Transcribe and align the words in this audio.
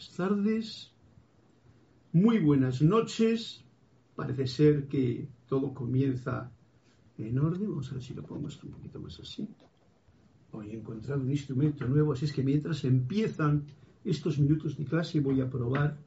buenas 0.00 0.16
tardes, 0.16 0.90
muy 2.12 2.38
buenas 2.38 2.80
noches. 2.80 3.62
Parece 4.16 4.46
ser 4.46 4.88
que 4.88 5.28
todo 5.46 5.74
comienza 5.74 6.50
en 7.18 7.38
orden. 7.38 7.68
Vamos 7.68 7.90
a 7.90 7.94
ver 7.96 8.02
si 8.02 8.14
lo 8.14 8.22
pongo 8.22 8.48
un 8.62 8.70
poquito 8.70 8.98
más 8.98 9.20
así. 9.20 9.46
Hoy 10.52 10.70
he 10.70 10.78
encontrado 10.78 11.20
un 11.20 11.30
instrumento 11.30 11.86
nuevo, 11.86 12.14
así 12.14 12.24
es 12.24 12.32
que 12.32 12.42
mientras 12.42 12.82
empiezan 12.84 13.66
estos 14.02 14.38
minutos 14.38 14.78
de 14.78 14.86
clase 14.86 15.20
voy 15.20 15.42
a 15.42 15.50
probar 15.50 15.98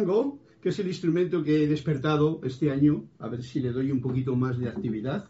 charango, 0.00 0.38
que 0.60 0.70
es 0.70 0.78
el 0.78 0.88
instrumento 0.88 1.42
que 1.42 1.64
he 1.64 1.66
despertado 1.66 2.40
este 2.44 2.70
año, 2.70 3.04
a 3.18 3.28
ver 3.28 3.42
si 3.42 3.60
le 3.60 3.72
doy 3.72 3.90
un 3.90 4.00
poquito 4.00 4.36
más 4.36 4.58
de 4.58 4.68
actividad. 4.68 5.28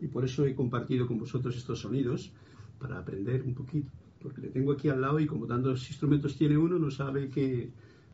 Y 0.00 0.06
por 0.06 0.24
eso 0.24 0.44
he 0.44 0.54
compartido 0.54 1.06
con 1.06 1.18
vosotros 1.18 1.56
estos 1.56 1.80
sonidos, 1.80 2.32
para 2.78 2.98
aprender 2.98 3.42
un 3.42 3.54
poquito. 3.54 3.90
Porque 4.20 4.40
le 4.40 4.48
tengo 4.48 4.72
aquí 4.72 4.88
al 4.88 5.00
lado 5.00 5.20
y 5.20 5.26
como 5.26 5.46
tantos 5.46 5.88
instrumentos 5.88 6.36
tiene 6.36 6.56
uno, 6.56 6.78
no 6.78 6.90
sabe 6.90 7.28
que 7.28 7.70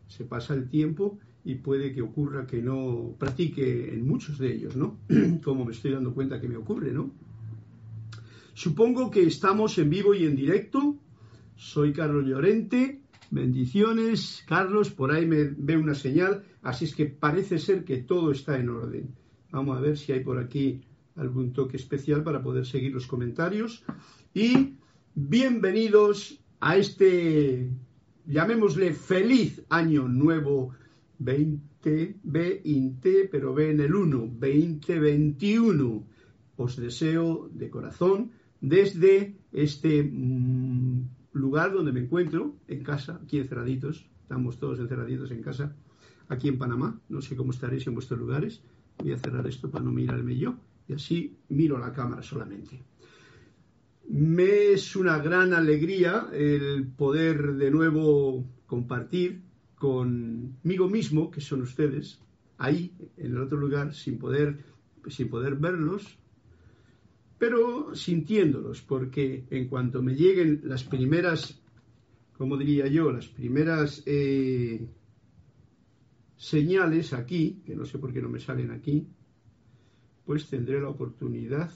se 0.08 0.24
pasa 0.24 0.54
el 0.54 0.68
tiempo 0.68 1.18
y 1.44 1.56
puede 1.56 1.92
que 1.92 2.02
ocurra 2.02 2.46
que 2.46 2.62
no 2.62 3.14
practique 3.18 3.92
en 3.92 4.06
muchos 4.06 4.38
de 4.38 4.52
ellos, 4.52 4.76
¿no? 4.76 4.98
como 5.44 5.64
me 5.64 5.72
estoy 5.72 5.92
dando 5.92 6.14
cuenta 6.14 6.40
que 6.40 6.48
me 6.48 6.56
ocurre, 6.56 6.92
¿no? 6.92 7.10
Supongo 8.54 9.10
que 9.10 9.22
estamos 9.22 9.78
en 9.78 9.88
vivo 9.90 10.14
y 10.14 10.24
en 10.24 10.36
directo. 10.36 10.96
Soy 11.56 11.92
Carlos 11.92 12.26
Llorente 12.26 13.01
Bendiciones, 13.32 14.44
Carlos, 14.46 14.90
por 14.90 15.10
ahí 15.10 15.24
me 15.24 15.44
ve 15.44 15.78
una 15.78 15.94
señal, 15.94 16.44
así 16.60 16.84
es 16.84 16.94
que 16.94 17.06
parece 17.06 17.58
ser 17.58 17.82
que 17.82 17.96
todo 17.96 18.30
está 18.30 18.58
en 18.58 18.68
orden. 18.68 19.14
Vamos 19.50 19.78
a 19.78 19.80
ver 19.80 19.96
si 19.96 20.12
hay 20.12 20.20
por 20.20 20.38
aquí 20.38 20.82
algún 21.16 21.54
toque 21.54 21.78
especial 21.78 22.22
para 22.22 22.42
poder 22.42 22.66
seguir 22.66 22.92
los 22.92 23.06
comentarios. 23.06 23.84
Y 24.34 24.74
bienvenidos 25.14 26.44
a 26.60 26.76
este, 26.76 27.70
llamémosle 28.26 28.92
feliz 28.92 29.62
año 29.70 30.08
nuevo 30.08 30.74
2020, 31.18 33.30
pero 33.32 33.54
ve 33.54 33.70
en 33.70 33.80
el 33.80 33.94
1, 33.94 34.18
2021. 34.38 36.06
Os 36.56 36.76
deseo 36.76 37.48
de 37.50 37.70
corazón 37.70 38.32
desde 38.60 39.38
este... 39.52 40.02
Lugar 41.32 41.72
donde 41.72 41.92
me 41.92 42.00
encuentro, 42.00 42.56
en 42.68 42.82
casa, 42.82 43.20
aquí 43.22 43.38
encerraditos, 43.38 44.06
estamos 44.22 44.58
todos 44.58 44.78
encerraditos 44.80 45.30
en 45.30 45.42
casa, 45.42 45.74
aquí 46.28 46.48
en 46.48 46.58
Panamá, 46.58 47.00
no 47.08 47.22
sé 47.22 47.36
cómo 47.36 47.52
estaréis 47.52 47.86
en 47.86 47.94
vuestros 47.94 48.20
lugares, 48.20 48.62
voy 48.98 49.12
a 49.12 49.18
cerrar 49.18 49.46
esto 49.46 49.70
para 49.70 49.84
no 49.84 49.92
mirarme 49.92 50.36
yo, 50.36 50.56
y 50.88 50.92
así 50.92 51.36
miro 51.48 51.78
la 51.78 51.92
cámara 51.92 52.22
solamente. 52.22 52.82
Me 54.08 54.72
es 54.72 54.94
una 54.94 55.18
gran 55.18 55.54
alegría 55.54 56.28
el 56.32 56.86
poder 56.86 57.54
de 57.54 57.70
nuevo 57.70 58.44
compartir 58.66 59.42
conmigo 59.76 60.88
mismo, 60.88 61.30
que 61.30 61.40
son 61.40 61.62
ustedes, 61.62 62.20
ahí, 62.58 62.92
en 63.16 63.32
el 63.32 63.38
otro 63.38 63.58
lugar, 63.58 63.94
sin 63.94 64.18
poder, 64.18 64.58
sin 65.08 65.28
poder 65.28 65.56
verlos, 65.56 66.18
pero 67.42 67.92
sintiéndolos, 67.96 68.82
porque 68.82 69.48
en 69.50 69.66
cuanto 69.66 70.00
me 70.00 70.14
lleguen 70.14 70.60
las 70.62 70.84
primeras, 70.84 71.60
como 72.38 72.56
diría 72.56 72.86
yo, 72.86 73.10
las 73.10 73.26
primeras 73.26 74.00
eh, 74.06 74.86
señales 76.36 77.12
aquí, 77.12 77.60
que 77.66 77.74
no 77.74 77.84
sé 77.84 77.98
por 77.98 78.12
qué 78.12 78.22
no 78.22 78.28
me 78.28 78.38
salen 78.38 78.70
aquí, 78.70 79.08
pues 80.24 80.48
tendré 80.48 80.80
la 80.80 80.90
oportunidad, 80.90 81.72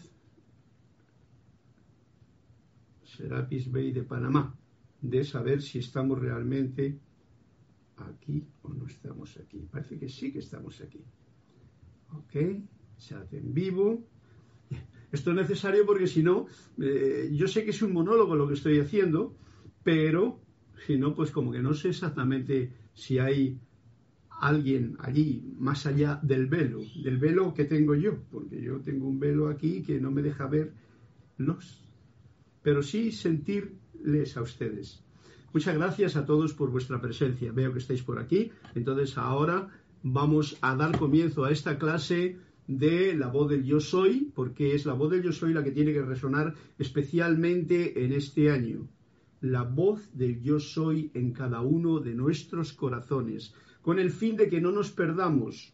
Serapis 3.03 3.69
Bay 3.69 3.91
de 3.91 4.05
Panamá, 4.05 4.57
de 5.01 5.25
saber 5.25 5.61
si 5.63 5.81
estamos 5.81 6.21
realmente 6.21 7.01
aquí 7.97 8.47
o 8.63 8.69
no 8.69 8.87
estamos 8.87 9.37
aquí. 9.37 9.67
Parece 9.69 9.99
que 9.99 10.09
sí 10.09 10.33
que 10.33 10.39
estamos 10.39 10.81
aquí. 10.81 11.03
Ok, 12.13 12.37
hace 12.97 13.39
en 13.39 13.53
vivo. 13.53 14.07
Esto 15.13 15.31
es 15.31 15.37
necesario 15.37 15.87
porque 15.87 16.07
si 16.07 16.23
no, 16.23 16.47
eh, 16.81 17.31
yo 17.33 17.49
sé 17.49 17.65
que 17.65 17.71
es 17.71 17.83
un 17.83 17.93
monólogo 17.93 18.35
lo 18.35 18.49
que 18.49 18.55
estoy 18.55 18.79
haciendo, 18.81 19.37
pero 19.83 20.41
si 20.87 20.99
no, 20.99 21.15
pues 21.15 21.31
como 21.31 21.53
que 21.53 21.63
no 21.63 21.75
sé 21.75 21.91
exactamente 21.91 22.73
si 22.95 23.19
hay 23.19 23.59
alguien 24.41 24.97
allí 24.99 25.55
más 25.59 25.87
allá 25.87 26.21
del 26.23 26.47
velo, 26.47 26.81
del 27.03 27.19
velo 27.19 27.55
que 27.55 27.65
tengo 27.65 27.95
yo, 27.95 28.19
porque 28.31 28.61
yo 28.61 28.81
tengo 28.81 29.07
un 29.07 29.19
velo 29.19 29.49
aquí 29.49 29.83
que 29.83 30.01
no 30.01 30.11
me 30.11 30.23
deja 30.23 30.47
ver 30.47 30.75
los, 31.39 31.83
pero 32.63 32.83
sí 32.83 33.13
sentirles 33.13 34.37
a 34.37 34.43
ustedes. 34.43 35.03
Muchas 35.53 35.75
gracias 35.75 36.17
a 36.17 36.27
todos 36.27 36.53
por 36.53 36.71
vuestra 36.71 37.01
presencia. 37.01 37.51
Veo 37.51 37.73
que 37.73 37.79
estáis 37.79 38.03
por 38.03 38.19
aquí. 38.19 38.51
Entonces 38.75 39.17
ahora 39.17 39.69
vamos 40.03 40.59
a 40.61 40.77
dar 40.77 40.99
comienzo 40.99 41.45
a 41.45 41.51
esta 41.51 41.79
clase 41.79 42.37
de 42.67 43.15
la 43.15 43.29
voz 43.29 43.51
del 43.51 43.65
yo 43.65 43.81
soy, 43.81 44.33
porque 44.35 44.75
es 44.75 44.87
la 44.87 44.95
voz 44.95 45.11
del 45.11 45.23
yo 45.23 45.33
soy 45.33 45.53
la 45.53 45.63
que 45.63 45.71
tiene 45.71 45.93
que 45.93 46.03
resonar 46.03 46.55
especialmente 46.79 48.05
en 48.05 48.13
este 48.13 48.51
año. 48.51 48.89
La 49.41 49.63
voz 49.63 50.11
del 50.13 50.41
yo 50.41 50.59
soy 50.59 51.11
en 51.15 51.33
cada 51.33 51.61
uno 51.61 52.01
de 52.01 52.15
nuestros 52.15 52.73
corazones, 52.73 53.55
con 53.83 53.99
el 53.99 54.11
fin 54.11 54.37
de 54.37 54.49
que 54.49 54.61
no 54.61 54.73
nos 54.73 54.91
perdamos, 54.91 55.73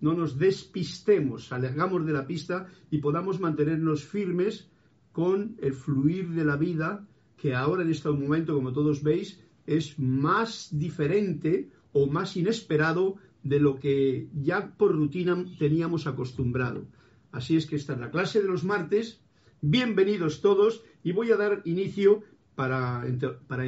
no 0.00 0.14
nos 0.14 0.38
despistemos, 0.38 1.52
alejamos 1.52 2.04
de 2.04 2.12
la 2.12 2.26
pista 2.26 2.66
y 2.90 2.98
podamos 2.98 3.40
mantenernos 3.40 4.04
firmes 4.04 4.68
con 5.12 5.56
el 5.62 5.72
fluir 5.72 6.30
de 6.30 6.44
la 6.44 6.56
vida, 6.56 7.06
que 7.36 7.54
ahora 7.54 7.82
en 7.82 7.90
este 7.90 8.10
momento, 8.10 8.54
como 8.54 8.72
todos 8.72 9.02
veis, 9.02 9.40
es 9.66 9.98
más 9.98 10.68
diferente 10.72 11.70
o 11.92 12.06
más 12.06 12.36
inesperado 12.36 13.16
de 13.48 13.60
lo 13.60 13.78
que 13.78 14.28
ya 14.34 14.74
por 14.76 14.92
rutina 14.92 15.44
teníamos 15.58 16.06
acostumbrado. 16.06 16.86
Así 17.30 17.56
es 17.56 17.66
que 17.66 17.76
esta 17.76 17.92
es 17.92 18.00
la 18.00 18.10
clase 18.10 18.42
de 18.42 18.48
los 18.48 18.64
martes. 18.64 19.20
Bienvenidos 19.60 20.40
todos 20.40 20.82
y 21.04 21.12
voy 21.12 21.30
a 21.30 21.36
dar 21.36 21.62
inicio 21.64 22.22
para, 22.56 23.04
para, 23.46 23.64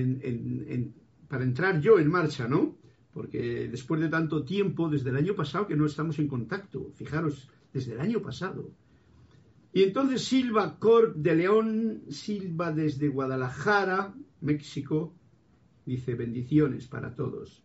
para 1.28 1.44
entrar 1.44 1.80
yo 1.80 1.98
en 1.98 2.10
marcha, 2.10 2.48
¿no? 2.48 2.76
Porque 3.12 3.68
después 3.68 4.00
de 4.00 4.08
tanto 4.08 4.44
tiempo, 4.44 4.88
desde 4.88 5.10
el 5.10 5.16
año 5.16 5.34
pasado 5.34 5.66
que 5.66 5.76
no 5.76 5.86
estamos 5.86 6.18
en 6.18 6.28
contacto, 6.28 6.90
fijaros, 6.94 7.48
desde 7.72 7.92
el 7.92 8.00
año 8.00 8.20
pasado. 8.20 8.70
Y 9.72 9.84
entonces 9.84 10.24
Silva 10.24 10.78
Corp 10.78 11.14
de 11.14 11.36
León, 11.36 12.02
Silva 12.08 12.72
desde 12.72 13.08
Guadalajara, 13.08 14.14
México, 14.40 15.14
dice 15.86 16.14
bendiciones 16.14 16.88
para 16.88 17.14
todos. 17.14 17.62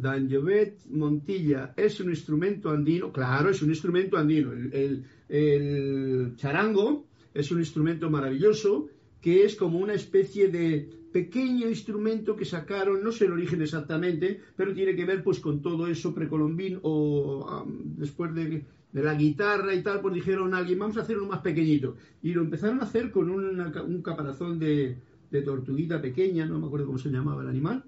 Danjovet 0.00 0.84
Montilla 0.90 1.72
es 1.76 2.00
un 2.00 2.10
instrumento 2.10 2.70
andino, 2.70 3.12
claro, 3.12 3.50
es 3.50 3.62
un 3.62 3.70
instrumento 3.70 4.18
andino. 4.18 4.52
El, 4.52 6.34
charango 6.36 7.06
es 7.32 7.50
un 7.50 7.58
instrumento 7.58 8.10
maravilloso 8.10 8.88
que 9.20 9.44
es 9.44 9.56
como 9.56 9.78
una 9.78 9.94
especie 9.94 10.48
de 10.48 10.88
pequeño 11.12 11.68
instrumento 11.68 12.36
que 12.36 12.44
sacaron, 12.44 13.02
no 13.02 13.10
sé 13.10 13.24
el 13.24 13.32
origen 13.32 13.62
exactamente, 13.62 14.40
pero 14.54 14.74
tiene 14.74 14.94
que 14.94 15.04
ver 15.04 15.22
pues 15.24 15.40
con 15.40 15.62
todo 15.62 15.88
eso 15.88 16.14
precolombín 16.14 16.78
o 16.82 17.64
después 17.96 18.34
de, 18.34 18.64
la 18.92 19.14
guitarra 19.14 19.74
y 19.74 19.82
tal, 19.82 20.00
pues 20.00 20.14
dijeron 20.14 20.54
a 20.54 20.58
alguien, 20.58 20.78
vamos 20.78 20.96
a 20.96 21.02
hacer 21.02 21.18
uno 21.18 21.28
más 21.28 21.40
pequeñito. 21.40 21.96
Y 22.22 22.32
lo 22.32 22.42
empezaron 22.42 22.80
a 22.80 22.84
hacer 22.84 23.10
con 23.10 23.30
un 23.30 24.02
caparazón 24.02 24.58
de, 24.58 24.96
de 25.30 25.42
tortuguita 25.42 26.00
pequeña, 26.00 26.46
no 26.46 26.58
me 26.58 26.66
acuerdo 26.66 26.86
cómo 26.86 26.98
se 26.98 27.10
llamaba 27.10 27.42
el 27.42 27.48
animal, 27.48 27.84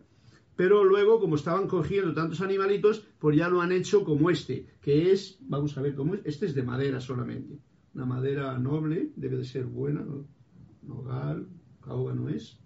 pero 0.58 0.82
luego, 0.82 1.20
como 1.20 1.37
estaban 1.37 1.69
cogiendo 1.69 2.12
tantos 2.12 2.40
animalitos, 2.40 3.06
pues 3.20 3.37
ya 3.37 3.49
lo 3.49 3.60
han 3.60 3.70
hecho 3.70 4.02
como 4.02 4.28
este, 4.28 4.66
que 4.81 5.12
es, 5.12 5.38
vamos 5.43 5.78
a 5.78 5.82
ver 5.82 5.94
cómo 5.94 6.14
es, 6.14 6.22
este 6.25 6.46
es 6.46 6.55
de 6.56 6.64
madera 6.64 7.00
solamente, 7.00 7.60
una 7.94 8.05
madera 8.05 8.58
noble, 8.58 9.12
debe 9.14 9.37
de 9.37 9.44
ser 9.44 9.66
buena, 9.66 10.00
¿no? 10.00 10.26
nogal, 10.82 11.46
caoba 11.81 12.12
no 12.12 12.28
es, 12.28 12.58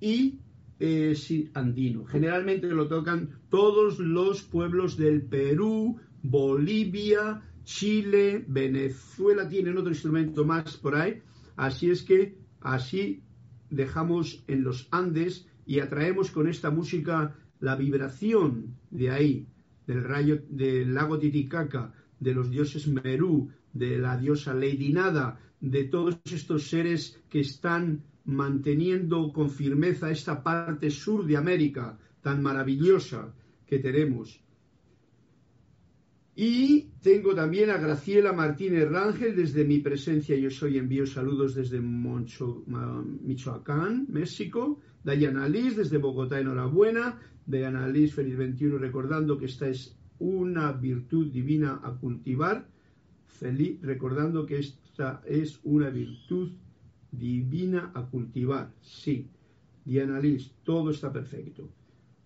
y 0.00 0.40
eh, 0.80 1.16
andino. 1.54 2.04
Generalmente 2.04 2.66
lo 2.66 2.86
tocan 2.88 3.40
todos 3.48 3.98
los 3.98 4.42
pueblos 4.42 4.98
del 4.98 5.22
Perú, 5.22 5.98
Bolivia, 6.22 7.40
Chile, 7.64 8.44
Venezuela 8.46 9.48
tienen 9.48 9.78
otro 9.78 9.92
instrumento 9.92 10.44
más 10.44 10.76
por 10.76 10.96
ahí, 10.96 11.22
así 11.56 11.88
es 11.88 12.02
que 12.02 12.36
así 12.60 13.22
dejamos 13.70 14.44
en 14.46 14.62
los 14.62 14.88
Andes 14.90 15.46
y 15.66 15.80
atraemos 15.80 16.30
con 16.30 16.48
esta 16.48 16.70
música 16.70 17.34
la 17.60 17.76
vibración 17.76 18.76
de 18.90 19.10
ahí, 19.10 19.46
del 19.86 20.02
rayo 20.04 20.42
del 20.48 20.94
lago 20.94 21.18
Titicaca, 21.18 21.92
de 22.18 22.34
los 22.34 22.50
dioses 22.50 22.86
Merú, 22.88 23.50
de 23.72 23.98
la 23.98 24.16
diosa 24.16 24.54
Lady 24.54 24.92
Nada, 24.92 25.40
de 25.60 25.84
todos 25.84 26.18
estos 26.24 26.68
seres 26.68 27.20
que 27.28 27.40
están 27.40 28.02
manteniendo 28.24 29.32
con 29.32 29.50
firmeza 29.50 30.10
esta 30.10 30.42
parte 30.42 30.90
sur 30.90 31.26
de 31.26 31.36
América 31.36 31.98
tan 32.20 32.42
maravillosa 32.42 33.34
que 33.66 33.78
tenemos. 33.78 34.41
Y 36.34 36.88
tengo 37.02 37.34
también 37.34 37.68
a 37.68 37.76
Graciela 37.76 38.32
Martínez 38.32 38.88
Rangel 38.88 39.36
desde 39.36 39.64
mi 39.64 39.80
presencia. 39.80 40.34
Yo 40.36 40.50
soy 40.50 40.78
envío 40.78 41.06
saludos 41.06 41.54
desde 41.54 41.80
Moncho, 41.80 42.64
Michoacán, 43.22 44.06
México. 44.08 44.80
Dayana 45.04 45.48
Liz 45.48 45.76
desde 45.76 45.98
Bogotá, 45.98 46.40
enhorabuena. 46.40 47.20
Dayana 47.44 47.86
Liz, 47.88 48.14
feliz 48.14 48.36
21, 48.36 48.78
recordando 48.78 49.36
que 49.36 49.46
esta 49.46 49.68
es 49.68 49.96
una 50.20 50.72
virtud 50.72 51.30
divina 51.30 51.80
a 51.82 51.92
cultivar. 51.92 52.66
Feliz, 53.26 53.82
recordando 53.82 54.46
que 54.46 54.58
esta 54.58 55.22
es 55.26 55.60
una 55.64 55.90
virtud 55.90 56.52
divina 57.10 57.90
a 57.94 58.06
cultivar. 58.06 58.72
Sí, 58.80 59.28
Diana 59.84 60.18
Liz, 60.20 60.52
todo 60.64 60.90
está 60.90 61.12
perfecto. 61.12 61.68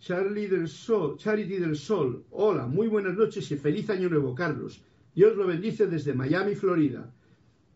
Charlie 0.07 0.47
del 0.47 0.69
Sol, 0.69 1.17
Charity 1.19 1.57
del 1.57 1.75
Sol, 1.75 2.27
hola, 2.31 2.69
muy 2.69 2.87
buenas 2.87 3.17
noches 3.17 3.51
y 3.51 3.57
feliz 3.57 3.91
año 3.91 4.09
nuevo, 4.09 4.37
Carlos. 4.37 4.81
Dios 5.13 5.37
lo 5.37 5.49
bendice 5.49 5.89
desde 5.89 6.15
Miami, 6.15 6.55
Florida. 6.55 7.13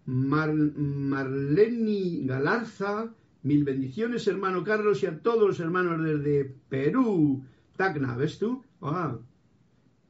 Marleni 0.07 1.25
Galarza, 2.25 3.13
Mil 3.43 3.65
bendiciones, 3.65 4.29
hermano 4.29 4.63
Carlos, 4.63 5.03
y 5.03 5.07
a 5.07 5.19
todos 5.19 5.49
los 5.49 5.59
hermanos 5.59 6.05
desde 6.05 6.55
Perú. 6.69 7.43
Tacna, 7.77 8.17
¿ves 8.17 8.39
tú? 8.39 8.63
Ah. 8.81 9.19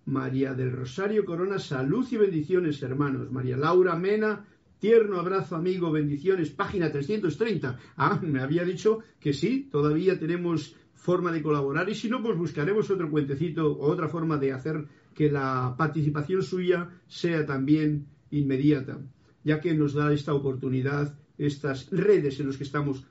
María 0.05 0.53
del 0.53 0.73
Rosario 0.73 1.25
Corona, 1.25 1.59
salud 1.59 2.07
y 2.11 2.19
bendiciones, 2.19 2.83
hermanos. 2.83 3.33
María 3.33 3.57
Laura 3.57 3.97
Mena, 3.97 4.45
tierno 4.79 5.19
abrazo, 5.21 5.57
amigo, 5.57 5.91
bendiciones. 5.91 6.51
Página 6.51 6.93
330. 6.93 7.79
Ah, 7.97 8.21
me 8.23 8.41
había 8.41 8.65
dicho 8.65 8.99
que 9.19 9.33
sí, 9.33 9.71
todavía 9.73 10.19
tenemos 10.19 10.77
forma 11.01 11.33
de 11.33 11.43
colaborar 11.43 11.89
y 11.89 11.95
si 11.95 12.11
no, 12.11 12.23
pues 12.23 12.37
buscaremos 12.37 12.91
otro 12.91 13.11
cuentecito 13.11 13.73
o 13.73 13.91
otra 13.91 14.09
forma 14.09 14.37
de 14.37 14.53
hacer 14.53 14.85
que 15.15 15.31
la 15.31 15.75
participación 15.77 16.43
suya 16.43 16.91
sea 17.09 17.47
también 17.47 18.07
inmediata, 18.31 18.99
ya 19.43 19.61
que 19.61 19.75
nos 19.75 19.95
da 19.95 20.13
esta 20.13 20.35
oportunidad, 20.35 21.19
estas 21.39 21.89
redes 21.91 22.39
en 22.39 22.49
las 22.49 22.59
que 22.59 22.65
estamos 22.65 23.07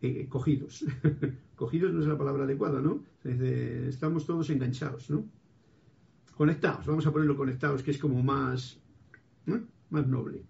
eh, 0.00 0.26
cogidos. 0.26 0.86
cogidos 1.54 1.92
no 1.92 2.00
es 2.00 2.06
la 2.06 2.16
palabra 2.16 2.44
adecuada, 2.44 2.80
¿no? 2.80 3.04
estamos 3.24 4.26
todos 4.26 4.50
enganchados, 4.50 5.08
¿no? 5.08 5.24
Conectados, 6.36 6.84
vamos 6.86 7.06
a 7.06 7.12
ponerlo 7.12 7.36
conectados, 7.36 7.82
que 7.82 7.90
es 7.90 7.98
como 7.98 8.22
más, 8.22 8.78
más 9.90 10.06
noble. 10.06 10.44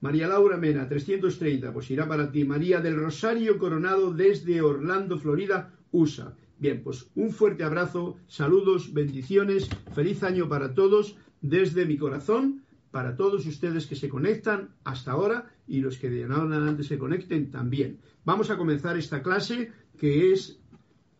María 0.00 0.28
Laura 0.28 0.56
Mena, 0.56 0.88
330, 0.88 1.72
pues 1.72 1.90
irá 1.90 2.08
para 2.08 2.30
ti. 2.32 2.44
María 2.44 2.80
del 2.80 2.96
Rosario 2.96 3.56
Coronado 3.56 4.12
desde 4.12 4.60
Orlando, 4.60 5.16
Florida, 5.16 5.72
USA. 5.92 6.34
Bien, 6.58 6.82
pues 6.82 7.08
un 7.14 7.30
fuerte 7.30 7.64
abrazo, 7.64 8.16
saludos, 8.26 8.92
bendiciones, 8.92 9.68
feliz 9.94 10.22
año 10.22 10.48
para 10.48 10.74
todos 10.74 11.16
desde 11.40 11.86
mi 11.86 11.96
corazón 11.96 12.62
para 12.92 13.16
todos 13.16 13.46
ustedes 13.46 13.86
que 13.86 13.96
se 13.96 14.08
conectan 14.08 14.68
hasta 14.84 15.12
ahora 15.12 15.50
y 15.66 15.80
los 15.80 15.96
que 15.98 16.10
de 16.10 16.24
ahora 16.24 16.44
en 16.44 16.52
adelante 16.52 16.84
se 16.84 16.98
conecten 16.98 17.50
también. 17.50 17.98
Vamos 18.24 18.50
a 18.50 18.56
comenzar 18.56 18.96
esta 18.96 19.22
clase 19.22 19.72
que 19.98 20.30
es 20.32 20.60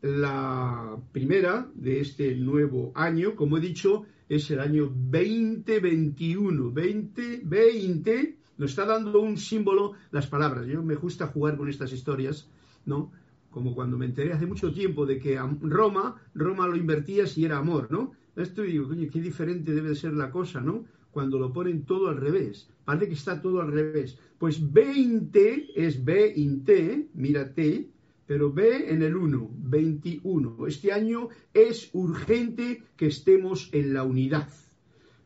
la 0.03 0.99
primera 1.13 1.69
de 1.75 2.01
este 2.01 2.37
nuevo 2.37 2.93
año. 2.95 3.35
Como 3.35 3.57
he 3.57 3.61
dicho, 3.61 4.05
es 4.29 4.51
el 4.51 4.61
año 4.61 4.93
2021. 4.95 6.63
2020 6.63 8.37
nos 8.59 8.71
está 8.71 8.85
dando 8.85 9.21
un 9.21 9.39
símbolo 9.39 9.95
las 10.11 10.27
palabras. 10.27 10.67
Yo 10.67 10.83
me 10.83 10.95
gusta 10.95 11.29
jugar 11.29 11.57
con 11.57 11.71
estas 11.71 11.93
historias, 11.93 12.51
¿no? 12.85 13.13
Como 13.53 13.77
cuando 13.77 13.97
me 13.97 14.07
enteré 14.07 14.33
hace 14.33 14.47
mucho 14.47 14.73
tiempo 14.73 15.07
de 15.07 15.21
que 15.21 15.39
Roma, 15.61 16.17
Roma 16.35 16.67
lo 16.67 16.75
invertía 16.75 17.29
si 17.29 17.45
era 17.45 17.59
amor, 17.59 17.87
¿no? 17.93 18.11
Esto 18.35 18.63
digo, 18.63 18.89
coño, 18.89 19.09
qué 19.13 19.21
diferente 19.21 19.73
debe 19.73 19.95
ser 19.95 20.15
la 20.15 20.33
cosa, 20.33 20.61
¿no? 20.61 20.85
cuando 21.13 21.39
lo 21.39 21.53
ponen 21.53 21.85
todo 21.85 22.09
al 22.09 22.17
revés. 22.17 22.69
Parece 22.85 23.09
que 23.09 23.15
está 23.15 23.41
todo 23.41 23.61
al 23.61 23.71
revés. 23.71 24.19
Pues 24.39 24.73
20 24.73 25.69
es 25.77 26.05
B 26.05 26.33
in 26.35 26.65
T, 26.65 27.11
mira 27.15 27.55
T, 27.55 27.89
pero 28.27 28.53
B 28.53 28.91
en 28.91 29.03
el 29.03 29.15
1, 29.15 29.51
21. 29.59 30.67
Este 30.67 30.91
año 30.91 31.29
es 31.55 31.91
urgente 31.93 32.83
que 32.97 33.07
estemos 33.07 33.69
en 33.73 33.93
la 33.95 34.03
unidad 34.03 34.49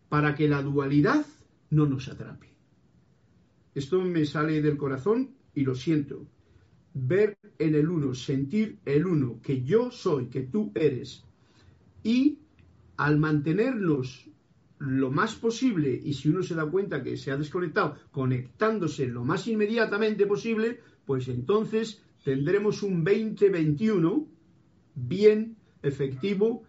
para 0.09 0.35
que 0.35 0.49
la 0.49 0.61
dualidad 0.61 1.25
no 1.71 1.87
nos 1.87 2.09
atrape. 2.09 2.49
Esto 3.75 4.01
me 4.03 4.27
sale 4.27 4.61
del 4.61 4.77
corazón 4.77 5.31
y 5.55 5.63
lo 5.63 5.75
siento. 5.75 6.27
Ver 6.99 7.37
en 7.59 7.75
el 7.75 7.89
uno, 7.91 8.15
sentir 8.15 8.79
el 8.87 9.07
uno, 9.07 9.41
que 9.43 9.63
yo 9.63 9.91
soy, 9.91 10.27
que 10.27 10.43
tú 10.43 10.73
eres. 10.75 11.23
Y 12.03 12.39
al 12.97 13.19
mantenernos 13.19 14.31
lo 14.79 15.11
más 15.11 15.35
posible 15.35 16.01
y 16.03 16.15
si 16.15 16.29
uno 16.29 16.43
se 16.43 16.55
da 16.55 16.67
cuenta 16.67 17.03
que 17.03 17.17
se 17.17 17.31
ha 17.31 17.37
desconectado, 17.37 17.97
conectándose 18.11 19.07
lo 19.07 19.25
más 19.25 19.47
inmediatamente 19.47 20.27
posible, 20.27 20.81
pues 21.05 21.29
entonces 21.29 22.03
tendremos 22.25 22.83
un 22.83 23.05
2021 23.05 24.27
bien 24.95 25.57
efectivo 25.83 26.65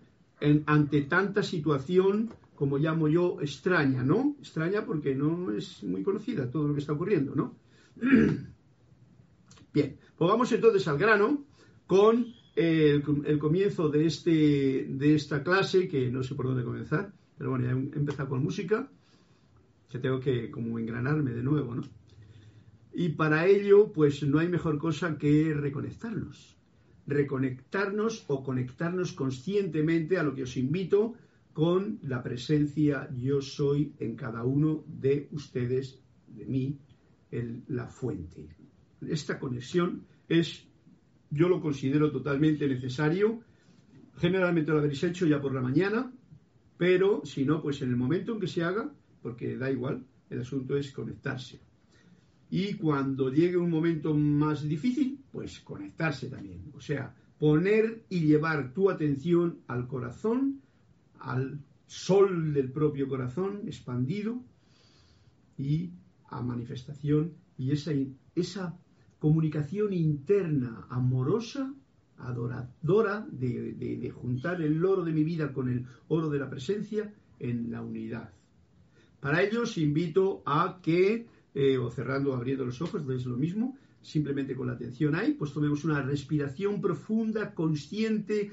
ante 0.65 1.01
tanta 1.01 1.41
situación, 1.41 2.33
como 2.55 2.77
llamo 2.77 3.07
yo, 3.07 3.37
extraña, 3.41 4.03
¿no? 4.03 4.35
Extraña 4.39 4.85
porque 4.85 5.15
no 5.15 5.51
es 5.51 5.83
muy 5.83 6.03
conocida 6.03 6.51
todo 6.51 6.67
lo 6.67 6.73
que 6.73 6.81
está 6.81 6.93
ocurriendo, 6.93 7.33
¿no? 7.35 7.55
Bien, 9.73 9.97
pues 10.17 10.29
vamos 10.29 10.51
entonces 10.51 10.87
al 10.87 10.97
grano 10.97 11.45
con 11.85 12.33
el, 12.55 13.03
el 13.25 13.39
comienzo 13.39 13.89
de, 13.89 14.05
este, 14.05 14.87
de 14.89 15.15
esta 15.15 15.43
clase, 15.43 15.87
que 15.87 16.09
no 16.09 16.23
sé 16.23 16.35
por 16.35 16.47
dónde 16.47 16.63
comenzar. 16.63 17.13
Pero 17.37 17.51
bueno, 17.51 17.65
ya 17.65 17.71
he 17.71 17.99
empezado 17.99 18.29
con 18.29 18.43
música, 18.43 18.89
que 19.89 19.99
tengo 19.99 20.19
que 20.19 20.49
como 20.49 20.79
engranarme 20.79 21.31
de 21.31 21.43
nuevo, 21.43 21.75
¿no? 21.75 21.83
Y 22.93 23.09
para 23.09 23.45
ello, 23.45 23.91
pues 23.93 24.23
no 24.23 24.39
hay 24.39 24.47
mejor 24.47 24.79
cosa 24.79 25.19
que 25.19 25.53
reconectarnos. 25.53 26.57
Reconectarnos 27.05 28.25
o 28.27 28.43
conectarnos 28.43 29.13
conscientemente 29.13 30.17
a 30.17 30.23
lo 30.23 30.33
que 30.33 30.43
os 30.43 30.57
invito 30.57 31.13
con 31.53 31.99
la 32.01 32.23
presencia 32.23 33.07
yo 33.15 33.39
soy 33.41 33.93
en 33.99 34.15
cada 34.15 34.43
uno 34.43 34.83
de 34.87 35.27
ustedes, 35.31 35.99
de 36.27 36.45
mí, 36.45 36.79
en 37.29 37.63
la 37.67 37.85
fuente. 37.87 38.49
Esta 39.07 39.39
conexión 39.39 40.05
es, 40.27 40.65
yo 41.29 41.49
lo 41.49 41.61
considero 41.61 42.11
totalmente 42.11 42.67
necesario. 42.67 43.41
Generalmente 44.17 44.71
lo 44.71 44.79
habréis 44.79 45.03
hecho 45.03 45.25
ya 45.25 45.39
por 45.39 45.53
la 45.53 45.61
mañana, 45.61 46.11
pero 46.77 47.21
si 47.25 47.45
no, 47.45 47.61
pues 47.61 47.81
en 47.81 47.89
el 47.89 47.95
momento 47.95 48.33
en 48.33 48.39
que 48.39 48.47
se 48.47 48.63
haga, 48.63 48.91
porque 49.21 49.57
da 49.57 49.71
igual, 49.71 50.05
el 50.29 50.41
asunto 50.41 50.77
es 50.77 50.91
conectarse. 50.91 51.59
Y 52.49 52.75
cuando 52.75 53.31
llegue 53.31 53.57
un 53.57 53.69
momento 53.69 54.13
más 54.13 54.63
difícil, 54.63 55.19
pues 55.31 55.59
conectarse 55.59 56.29
también. 56.29 56.71
O 56.73 56.79
sea, 56.79 57.13
poner 57.39 58.05
y 58.09 58.21
llevar 58.21 58.73
tu 58.73 58.89
atención 58.89 59.59
al 59.67 59.87
corazón, 59.87 60.61
al 61.19 61.59
sol 61.85 62.53
del 62.53 62.71
propio 62.71 63.07
corazón 63.07 63.61
expandido 63.65 64.41
y 65.57 65.91
a 66.29 66.41
manifestación 66.41 67.33
y 67.57 67.71
esa, 67.71 67.91
esa 68.35 68.77
comunicación 69.19 69.93
interna, 69.93 70.85
amorosa, 70.89 71.73
adoradora, 72.17 73.27
de, 73.31 74.11
juntar 74.13 74.61
el 74.61 74.83
oro 74.83 75.03
de 75.03 75.11
mi 75.11 75.23
vida 75.23 75.53
con 75.53 75.69
el 75.69 75.85
oro 76.07 76.29
de 76.29 76.39
la 76.39 76.49
presencia 76.49 77.13
en 77.39 77.71
la 77.71 77.81
unidad. 77.81 78.33
Para 79.19 79.43
ello 79.43 79.63
os 79.63 79.77
invito 79.77 80.43
a 80.45 80.79
que, 80.81 81.27
eh, 81.53 81.77
o 81.77 81.89
cerrando 81.89 82.31
o 82.31 82.35
abriendo 82.35 82.65
los 82.65 82.81
ojos, 82.81 83.07
es 83.09 83.25
lo 83.25 83.37
mismo, 83.37 83.77
simplemente 84.01 84.55
con 84.55 84.67
la 84.67 84.73
atención 84.73 85.15
ahí, 85.15 85.33
pues 85.33 85.53
tomemos 85.53 85.83
una 85.83 86.01
respiración 86.01 86.79
profunda, 86.81 87.53
consciente 87.53 88.51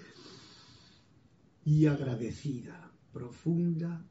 y 1.65 1.87
agradecida, 1.87 2.91
profunda, 3.13 4.05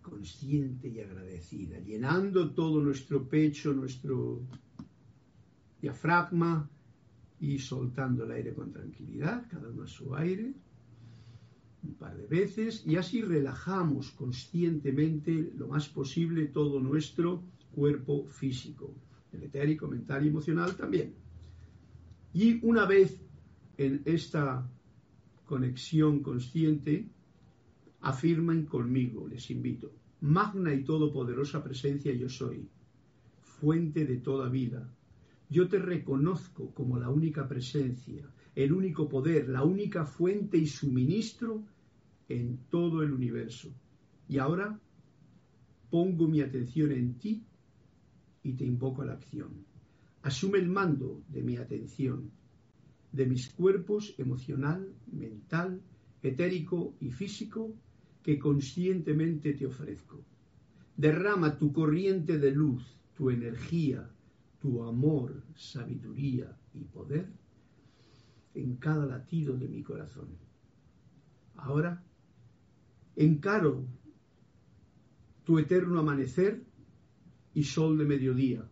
consciente 0.00 0.88
y 0.88 1.00
agradecida, 1.00 1.78
llenando 1.80 2.52
todo 2.52 2.80
nuestro 2.80 3.28
pecho, 3.28 3.72
nuestro 3.72 4.42
diafragma 5.84 6.70
y 7.40 7.58
soltando 7.58 8.24
el 8.24 8.30
aire 8.30 8.54
con 8.54 8.72
tranquilidad, 8.72 9.46
cada 9.50 9.68
uno 9.68 9.82
a 9.82 9.86
su 9.86 10.14
aire, 10.14 10.54
un 11.82 11.94
par 11.94 12.16
de 12.16 12.26
veces, 12.26 12.82
y 12.86 12.96
así 12.96 13.20
relajamos 13.20 14.10
conscientemente 14.12 15.52
lo 15.54 15.68
más 15.68 15.90
posible 15.90 16.46
todo 16.46 16.80
nuestro 16.80 17.42
cuerpo 17.74 18.26
físico, 18.28 18.94
el 19.32 19.42
etérico, 19.42 19.86
mental 19.86 20.24
y 20.24 20.28
emocional 20.28 20.74
también. 20.74 21.12
Y 22.32 22.64
una 22.66 22.86
vez 22.86 23.20
en 23.76 24.00
esta 24.06 24.66
conexión 25.44 26.20
consciente, 26.20 27.10
afirman 28.00 28.64
conmigo, 28.64 29.28
les 29.28 29.50
invito, 29.50 29.92
magna 30.22 30.72
y 30.72 30.82
todopoderosa 30.82 31.62
presencia 31.62 32.10
yo 32.14 32.30
soy, 32.30 32.66
fuente 33.42 34.06
de 34.06 34.16
toda 34.16 34.48
vida, 34.48 34.88
yo 35.48 35.68
te 35.68 35.78
reconozco 35.78 36.72
como 36.72 36.98
la 36.98 37.10
única 37.10 37.46
presencia, 37.46 38.28
el 38.54 38.72
único 38.72 39.08
poder, 39.08 39.48
la 39.48 39.62
única 39.62 40.04
fuente 40.04 40.56
y 40.56 40.66
suministro 40.66 41.64
en 42.28 42.58
todo 42.70 43.02
el 43.02 43.12
universo. 43.12 43.72
Y 44.28 44.38
ahora 44.38 44.80
pongo 45.90 46.28
mi 46.28 46.40
atención 46.40 46.92
en 46.92 47.14
ti 47.18 47.44
y 48.42 48.54
te 48.54 48.64
invoco 48.64 49.02
a 49.02 49.06
la 49.06 49.14
acción. 49.14 49.64
Asume 50.22 50.58
el 50.58 50.68
mando 50.68 51.22
de 51.28 51.42
mi 51.42 51.56
atención, 51.56 52.30
de 53.12 53.26
mis 53.26 53.52
cuerpos 53.52 54.14
emocional, 54.18 54.92
mental, 55.12 55.82
etérico 56.22 56.94
y 57.00 57.10
físico 57.10 57.74
que 58.22 58.38
conscientemente 58.38 59.52
te 59.52 59.66
ofrezco. 59.66 60.24
Derrama 60.96 61.58
tu 61.58 61.72
corriente 61.72 62.38
de 62.38 62.52
luz, 62.52 62.98
tu 63.14 63.30
energía, 63.30 64.10
tu 64.64 64.82
amor, 64.82 65.42
sabiduría 65.54 66.56
y 66.72 66.84
poder 66.84 67.26
en 68.54 68.76
cada 68.76 69.04
latido 69.04 69.58
de 69.58 69.68
mi 69.68 69.82
corazón. 69.82 70.28
Ahora 71.56 72.02
encaro 73.14 73.84
tu 75.44 75.58
eterno 75.58 76.00
amanecer 76.00 76.64
y 77.52 77.62
sol 77.62 77.98
de 77.98 78.06
mediodía 78.06 78.66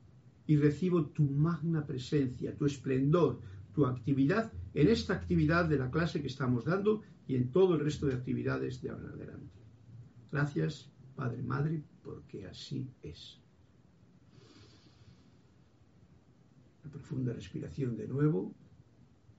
y 0.47 0.57
recibo 0.57 1.05
tu 1.09 1.25
magna 1.25 1.85
presencia, 1.85 2.57
tu 2.57 2.65
esplendor, 2.65 3.43
tu 3.75 3.85
actividad 3.85 4.51
en 4.73 4.89
esta 4.89 5.13
actividad 5.13 5.67
de 5.67 5.77
la 5.77 5.91
clase 5.91 6.23
que 6.23 6.29
estamos 6.29 6.65
dando 6.65 7.03
y 7.29 7.37
en 7.37 7.51
todo 7.51 7.75
el 7.75 7.81
resto 7.81 8.07
de 8.07 8.15
actividades 8.15 8.81
de 8.81 8.89
ahora 8.89 9.09
en 9.09 9.11
adelante. 9.11 9.61
Gracias, 10.31 10.91
Padre, 11.15 11.43
Madre, 11.43 11.83
porque 12.03 12.47
así 12.47 12.89
es. 13.03 13.42
Profunda 16.91 17.33
respiración 17.33 17.97
de 17.97 18.09
nuevo 18.09 18.55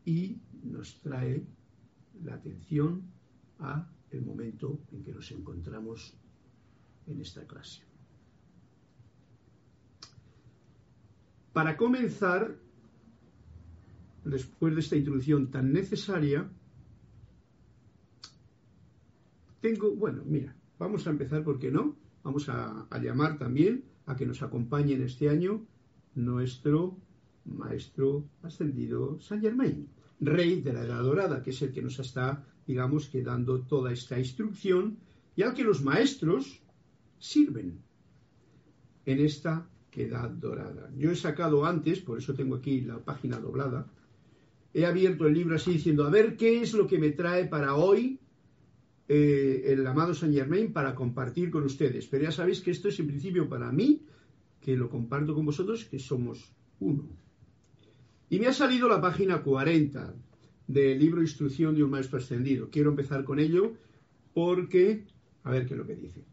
y 0.06 0.42
nos 0.64 1.00
trae 1.02 1.46
la 2.24 2.36
atención 2.36 3.04
a 3.60 3.90
el 4.12 4.22
momento 4.22 4.80
en 4.92 5.04
que 5.04 5.14
nos 5.14 5.32
encontramos 5.32 6.14
en 7.08 7.22
esta 7.22 7.46
clase. 7.46 7.82
Para 11.52 11.78
comenzar, 11.78 12.56
después 14.26 14.74
de 14.74 14.80
esta 14.80 14.96
introducción 14.96 15.52
tan 15.52 15.72
necesaria, 15.72 16.50
tengo, 19.62 19.96
bueno, 19.96 20.24
mira, 20.26 20.56
vamos 20.80 21.06
a 21.06 21.12
empezar, 21.12 21.44
¿por 21.44 21.60
qué 21.60 21.72
no? 21.72 21.96
Vamos 22.24 22.50
a, 22.50 22.88
a 22.90 23.00
llamar 23.00 23.38
también 23.38 23.84
a 24.06 24.16
que 24.16 24.26
nos 24.26 24.42
acompañe 24.42 24.94
en 24.94 25.04
este 25.04 25.30
año 25.30 25.66
nuestro 26.16 26.98
maestro 27.46 28.26
ascendido 28.42 29.20
San 29.20 29.42
Germain, 29.42 29.88
rey 30.20 30.62
de 30.62 30.74
la 30.74 30.84
Edad 30.84 31.04
Dorada, 31.04 31.44
que 31.44 31.52
es 31.52 31.62
el 31.62 31.72
que 31.72 31.82
nos 31.82 32.00
está, 32.00 32.46
digamos, 32.66 33.10
que 33.10 33.22
dando 33.22 33.62
toda 33.62 33.92
esta 33.92 34.18
instrucción 34.18 34.98
y 35.36 35.44
al 35.44 35.54
que 35.54 35.64
los 35.64 35.82
maestros 35.84 36.62
sirven 37.20 37.80
en 39.06 39.20
esta 39.20 39.68
Edad 39.92 40.30
Dorada. 40.30 40.92
Yo 40.98 41.12
he 41.12 41.16
sacado 41.16 41.66
antes, 41.66 42.00
por 42.00 42.18
eso 42.18 42.34
tengo 42.34 42.56
aquí 42.56 42.82
la 42.82 43.00
página 43.00 43.40
doblada, 43.40 43.88
he 44.74 44.86
abierto 44.86 45.28
el 45.28 45.34
libro 45.34 45.56
así 45.56 45.74
diciendo, 45.74 46.06
a 46.06 46.10
ver 46.10 46.36
qué 46.36 46.62
es 46.62 46.74
lo 46.74 46.88
que 46.88 46.98
me 46.98 47.12
trae 47.12 47.46
para 47.46 47.76
hoy 47.76 48.20
eh, 49.08 49.66
el 49.68 49.86
amado 49.86 50.14
San 50.14 50.34
Germain 50.34 50.74
para 50.74 50.96
compartir 50.96 51.52
con 51.52 51.64
ustedes. 51.64 52.08
Pero 52.08 52.24
ya 52.24 52.32
sabéis 52.32 52.62
que 52.62 52.72
esto 52.72 52.88
es 52.88 53.00
en 53.00 53.08
principio 53.08 53.48
para 53.48 53.72
mí, 53.72 54.02
que 54.60 54.76
lo 54.76 54.90
comparto 54.90 55.36
con 55.36 55.46
vosotros, 55.46 55.86
que 55.86 56.00
somos 56.00 56.54
uno. 56.80 57.23
Y 58.34 58.40
me 58.40 58.48
ha 58.48 58.54
salido 58.54 58.90
la 58.90 59.00
página 59.00 59.44
40 59.44 60.16
del 60.66 60.98
libro 60.98 61.22
Instrucción 61.22 61.76
de 61.76 61.84
un 61.84 61.92
Maestro 61.92 62.18
Ascendido. 62.18 62.68
Quiero 62.72 62.90
empezar 62.90 63.24
con 63.24 63.38
ello 63.40 63.74
porque, 64.34 65.06
a 65.44 65.52
ver 65.52 65.68
qué 65.68 65.76
es 65.76 65.78
lo 65.78 65.86
que 65.86 65.96
dice. 65.96 66.26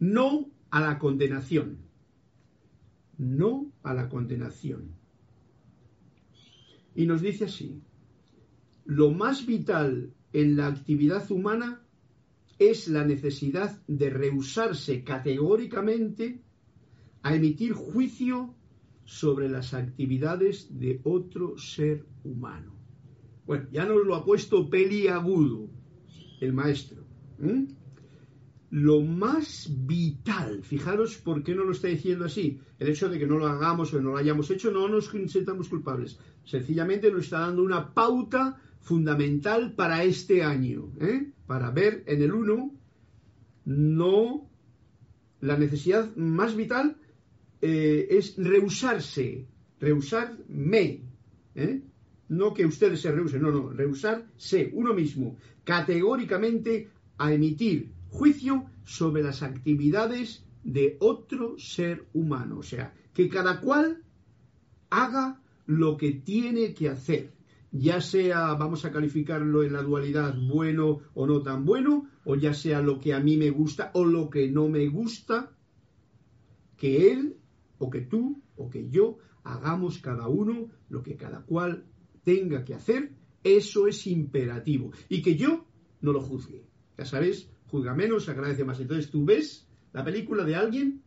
No 0.00 0.50
a 0.68 0.82
la 0.82 0.98
condenación. 0.98 1.78
No 3.16 3.72
a 3.82 3.94
la 3.94 4.10
condenación. 4.10 4.90
Y 6.94 7.06
nos 7.06 7.22
dice 7.22 7.46
así, 7.46 7.80
lo 8.84 9.12
más 9.12 9.46
vital 9.46 10.12
en 10.34 10.56
la 10.58 10.66
actividad 10.66 11.30
humana 11.30 11.80
es 12.58 12.88
la 12.88 13.06
necesidad 13.06 13.80
de 13.86 14.10
rehusarse 14.10 15.02
categóricamente 15.04 16.42
a 17.22 17.34
emitir 17.34 17.72
juicio 17.72 18.56
sobre 19.12 19.46
las 19.46 19.74
actividades 19.74 20.78
de 20.78 21.00
otro 21.04 21.58
ser 21.58 22.06
humano. 22.24 22.72
Bueno, 23.44 23.68
ya 23.70 23.84
nos 23.84 24.06
lo 24.06 24.14
ha 24.14 24.24
puesto 24.24 24.70
peliagudo 24.70 25.68
el 26.40 26.54
maestro. 26.54 27.04
Lo 28.70 29.02
más 29.02 29.70
vital, 29.86 30.62
fijaros 30.62 31.18
por 31.18 31.42
qué 31.42 31.54
no 31.54 31.64
lo 31.64 31.72
está 31.72 31.88
diciendo 31.88 32.24
así. 32.24 32.58
El 32.78 32.88
hecho 32.88 33.10
de 33.10 33.18
que 33.18 33.26
no 33.26 33.36
lo 33.36 33.46
hagamos 33.48 33.92
o 33.92 34.00
no 34.00 34.12
lo 34.12 34.16
hayamos 34.16 34.50
hecho 34.50 34.70
no 34.70 34.88
nos 34.88 35.10
sentamos 35.26 35.68
culpables. 35.68 36.18
Sencillamente 36.46 37.12
nos 37.12 37.24
está 37.24 37.40
dando 37.40 37.62
una 37.62 37.92
pauta 37.92 38.58
fundamental 38.80 39.74
para 39.74 40.04
este 40.04 40.42
año, 40.42 40.90
¿eh? 41.00 41.32
para 41.46 41.70
ver 41.70 42.02
en 42.06 42.22
el 42.22 42.32
uno 42.32 42.72
no 43.66 44.48
la 45.40 45.58
necesidad 45.58 46.16
más 46.16 46.56
vital 46.56 46.96
eh, 47.62 48.08
es 48.10 48.36
rehusarse, 48.36 49.46
rehusarme, 49.78 51.00
¿eh? 51.54 51.82
no 52.28 52.52
que 52.52 52.66
ustedes 52.66 53.00
se 53.00 53.12
rehusen, 53.12 53.40
no, 53.40 53.52
no, 53.52 53.70
rehusarse 53.70 54.70
uno 54.74 54.92
mismo, 54.92 55.36
categóricamente 55.62 56.88
a 57.18 57.32
emitir 57.32 57.92
juicio 58.08 58.66
sobre 58.84 59.22
las 59.22 59.44
actividades 59.44 60.44
de 60.64 60.96
otro 60.98 61.56
ser 61.56 62.04
humano, 62.14 62.58
o 62.58 62.62
sea, 62.64 62.94
que 63.14 63.28
cada 63.28 63.60
cual 63.60 64.02
haga 64.90 65.40
lo 65.66 65.96
que 65.96 66.12
tiene 66.12 66.74
que 66.74 66.88
hacer, 66.88 67.32
ya 67.70 68.00
sea, 68.00 68.54
vamos 68.54 68.84
a 68.84 68.90
calificarlo 68.90 69.62
en 69.62 69.72
la 69.72 69.82
dualidad 69.82 70.36
bueno 70.36 70.98
o 71.14 71.28
no 71.28 71.42
tan 71.42 71.64
bueno, 71.64 72.08
o 72.24 72.34
ya 72.34 72.54
sea 72.54 72.82
lo 72.82 72.98
que 72.98 73.14
a 73.14 73.20
mí 73.20 73.36
me 73.36 73.50
gusta 73.50 73.92
o 73.94 74.04
lo 74.04 74.28
que 74.30 74.50
no 74.50 74.68
me 74.68 74.88
gusta, 74.88 75.52
que 76.76 77.12
él 77.12 77.36
o 77.82 77.90
que 77.90 78.02
tú 78.02 78.40
o 78.56 78.70
que 78.70 78.88
yo 78.88 79.18
hagamos 79.42 79.98
cada 79.98 80.28
uno 80.28 80.70
lo 80.88 81.02
que 81.02 81.16
cada 81.16 81.42
cual 81.42 81.84
tenga 82.22 82.64
que 82.64 82.74
hacer, 82.74 83.10
eso 83.42 83.88
es 83.88 84.06
imperativo. 84.06 84.92
Y 85.08 85.20
que 85.20 85.34
yo 85.34 85.66
no 86.00 86.12
lo 86.12 86.20
juzgue. 86.20 86.64
Ya 86.96 87.04
sabes, 87.04 87.50
juzga 87.66 87.92
menos, 87.94 88.28
agradece 88.28 88.64
más. 88.64 88.78
Entonces 88.78 89.10
tú 89.10 89.24
ves 89.24 89.66
la 89.92 90.04
película 90.04 90.44
de 90.44 90.54
alguien, 90.54 91.02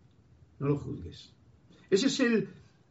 no 0.60 0.67
lo 0.67 0.77
juzgues. 0.77 1.34
Ese 1.89 2.08
es 2.08 2.20
el, 2.20 2.50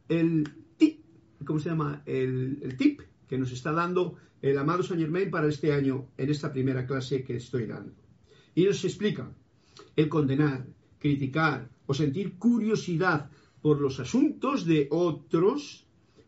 el 0.09 0.49
tip, 0.77 1.05
¿cómo 1.45 1.59
se 1.59 1.69
llama? 1.69 2.01
El, 2.07 2.59
el 2.63 2.75
tip 2.77 3.01
que 3.27 3.37
nos 3.37 3.51
está 3.51 3.71
dando 3.71 4.15
el 4.41 4.57
amado 4.57 4.81
Saint 4.81 5.01
Germain 5.01 5.29
para 5.29 5.47
este 5.47 5.73
año 5.73 6.07
en 6.17 6.29
esta 6.29 6.51
primera 6.51 6.87
clase 6.87 7.23
que 7.23 7.35
estoy 7.35 7.67
dando. 7.67 7.93
Y 8.55 8.63
nos 8.63 8.83
explica 8.83 9.31
el 9.95 10.09
condenar, 10.09 10.65
criticar 10.97 11.69
o 11.85 11.93
sentir 11.93 12.39
curiosidad 12.39 13.29
por 13.65 13.81
los 13.81 13.99
asuntos 13.99 14.63
de 14.67 14.87
otros 14.91 15.87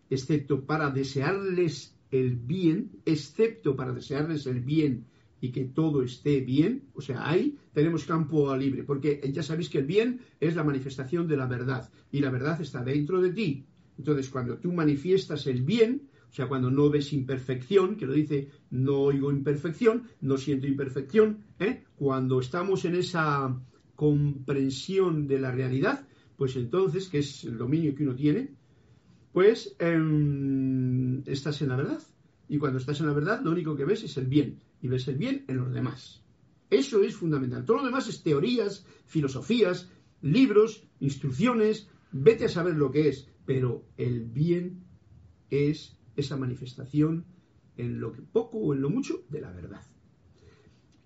excepto 0.10 0.66
para 0.66 0.90
desearles 0.90 1.96
el 2.10 2.36
bien, 2.36 2.90
excepto 3.06 3.76
para 3.76 3.94
desearles 3.94 4.48
el 4.48 4.62
bien 4.62 5.06
y 5.40 5.52
que 5.52 5.66
todo 5.66 6.02
esté 6.02 6.42
bien, 6.42 6.86
o 6.96 7.02
sea, 7.02 7.30
ahí 7.30 7.56
tenemos 7.74 8.06
campo 8.06 8.58
libre, 8.58 8.82
porque 8.82 9.22
ya 9.32 9.44
sabéis 9.44 9.70
que 9.70 9.78
el 9.78 9.86
bien 9.86 10.20
es 10.40 10.56
la 10.56 10.64
manifestación 10.64 11.28
de 11.28 11.38
la 11.38 11.46
verdad 11.46 11.88
y 12.12 12.22
la 12.22 12.32
verdad 12.32 12.60
está 12.60 12.84
dentro 12.84 13.22
de 13.22 13.32
ti. 13.32 13.66
Entonces, 14.00 14.30
cuando 14.30 14.58
tú 14.58 14.74
manifiestas 14.74 15.46
el 15.46 15.62
bien, 15.62 16.10
o 16.32 16.34
sea, 16.34 16.48
cuando 16.48 16.72
no 16.72 16.90
ves 16.90 17.14
imperfección, 17.14 17.98
que 17.98 18.08
lo 18.08 18.14
dice, 18.14 18.50
no 18.72 18.96
oigo 18.98 19.32
imperfección, 19.32 20.08
no 20.22 20.38
siento 20.38 20.66
imperfección, 20.66 21.44
¿eh? 21.60 21.84
cuando 21.98 22.40
estamos 22.40 22.84
en 22.86 22.96
esa 22.96 23.56
comprensión 23.94 25.28
de 25.28 25.40
la 25.40 25.52
realidad, 25.52 26.08
pues 26.38 26.56
entonces, 26.56 27.10
que 27.10 27.20
es 27.20 27.44
el 27.44 27.58
dominio 27.58 27.96
que 27.96 28.04
uno 28.04 28.16
tiene, 28.16 28.56
pues 29.34 29.76
em, 29.80 31.24
estás 31.28 31.62
en 31.62 31.70
la 31.70 31.76
verdad. 31.76 32.02
Y 32.48 32.60
cuando 32.60 32.78
estás 32.78 33.00
en 33.00 33.08
la 33.08 33.14
verdad, 33.14 33.42
lo 33.44 33.52
único 33.52 33.76
que 33.76 33.86
ves 33.86 34.04
es 34.04 34.16
el 34.18 34.28
bien. 34.28 34.60
Y 34.82 34.88
ves 34.88 35.08
el 35.08 35.18
bien 35.18 35.44
en 35.48 35.58
los 35.58 35.74
demás. 35.74 36.24
Eso 36.70 37.02
es 37.02 37.16
fundamental. 37.16 37.66
Todo 37.66 37.78
lo 37.78 37.86
demás 37.86 38.08
es 38.08 38.24
teorías, 38.24 38.86
filosofías, 39.06 39.90
libros, 40.22 40.88
instrucciones. 41.00 41.90
Vete 42.12 42.46
a 42.46 42.50
saber 42.50 42.76
lo 42.76 42.92
que 42.92 43.10
es. 43.10 43.28
Pero 43.46 43.86
el 43.98 44.24
bien 44.26 44.84
es 45.50 45.98
esa 46.16 46.38
manifestación 46.38 47.26
en 47.78 48.00
lo 48.00 48.12
poco 48.12 48.60
o 48.60 48.74
en 48.74 48.82
lo 48.82 48.90
mucho 48.90 49.26
de 49.30 49.42
la 49.42 49.52
verdad. 49.52 49.82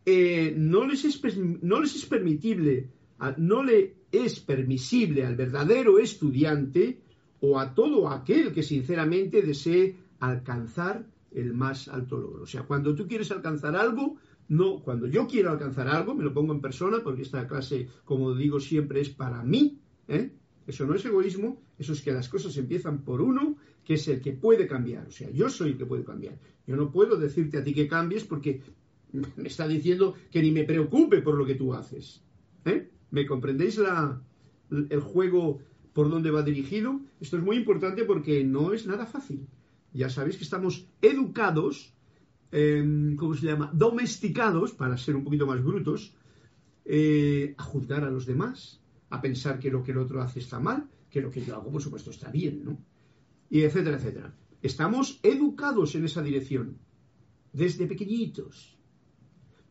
Eh, 0.06 0.54
no, 0.58 0.86
les 0.86 1.06
es, 1.06 1.22
no 1.38 1.80
les 1.80 1.96
es 1.96 2.06
permitible, 2.06 2.90
no 3.38 3.64
le 3.64 4.01
es 4.12 4.40
permisible 4.40 5.26
al 5.26 5.36
verdadero 5.36 6.00
estudiante 6.00 7.02
o 7.40 7.60
a 7.60 7.74
todo 7.74 8.10
aquel 8.10 8.54
que 8.54 8.64
sinceramente 8.64 9.42
desee 9.42 9.96
alcanzar 10.20 11.06
el 11.32 11.54
más 11.54 11.88
alto 11.88 12.18
logro. 12.18 12.44
O 12.44 12.48
sea, 12.48 12.64
cuando 12.64 12.94
tú 12.94 13.08
quieres 13.08 13.32
alcanzar 13.32 13.76
algo, 13.76 14.18
no, 14.50 14.82
cuando 14.84 15.08
yo 15.08 15.28
quiero 15.28 15.50
alcanzar 15.50 15.88
algo, 15.88 16.14
me 16.14 16.24
lo 16.24 16.34
pongo 16.34 16.54
en 16.54 16.62
persona, 16.62 17.00
porque 17.04 17.22
esta 17.22 17.48
clase, 17.48 17.88
como 18.04 18.36
digo 18.36 18.60
siempre, 18.60 19.02
es 19.02 19.10
para 19.10 19.44
mí, 19.44 19.80
¿eh? 20.08 20.32
Eso 20.68 20.86
no 20.86 20.94
es 20.94 21.04
egoísmo, 21.06 21.62
eso 21.80 21.94
es 21.94 22.02
que 22.02 22.12
las 22.12 22.30
cosas 22.30 22.56
empiezan 22.58 23.04
por 23.04 23.22
uno, 23.22 23.58
que 23.84 23.96
es 23.96 24.08
el 24.08 24.22
que 24.22 24.34
puede 24.34 24.68
cambiar. 24.68 25.08
O 25.08 25.12
sea, 25.12 25.30
yo 25.32 25.50
soy 25.50 25.72
el 25.72 25.78
que 25.78 25.86
puede 25.86 26.04
cambiar. 26.04 26.38
Yo 26.68 26.76
no 26.76 26.92
puedo 26.92 27.18
decirte 27.18 27.58
a 27.58 27.64
ti 27.64 27.74
que 27.74 27.88
cambies 27.88 28.26
porque 28.26 28.62
me 29.12 29.48
está 29.48 29.68
diciendo 29.68 30.16
que 30.30 30.42
ni 30.42 30.52
me 30.52 30.64
preocupe 30.64 31.22
por 31.22 31.36
lo 31.36 31.46
que 31.46 31.56
tú 31.56 31.74
haces. 31.74 32.24
¿Eh? 32.66 32.90
¿Me 33.12 33.26
comprendéis 33.26 33.78
la, 33.78 34.22
el 34.72 35.02
juego 35.02 35.60
por 35.94 36.10
dónde 36.10 36.32
va 36.32 36.42
dirigido? 36.44 37.00
Esto 37.20 37.38
es 37.38 37.44
muy 37.44 37.58
importante 37.58 38.06
porque 38.06 38.44
no 38.44 38.74
es 38.74 38.88
nada 38.88 39.06
fácil. 39.06 39.48
Ya 39.94 40.10
sabéis 40.10 40.38
que 40.38 40.46
estamos 40.46 40.88
educados, 41.02 41.94
em, 42.52 43.16
¿cómo 43.18 43.36
se 43.36 43.46
llama? 43.46 43.70
Domesticados, 43.74 44.72
para 44.72 44.98
ser 44.98 45.16
un 45.16 45.24
poquito 45.26 45.46
más 45.46 45.62
brutos, 45.62 46.14
eh, 46.86 47.54
a 47.58 47.64
juzgar 47.64 48.04
a 48.06 48.10
los 48.10 48.26
demás, 48.26 48.80
a 49.10 49.22
pensar 49.22 49.60
que 49.60 49.70
lo 49.70 49.84
que 49.84 49.92
el 49.92 49.98
otro 49.98 50.22
hace 50.22 50.40
está 50.40 50.60
mal, 50.60 50.90
que 51.10 51.22
lo 51.22 51.30
que 51.30 51.44
yo 51.44 51.56
hago, 51.56 51.70
por 51.70 51.82
supuesto, 51.82 52.10
está 52.12 52.32
bien, 52.32 52.64
¿no? 52.64 52.78
Y 53.50 53.62
etcétera, 53.62 53.98
etcétera. 53.98 54.34
Estamos 54.62 55.20
educados 55.22 55.96
en 55.96 56.06
esa 56.06 56.22
dirección, 56.22 56.78
desde 57.52 57.88
pequeñitos. 57.88 58.78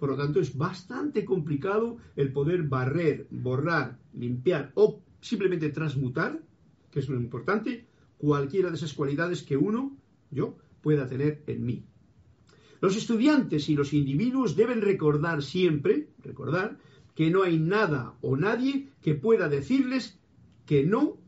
Por 0.00 0.08
lo 0.08 0.16
tanto, 0.16 0.40
es 0.40 0.56
bastante 0.56 1.26
complicado 1.26 1.98
el 2.16 2.32
poder 2.32 2.62
barrer, 2.62 3.26
borrar, 3.30 3.98
limpiar 4.14 4.72
o 4.74 5.02
simplemente 5.20 5.68
transmutar, 5.68 6.40
que 6.90 7.00
es 7.00 7.08
lo 7.10 7.20
importante, 7.20 7.86
cualquiera 8.16 8.70
de 8.70 8.76
esas 8.76 8.94
cualidades 8.94 9.42
que 9.42 9.58
uno, 9.58 9.94
yo, 10.30 10.56
pueda 10.80 11.06
tener 11.06 11.42
en 11.46 11.66
mí. 11.66 11.84
Los 12.80 12.96
estudiantes 12.96 13.68
y 13.68 13.74
los 13.74 13.92
individuos 13.92 14.56
deben 14.56 14.80
recordar 14.80 15.42
siempre, 15.42 16.08
recordar, 16.24 16.78
que 17.14 17.30
no 17.30 17.42
hay 17.42 17.58
nada 17.58 18.14
o 18.22 18.38
nadie 18.38 18.88
que 19.02 19.14
pueda 19.14 19.50
decirles 19.50 20.18
que 20.64 20.82
no 20.82 21.18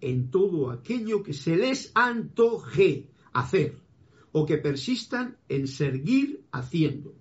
en 0.00 0.30
todo 0.30 0.70
aquello 0.70 1.22
que 1.22 1.34
se 1.34 1.56
les 1.56 1.92
antoje 1.94 3.10
hacer 3.34 3.76
o 4.32 4.46
que 4.46 4.56
persistan 4.56 5.36
en 5.50 5.68
seguir 5.68 6.42
haciendo. 6.52 7.14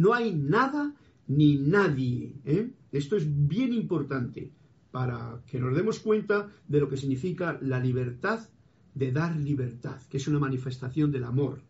No 0.00 0.14
hay 0.14 0.32
nada 0.34 0.94
ni 1.26 1.58
nadie. 1.58 2.34
¿eh? 2.46 2.70
Esto 2.90 3.16
es 3.16 3.24
bien 3.26 3.74
importante 3.74 4.50
para 4.90 5.42
que 5.46 5.60
nos 5.60 5.76
demos 5.76 6.00
cuenta 6.00 6.50
de 6.66 6.80
lo 6.80 6.88
que 6.88 6.96
significa 6.96 7.58
la 7.60 7.78
libertad 7.78 8.48
de 8.94 9.12
dar 9.12 9.36
libertad, 9.36 10.00
que 10.08 10.16
es 10.16 10.26
una 10.26 10.38
manifestación 10.38 11.12
del 11.12 11.24
amor. 11.24 11.60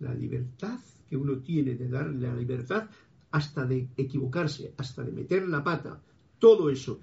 La 0.00 0.12
libertad 0.12 0.80
que 1.08 1.16
uno 1.16 1.38
tiene 1.38 1.76
de 1.76 1.88
dar 1.88 2.08
la 2.12 2.34
libertad 2.34 2.90
hasta 3.30 3.64
de 3.64 3.88
equivocarse, 3.96 4.74
hasta 4.76 5.04
de 5.04 5.12
meter 5.12 5.46
la 5.48 5.62
pata, 5.62 6.02
todo 6.40 6.68
eso. 6.68 7.00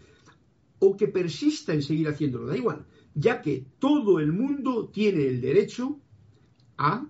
O 0.79 0.97
que 0.97 1.07
persista 1.07 1.73
en 1.73 1.81
seguir 1.81 2.09
haciéndolo, 2.09 2.47
da 2.47 2.57
igual, 2.57 2.85
ya 3.15 3.41
que 3.41 3.65
todo 3.79 4.19
el 4.19 4.33
mundo 4.33 4.89
tiene 4.89 5.25
el 5.25 5.39
derecho 5.39 6.01
a 6.77 7.07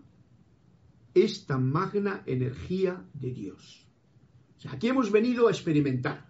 esta 1.23 1.57
magna 1.57 2.23
energía 2.25 3.03
de 3.13 3.31
Dios. 3.31 3.85
O 4.57 4.61
sea, 4.61 4.73
aquí 4.73 4.87
hemos 4.87 5.11
venido 5.11 5.47
a 5.47 5.51
experimentar. 5.51 6.27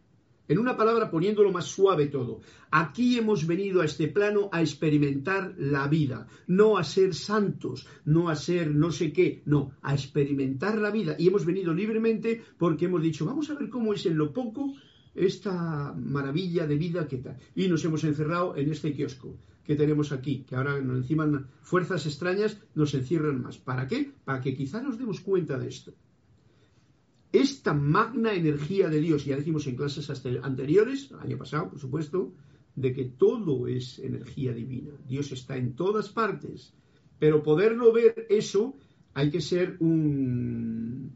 En 0.49 0.59
una 0.59 0.77
palabra, 0.77 1.11
poniéndolo 1.11 1.51
más 1.51 1.65
suave 1.65 2.07
todo, 2.07 2.39
aquí 2.71 3.17
hemos 3.17 3.45
venido 3.45 3.81
a 3.81 3.85
este 3.85 4.07
plano 4.07 4.49
a 4.53 4.61
experimentar 4.61 5.53
la 5.57 5.89
vida, 5.89 6.27
no 6.47 6.77
a 6.77 6.85
ser 6.85 7.13
santos, 7.13 7.85
no 8.05 8.29
a 8.29 8.35
ser 8.35 8.73
no 8.73 8.91
sé 8.91 9.11
qué, 9.11 9.41
no, 9.45 9.73
a 9.81 9.93
experimentar 9.93 10.77
la 10.77 10.89
vida. 10.89 11.17
Y 11.19 11.27
hemos 11.27 11.45
venido 11.45 11.73
libremente 11.73 12.41
porque 12.57 12.85
hemos 12.85 13.01
dicho, 13.01 13.25
vamos 13.25 13.49
a 13.49 13.55
ver 13.55 13.69
cómo 13.69 13.93
es 13.93 14.05
en 14.05 14.17
lo 14.17 14.31
poco 14.31 14.73
esta 15.13 15.93
maravilla 15.93 16.65
de 16.65 16.77
vida 16.77 17.07
que 17.07 17.17
tal. 17.17 17.37
Y 17.53 17.67
nos 17.67 17.83
hemos 17.83 18.05
encerrado 18.05 18.55
en 18.55 18.71
este 18.71 18.93
kiosco 18.93 19.35
que 19.67 19.75
tenemos 19.75 20.13
aquí, 20.13 20.45
que 20.47 20.55
ahora 20.55 20.79
nos 20.79 20.99
encima 20.99 21.45
fuerzas 21.61 22.05
extrañas 22.05 22.57
nos 22.73 22.93
encierran 22.93 23.41
más. 23.41 23.57
¿Para 23.57 23.85
qué? 23.85 24.13
Para 24.23 24.39
que 24.39 24.55
quizá 24.55 24.81
nos 24.81 24.97
demos 24.97 25.19
cuenta 25.19 25.59
de 25.59 25.67
esto. 25.67 25.93
Esta 27.33 27.73
magna 27.73 28.33
energía 28.33 28.87
de 28.87 29.01
Dios, 29.01 29.25
ya 29.25 29.35
dijimos 29.35 29.67
en 29.67 29.75
clases 29.75 30.09
anteriores, 30.41 31.11
año 31.19 31.37
pasado, 31.37 31.69
por 31.69 31.79
supuesto, 31.79 32.33
de 32.75 32.93
que 32.93 33.03
todo 33.05 33.67
es 33.67 33.99
energía 33.99 34.53
divina. 34.53 34.93
Dios 35.05 35.33
está 35.33 35.57
en 35.57 35.75
todas 35.75 36.07
partes. 36.07 36.73
Pero 37.19 37.43
poderlo 37.43 37.91
ver 37.91 38.25
eso, 38.29 38.73
hay 39.13 39.29
que 39.29 39.41
ser 39.41 39.75
un 39.79 41.11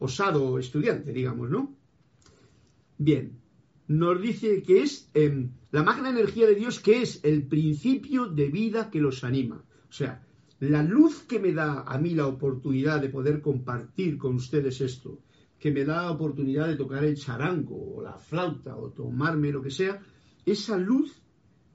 osado 0.00 0.58
estudiante, 0.58 1.12
digamos, 1.12 1.50
¿no? 1.50 1.72
Bien, 2.98 3.38
nos 3.88 4.20
dice 4.20 4.62
que 4.62 4.82
es 4.82 5.10
em, 5.14 5.50
la 5.70 5.82
magna 5.82 6.10
energía 6.10 6.46
de 6.46 6.54
Dios, 6.54 6.80
que 6.80 7.02
es 7.02 7.20
el 7.24 7.46
principio 7.46 8.26
de 8.26 8.48
vida 8.48 8.90
que 8.90 9.00
los 9.00 9.24
anima. 9.24 9.64
O 9.88 9.92
sea, 9.92 10.22
la 10.60 10.82
luz 10.82 11.24
que 11.24 11.40
me 11.40 11.52
da 11.52 11.82
a 11.82 11.98
mí 11.98 12.14
la 12.14 12.26
oportunidad 12.26 13.00
de 13.00 13.08
poder 13.08 13.40
compartir 13.40 14.16
con 14.16 14.36
ustedes 14.36 14.80
esto, 14.80 15.18
que 15.58 15.70
me 15.70 15.84
da 15.84 16.02
la 16.02 16.12
oportunidad 16.12 16.68
de 16.68 16.76
tocar 16.76 17.04
el 17.04 17.16
charango 17.16 17.96
o 17.96 18.02
la 18.02 18.18
flauta 18.18 18.76
o 18.76 18.90
tomarme 18.90 19.52
lo 19.52 19.62
que 19.62 19.70
sea, 19.70 20.00
esa 20.44 20.76
luz, 20.76 21.22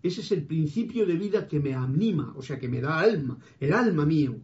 ese 0.01 0.21
es 0.21 0.31
el 0.31 0.45
principio 0.45 1.05
de 1.05 1.15
vida 1.15 1.47
que 1.47 1.59
me 1.59 1.73
anima, 1.73 2.33
o 2.35 2.41
sea, 2.41 2.59
que 2.59 2.69
me 2.69 2.81
da 2.81 2.99
alma, 2.99 3.37
el 3.59 3.73
alma 3.73 4.05
mío 4.05 4.39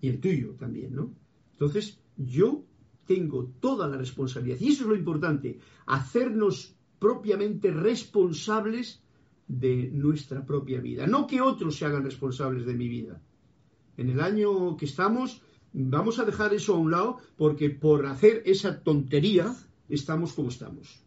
y 0.00 0.08
el 0.08 0.20
tuyo 0.20 0.54
también, 0.58 0.94
¿no? 0.94 1.14
Entonces, 1.52 1.98
yo 2.16 2.64
tengo 3.06 3.52
toda 3.60 3.86
la 3.86 3.96
responsabilidad, 3.96 4.58
y 4.60 4.68
eso 4.68 4.84
es 4.84 4.88
lo 4.88 4.96
importante, 4.96 5.58
hacernos 5.86 6.73
propiamente 7.04 7.70
responsables 7.70 9.02
de 9.46 9.90
nuestra 9.92 10.46
propia 10.46 10.80
vida. 10.80 11.06
No 11.06 11.26
que 11.26 11.42
otros 11.42 11.76
se 11.76 11.84
hagan 11.84 12.02
responsables 12.02 12.64
de 12.64 12.72
mi 12.72 12.88
vida. 12.88 13.20
En 13.98 14.08
el 14.08 14.20
año 14.22 14.74
que 14.78 14.86
estamos, 14.86 15.42
vamos 15.74 16.18
a 16.18 16.24
dejar 16.24 16.54
eso 16.54 16.72
a 16.72 16.78
un 16.78 16.90
lado 16.90 17.18
porque 17.36 17.68
por 17.68 18.06
hacer 18.06 18.42
esa 18.46 18.80
tontería 18.82 19.54
estamos 19.90 20.32
como 20.32 20.48
estamos. 20.48 21.04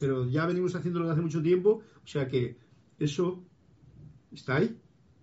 Pero 0.00 0.28
ya 0.28 0.46
venimos 0.46 0.74
haciéndolo 0.74 1.04
desde 1.04 1.12
hace 1.12 1.22
mucho 1.22 1.42
tiempo, 1.42 1.80
o 2.02 2.08
sea 2.08 2.26
que 2.26 2.56
eso 2.98 3.40
está 4.32 4.56
ahí. 4.56 4.76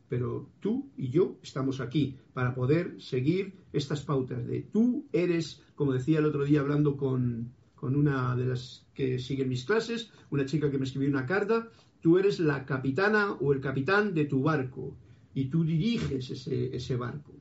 Pero 0.08 0.48
tú 0.62 0.90
y 0.96 1.10
yo 1.10 1.36
estamos 1.44 1.82
aquí 1.82 2.16
para 2.34 2.56
poder 2.56 2.96
seguir 3.02 3.56
estas 3.74 4.04
pautas 4.04 4.48
de 4.48 4.62
tú 4.62 5.06
eres, 5.12 5.62
como 5.76 5.92
decía 5.92 6.20
el 6.20 6.26
otro 6.28 6.46
día 6.46 6.62
hablando 6.62 6.96
con, 6.96 7.52
con 7.84 7.98
una 7.98 8.34
de 8.38 8.46
las 8.46 8.88
que 8.94 9.20
siguen 9.20 9.50
mis 9.50 9.66
clases, 9.66 10.10
una 10.30 10.46
chica 10.46 10.72
que 10.72 10.78
me 10.78 10.86
escribió 10.86 11.10
una 11.10 11.26
carta, 11.26 11.68
tú 12.00 12.18
eres 12.18 12.40
la 12.40 12.66
capitana 12.66 13.34
o 13.42 13.52
el 13.52 13.60
capitán 13.60 14.14
de 14.14 14.24
tu 14.24 14.42
barco 14.42 14.96
y 15.34 15.50
tú 15.50 15.66
diriges 15.66 16.30
ese, 16.30 16.74
ese 16.74 16.96
barco. 16.96 17.34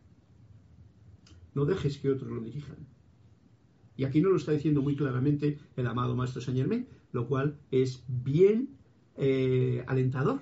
No 1.55 1.65
dejes 1.65 1.97
que 1.99 2.11
otros 2.11 2.29
lo 2.33 2.41
dirijan. 2.41 2.89
Y 3.97 4.03
aquí 4.03 4.21
nos 4.21 4.33
lo 4.33 4.37
está 4.37 4.51
diciendo 4.51 4.83
muy 4.83 4.97
claramente 4.97 5.61
el 5.77 5.87
amado 5.87 6.17
Maestro 6.17 6.41
Saint 6.41 6.59
Germain, 6.59 6.89
lo 7.13 7.29
cual 7.29 7.57
es 7.71 8.03
bien 8.09 8.71
eh, 9.15 9.85
alentador. 9.87 10.41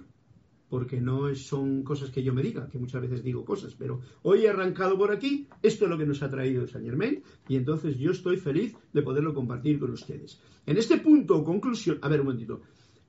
Porque 0.70 1.00
no 1.00 1.34
son 1.34 1.82
cosas 1.82 2.10
que 2.10 2.22
yo 2.22 2.32
me 2.32 2.42
diga, 2.42 2.68
que 2.68 2.78
muchas 2.78 3.02
veces 3.02 3.24
digo 3.24 3.44
cosas, 3.44 3.74
pero 3.74 4.00
hoy 4.22 4.44
he 4.44 4.48
arrancado 4.48 4.96
por 4.96 5.10
aquí, 5.10 5.48
esto 5.62 5.84
es 5.84 5.90
lo 5.90 5.98
que 5.98 6.06
nos 6.06 6.22
ha 6.22 6.30
traído 6.30 6.66
Saint 6.66 6.86
Germain, 6.86 7.22
y 7.48 7.56
entonces 7.56 7.98
yo 7.98 8.12
estoy 8.12 8.36
feliz 8.36 8.74
de 8.92 9.02
poderlo 9.02 9.34
compartir 9.34 9.80
con 9.80 9.90
ustedes. 9.90 10.40
En 10.64 10.78
este 10.78 10.98
punto, 10.98 11.42
conclusión, 11.42 11.98
a 12.00 12.08
ver 12.08 12.20
un 12.20 12.26
momentito, 12.26 12.62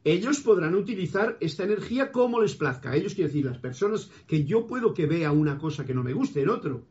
ellos 0.04 0.40
podrán 0.40 0.74
utilizar 0.74 1.38
esta 1.40 1.64
energía 1.64 2.12
como 2.12 2.42
les 2.42 2.56
plazca. 2.56 2.96
Ellos 2.96 3.14
quiero 3.14 3.28
decir, 3.28 3.46
las 3.46 3.60
personas 3.60 4.10
que 4.26 4.44
yo 4.44 4.66
puedo 4.66 4.96
que 4.96 5.06
vea 5.06 5.32
una 5.32 5.60
cosa 5.60 5.86
que 5.86 5.94
no 5.94 6.04
me 6.04 6.14
guste 6.14 6.42
en 6.42 6.50
otro, 6.50 6.88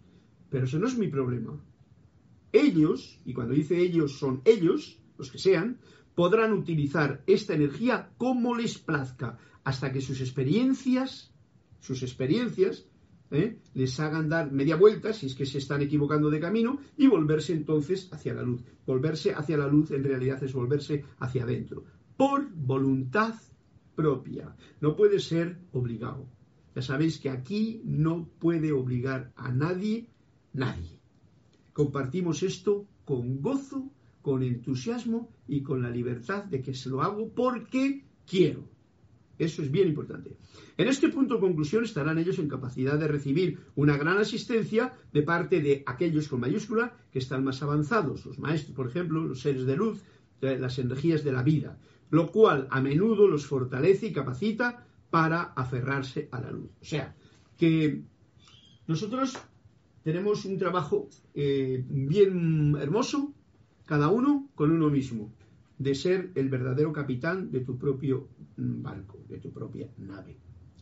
pero 0.48 0.66
eso 0.66 0.78
no 0.78 0.86
es 0.86 0.96
mi 0.96 1.08
problema. 1.08 1.60
Ellos, 2.52 3.20
y 3.24 3.32
cuando 3.32 3.54
dice 3.54 3.78
ellos 3.78 4.16
son 4.16 4.42
ellos, 4.44 5.00
los 5.18 5.32
que 5.32 5.38
sean, 5.38 5.78
podrán 6.14 6.52
utilizar 6.52 7.24
esta 7.26 7.54
energía 7.54 8.10
como 8.16 8.54
les 8.54 8.78
plazca 8.78 9.38
hasta 9.70 9.92
que 9.92 10.00
sus 10.00 10.20
experiencias, 10.20 11.32
sus 11.78 12.02
experiencias, 12.02 12.86
¿eh? 13.30 13.56
les 13.74 14.00
hagan 14.00 14.28
dar 14.28 14.50
media 14.50 14.74
vuelta, 14.74 15.12
si 15.12 15.26
es 15.26 15.36
que 15.36 15.46
se 15.46 15.58
están 15.58 15.80
equivocando 15.80 16.28
de 16.28 16.40
camino, 16.40 16.80
y 16.96 17.06
volverse 17.06 17.52
entonces 17.52 18.08
hacia 18.12 18.34
la 18.34 18.42
luz. 18.42 18.64
Volverse 18.84 19.32
hacia 19.32 19.56
la 19.56 19.68
luz 19.68 19.92
en 19.92 20.02
realidad 20.02 20.42
es 20.42 20.52
volverse 20.52 21.04
hacia 21.20 21.44
adentro, 21.44 21.84
por 22.16 22.50
voluntad 22.52 23.34
propia. 23.94 24.56
No 24.80 24.96
puede 24.96 25.20
ser 25.20 25.60
obligado. 25.70 26.26
Ya 26.74 26.82
sabéis 26.82 27.20
que 27.20 27.30
aquí 27.30 27.80
no 27.84 28.28
puede 28.40 28.72
obligar 28.72 29.32
a 29.36 29.52
nadie, 29.52 30.08
nadie. 30.52 30.98
Compartimos 31.72 32.42
esto 32.42 32.88
con 33.04 33.40
gozo, 33.40 33.88
con 34.20 34.42
entusiasmo 34.42 35.30
y 35.46 35.62
con 35.62 35.80
la 35.80 35.90
libertad 35.90 36.42
de 36.42 36.60
que 36.60 36.74
se 36.74 36.88
lo 36.88 37.02
hago 37.02 37.28
porque 37.28 38.04
quiero. 38.26 38.69
Eso 39.40 39.62
es 39.62 39.70
bien 39.70 39.88
importante. 39.88 40.36
En 40.76 40.86
este 40.86 41.08
punto 41.08 41.36
de 41.36 41.40
conclusión 41.40 41.82
estarán 41.82 42.18
ellos 42.18 42.38
en 42.38 42.46
capacidad 42.46 42.98
de 42.98 43.08
recibir 43.08 43.58
una 43.74 43.96
gran 43.96 44.18
asistencia 44.18 44.92
de 45.14 45.22
parte 45.22 45.62
de 45.62 45.82
aquellos 45.86 46.28
con 46.28 46.40
mayúscula 46.40 46.92
que 47.10 47.20
están 47.20 47.42
más 47.42 47.62
avanzados, 47.62 48.26
los 48.26 48.38
maestros, 48.38 48.76
por 48.76 48.86
ejemplo, 48.86 49.24
los 49.24 49.40
seres 49.40 49.64
de 49.64 49.76
luz, 49.76 50.02
las 50.42 50.78
energías 50.78 51.24
de 51.24 51.32
la 51.32 51.42
vida, 51.42 51.78
lo 52.10 52.30
cual 52.30 52.68
a 52.70 52.82
menudo 52.82 53.28
los 53.28 53.46
fortalece 53.46 54.08
y 54.08 54.12
capacita 54.12 54.84
para 55.08 55.54
aferrarse 55.56 56.28
a 56.32 56.40
la 56.42 56.50
luz. 56.50 56.70
O 56.82 56.84
sea, 56.84 57.16
que 57.56 58.02
nosotros 58.86 59.38
tenemos 60.04 60.44
un 60.44 60.58
trabajo 60.58 61.08
eh, 61.32 61.82
bien 61.88 62.76
hermoso, 62.78 63.32
cada 63.86 64.08
uno 64.08 64.50
con 64.54 64.70
uno 64.70 64.90
mismo 64.90 65.32
de 65.80 65.94
ser 65.94 66.30
el 66.34 66.50
verdadero 66.50 66.92
capitán 66.92 67.50
de 67.50 67.60
tu 67.60 67.78
propio 67.78 68.28
mm, 68.58 68.82
barco, 68.82 69.24
de 69.26 69.38
tu 69.38 69.50
propia 69.50 69.88
nave. 69.96 70.36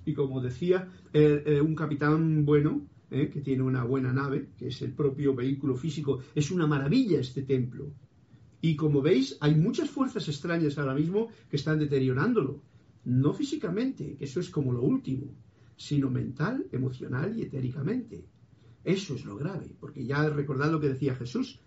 Y 0.04 0.12
como 0.12 0.40
decía, 0.40 0.90
eh, 1.12 1.44
eh, 1.46 1.60
un 1.60 1.76
capitán 1.76 2.44
bueno, 2.44 2.84
eh, 3.08 3.30
que 3.30 3.40
tiene 3.40 3.62
una 3.62 3.84
buena 3.84 4.12
nave, 4.12 4.48
que 4.58 4.66
es 4.68 4.82
el 4.82 4.92
propio 4.92 5.36
vehículo 5.36 5.76
físico, 5.76 6.18
es 6.34 6.50
una 6.50 6.66
maravilla 6.66 7.20
este 7.20 7.42
templo. 7.42 7.92
Y 8.60 8.74
como 8.74 9.00
veis, 9.00 9.36
hay 9.40 9.54
muchas 9.54 9.88
fuerzas 9.88 10.26
extrañas 10.26 10.76
ahora 10.78 10.96
mismo 10.96 11.28
que 11.48 11.56
están 11.56 11.78
deteriorándolo. 11.78 12.60
No 13.04 13.32
físicamente, 13.32 14.16
que 14.16 14.24
eso 14.24 14.40
es 14.40 14.50
como 14.50 14.72
lo 14.72 14.82
último, 14.82 15.32
sino 15.76 16.10
mental, 16.10 16.66
emocional 16.72 17.38
y 17.38 17.42
etéricamente. 17.42 18.24
Eso 18.82 19.14
es 19.14 19.24
lo 19.24 19.36
grave, 19.36 19.76
porque 19.78 20.04
ya 20.04 20.28
recordad 20.28 20.72
lo 20.72 20.80
que 20.80 20.88
decía 20.88 21.14
Jesús, 21.14 21.60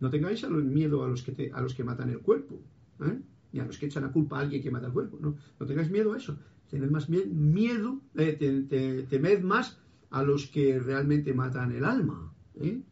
no 0.00 0.08
tengáis 0.08 0.48
miedo 0.48 1.04
a 1.04 1.08
los 1.08 1.22
que, 1.22 1.50
a 1.52 1.60
los 1.60 1.74
que 1.74 1.84
matan 1.84 2.08
el 2.08 2.20
cuerpo, 2.20 2.62
¿eh? 3.00 3.18
ni 3.52 3.60
a 3.60 3.64
los 3.64 3.78
que 3.78 3.86
echan 3.86 4.02
la 4.02 4.12
culpa 4.12 4.38
a 4.38 4.40
alguien 4.40 4.62
que 4.62 4.70
mata 4.70 4.86
el 4.86 4.92
cuerpo. 4.92 5.18
No, 5.20 5.36
no 5.58 5.66
tengáis 5.66 5.90
miedo 5.90 6.12
a 6.12 6.18
eso. 6.18 6.36
Tened 6.70 6.90
más 6.90 7.08
miedo, 7.08 8.00
eh, 8.14 9.06
temed 9.08 9.42
más 9.42 9.78
a 10.10 10.22
los 10.22 10.46
que 10.46 10.78
realmente 10.78 11.32
matan 11.32 11.72
el 11.72 11.84
alma. 11.84 12.32
¿eh? 12.60 12.82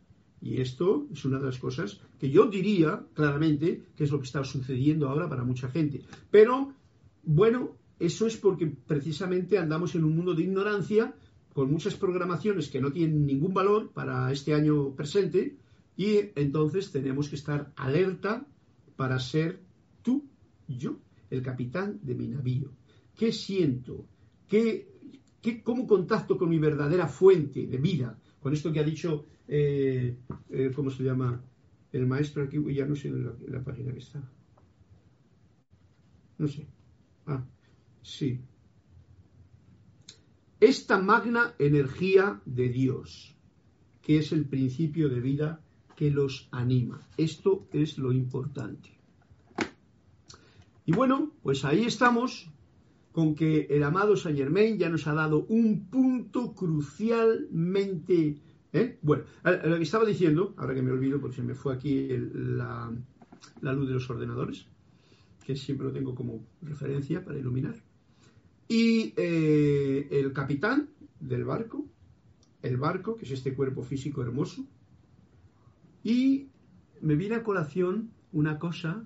Y 0.40 0.60
esto 0.60 1.06
es 1.12 1.24
una 1.24 1.38
de 1.38 1.46
las 1.46 1.58
cosas 1.58 2.00
que 2.18 2.30
yo 2.30 2.46
diría 2.46 3.04
claramente 3.14 3.82
que 3.96 4.04
es 4.04 4.10
lo 4.10 4.18
que 4.18 4.24
está 4.26 4.44
sucediendo 4.44 5.08
ahora 5.08 5.28
para 5.28 5.44
mucha 5.44 5.68
gente. 5.68 6.02
Pero, 6.30 6.72
bueno, 7.22 7.76
eso 7.98 8.26
es 8.26 8.36
porque 8.36 8.66
precisamente 8.66 9.58
andamos 9.58 9.94
en 9.94 10.04
un 10.04 10.14
mundo 10.14 10.34
de 10.34 10.42
ignorancia, 10.42 11.14
con 11.52 11.70
muchas 11.70 11.94
programaciones 11.94 12.68
que 12.68 12.80
no 12.80 12.92
tienen 12.92 13.26
ningún 13.26 13.54
valor 13.54 13.90
para 13.92 14.30
este 14.30 14.54
año 14.54 14.94
presente, 14.94 15.56
y 15.96 16.30
entonces 16.34 16.92
tenemos 16.92 17.30
que 17.30 17.36
estar 17.36 17.72
alerta 17.76 18.46
para 18.96 19.18
ser 19.18 19.60
tú, 20.06 20.24
yo, 20.68 21.00
el 21.30 21.42
capitán 21.42 21.98
de 22.00 22.14
mi 22.14 22.28
navío. 22.28 22.70
¿Qué 23.16 23.32
siento? 23.32 24.06
¿Qué, 24.46 24.88
qué, 25.42 25.64
¿Cómo 25.64 25.84
contacto 25.84 26.38
con 26.38 26.48
mi 26.48 26.60
verdadera 26.60 27.08
fuente 27.08 27.66
de 27.66 27.76
vida? 27.78 28.16
Con 28.40 28.52
esto 28.52 28.72
que 28.72 28.78
ha 28.78 28.84
dicho, 28.84 29.26
eh, 29.48 30.16
eh, 30.50 30.70
¿cómo 30.76 30.90
se 30.90 31.02
llama? 31.02 31.42
El 31.90 32.06
maestro 32.06 32.44
aquí, 32.44 32.58
ya 32.72 32.86
no 32.86 32.94
sé 32.94 33.08
en 33.08 33.24
la, 33.24 33.64
página 33.64 33.92
que 33.92 33.98
está. 33.98 34.22
No 36.38 36.46
sé. 36.46 36.68
Ah, 37.26 37.44
sí. 38.02 38.38
Esta 40.60 41.00
magna 41.00 41.54
energía 41.58 42.40
de 42.44 42.68
Dios, 42.68 43.34
que 44.02 44.18
es 44.18 44.30
el 44.30 44.46
principio 44.46 45.08
de 45.08 45.20
vida 45.20 45.60
que 45.96 46.12
los 46.12 46.48
anima. 46.52 47.08
Esto 47.16 47.66
es 47.72 47.98
lo 47.98 48.12
importante. 48.12 48.95
Y 50.86 50.92
bueno, 50.92 51.32
pues 51.42 51.64
ahí 51.64 51.84
estamos 51.84 52.48
con 53.10 53.34
que 53.34 53.66
el 53.70 53.82
amado 53.82 54.16
Saint 54.16 54.38
Germain 54.38 54.78
ya 54.78 54.88
nos 54.88 55.08
ha 55.08 55.14
dado 55.14 55.44
un 55.48 55.86
punto 55.86 56.54
crucialmente... 56.54 58.38
¿eh? 58.72 58.98
Bueno, 59.02 59.24
lo 59.42 59.76
que 59.78 59.82
estaba 59.82 60.04
diciendo, 60.04 60.54
ahora 60.56 60.74
que 60.74 60.82
me 60.82 60.92
olvido 60.92 61.20
porque 61.20 61.36
se 61.36 61.42
me 61.42 61.54
fue 61.54 61.74
aquí 61.74 62.06
la, 62.08 62.92
luz 63.62 63.88
de 63.88 63.94
los 63.94 64.08
ordenadores, 64.08 64.66
que 65.44 65.56
siempre 65.56 65.88
lo 65.88 65.92
tengo 65.92 66.14
como 66.14 66.46
referencia 66.62 67.24
para 67.24 67.36
iluminar, 67.36 67.74
y 68.68 69.12
eh, 69.16 70.06
el 70.10 70.32
capitán 70.32 70.90
del 71.18 71.44
barco, 71.44 71.84
el 72.62 72.76
barco, 72.76 73.16
que 73.16 73.24
es 73.24 73.32
este 73.32 73.54
cuerpo 73.54 73.82
físico 73.82 74.22
hermoso, 74.22 74.64
y 76.04 76.46
me 77.00 77.16
viene 77.16 77.34
a 77.34 77.42
colación 77.42 78.12
una 78.30 78.60
cosa 78.60 79.04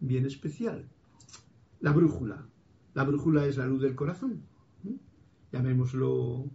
bien 0.00 0.24
especial 0.24 0.88
la 1.80 1.92
brújula. 1.92 2.46
La 2.94 3.04
brújula 3.04 3.46
es 3.46 3.56
la 3.56 3.66
luz 3.66 3.82
del 3.82 3.94
corazón. 3.94 4.42
Llamémoslo 5.52 6.50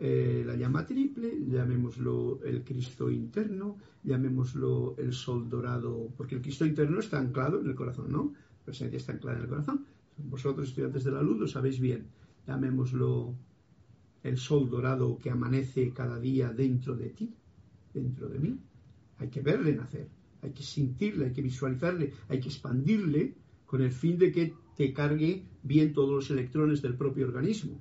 eh, 0.00 0.44
la 0.46 0.54
llama 0.54 0.86
triple, 0.86 1.44
llamémoslo 1.46 2.40
el 2.44 2.62
Cristo 2.62 3.10
interno, 3.10 3.78
llamémoslo 4.04 4.94
el 4.98 5.12
sol 5.12 5.48
dorado, 5.48 6.12
porque 6.16 6.36
el 6.36 6.42
Cristo 6.42 6.64
interno 6.64 7.00
está 7.00 7.18
anclado 7.18 7.60
en 7.60 7.66
el 7.66 7.74
corazón, 7.74 8.12
¿no? 8.12 8.32
La 8.58 8.64
presencia 8.64 8.96
está 8.96 9.12
anclada 9.12 9.38
en 9.38 9.44
el 9.44 9.48
corazón. 9.48 9.84
Vosotros, 10.18 10.68
estudiantes 10.68 11.04
de 11.04 11.10
la 11.10 11.22
luz, 11.22 11.38
lo 11.38 11.48
sabéis 11.48 11.80
bien. 11.80 12.06
Llamémoslo 12.46 13.34
el 14.22 14.36
sol 14.36 14.68
dorado 14.68 15.18
que 15.18 15.30
amanece 15.30 15.92
cada 15.92 16.18
día 16.20 16.52
dentro 16.52 16.94
de 16.94 17.10
ti, 17.10 17.34
dentro 17.92 18.28
de 18.28 18.38
mí. 18.38 18.58
Hay 19.18 19.28
que 19.28 19.40
verle 19.40 19.74
nacer, 19.74 20.08
hay 20.42 20.52
que 20.52 20.62
sentirle, 20.62 21.26
hay 21.26 21.32
que 21.32 21.42
visualizarle, 21.42 22.12
hay 22.28 22.40
que 22.40 22.48
expandirle 22.48 23.34
con 23.68 23.82
el 23.82 23.92
fin 23.92 24.18
de 24.18 24.32
que 24.32 24.54
te 24.76 24.92
cargue 24.92 25.44
bien 25.62 25.92
todos 25.92 26.10
los 26.10 26.30
electrones 26.30 26.80
del 26.80 26.96
propio 26.96 27.26
organismo. 27.26 27.80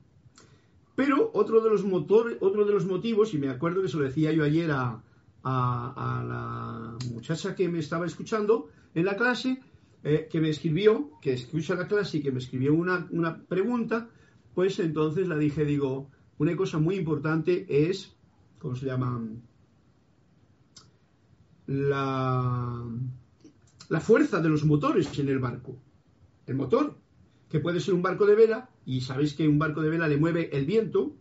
Pero 0.95 1.31
otro 1.33 1.61
de 1.61 1.69
los, 1.69 1.85
motores, 1.85 2.37
otro 2.41 2.65
de 2.65 2.73
los 2.73 2.85
motivos, 2.85 3.33
y 3.33 3.37
me 3.37 3.49
acuerdo 3.49 3.81
que 3.81 3.87
se 3.87 3.97
lo 3.97 4.03
decía 4.03 4.33
yo 4.33 4.43
ayer 4.43 4.69
a, 4.71 5.01
la 5.43 6.97
muchacha 7.13 7.55
que 7.55 7.69
me 7.69 7.79
estaba 7.79 8.05
escuchando 8.05 8.67
en 8.93 9.05
la 9.05 9.15
clase, 9.15 9.61
eh, 10.03 10.27
que 10.29 10.41
me 10.41 10.49
escribió, 10.49 11.11
que 11.21 11.33
escucha 11.33 11.75
la 11.75 11.87
clase 11.87 12.17
y 12.17 12.21
que 12.21 12.33
me 12.33 12.39
escribió 12.39 12.73
una 12.73 13.45
pregunta, 13.47 14.09
pues 14.53 14.79
entonces 14.79 15.27
la 15.27 15.37
dije, 15.37 15.63
digo, 15.63 16.09
una 16.37 16.55
cosa 16.57 16.79
muy 16.79 16.95
importante 16.95 17.65
es, 17.69 18.15
¿cómo 18.59 18.75
se 18.75 18.87
llama? 18.87 19.23
La, 21.67 22.83
la 23.89 23.99
fuerza 23.99 24.41
de 24.41 24.49
los 24.49 24.65
motores 24.65 25.17
en 25.19 25.29
el 25.29 25.39
barco. 25.39 25.77
El 26.45 26.55
motor, 26.55 26.97
que 27.49 27.59
puede 27.59 27.79
ser 27.79 27.93
un 27.93 28.01
barco 28.01 28.25
de 28.25 28.35
vela, 28.35 28.69
y 28.85 29.01
sabéis 29.01 29.33
que 29.33 29.47
un 29.47 29.59
barco 29.59 29.81
de 29.81 29.89
vela 29.89 30.07
le 30.07 30.17
mueve 30.17 30.49
el 30.57 30.65
viento, 30.65 31.15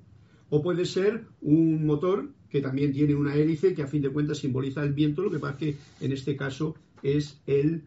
o 0.51 0.63
puede 0.63 0.85
ser 0.85 1.25
un 1.41 1.87
motor 1.87 2.31
que 2.49 2.61
también 2.61 2.93
tiene 2.93 3.15
una 3.15 3.35
hélice 3.35 3.75
que 3.75 3.83
a 3.83 3.87
fin 3.87 4.03
de 4.03 4.11
cuentas 4.11 4.39
simboliza 4.39 4.83
el 4.83 4.93
viento, 4.93 5.23
lo 5.23 5.31
que 5.31 5.39
pasa 5.39 5.59
que 5.59 5.77
en 6.01 6.13
este 6.13 6.37
caso 6.37 6.77
es 7.03 7.41
el, 7.47 7.85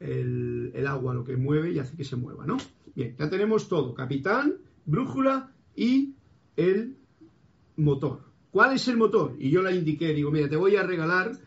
el, 0.00 0.72
el, 0.74 0.86
agua 0.86 1.14
lo 1.14 1.24
que 1.24 1.36
mueve 1.36 1.72
y 1.72 1.78
hace 1.78 1.96
que 1.96 2.04
se 2.04 2.16
mueva, 2.16 2.46
¿no? 2.46 2.56
Bien, 2.94 3.14
ya 3.18 3.28
tenemos 3.28 3.68
todo, 3.68 3.94
capitán, 3.94 4.56
brújula 4.84 5.52
y 5.76 6.14
el 6.56 6.96
motor. 7.76 8.20
¿Cuál 8.50 8.74
es 8.74 8.86
el 8.88 8.96
motor? 8.96 9.34
Y 9.38 9.50
yo 9.50 9.62
la 9.62 9.72
indiqué, 9.72 10.12
digo, 10.12 10.30
mira, 10.30 10.48
te 10.48 10.56
voy 10.56 10.76
a 10.76 10.82
regalar 10.82 11.38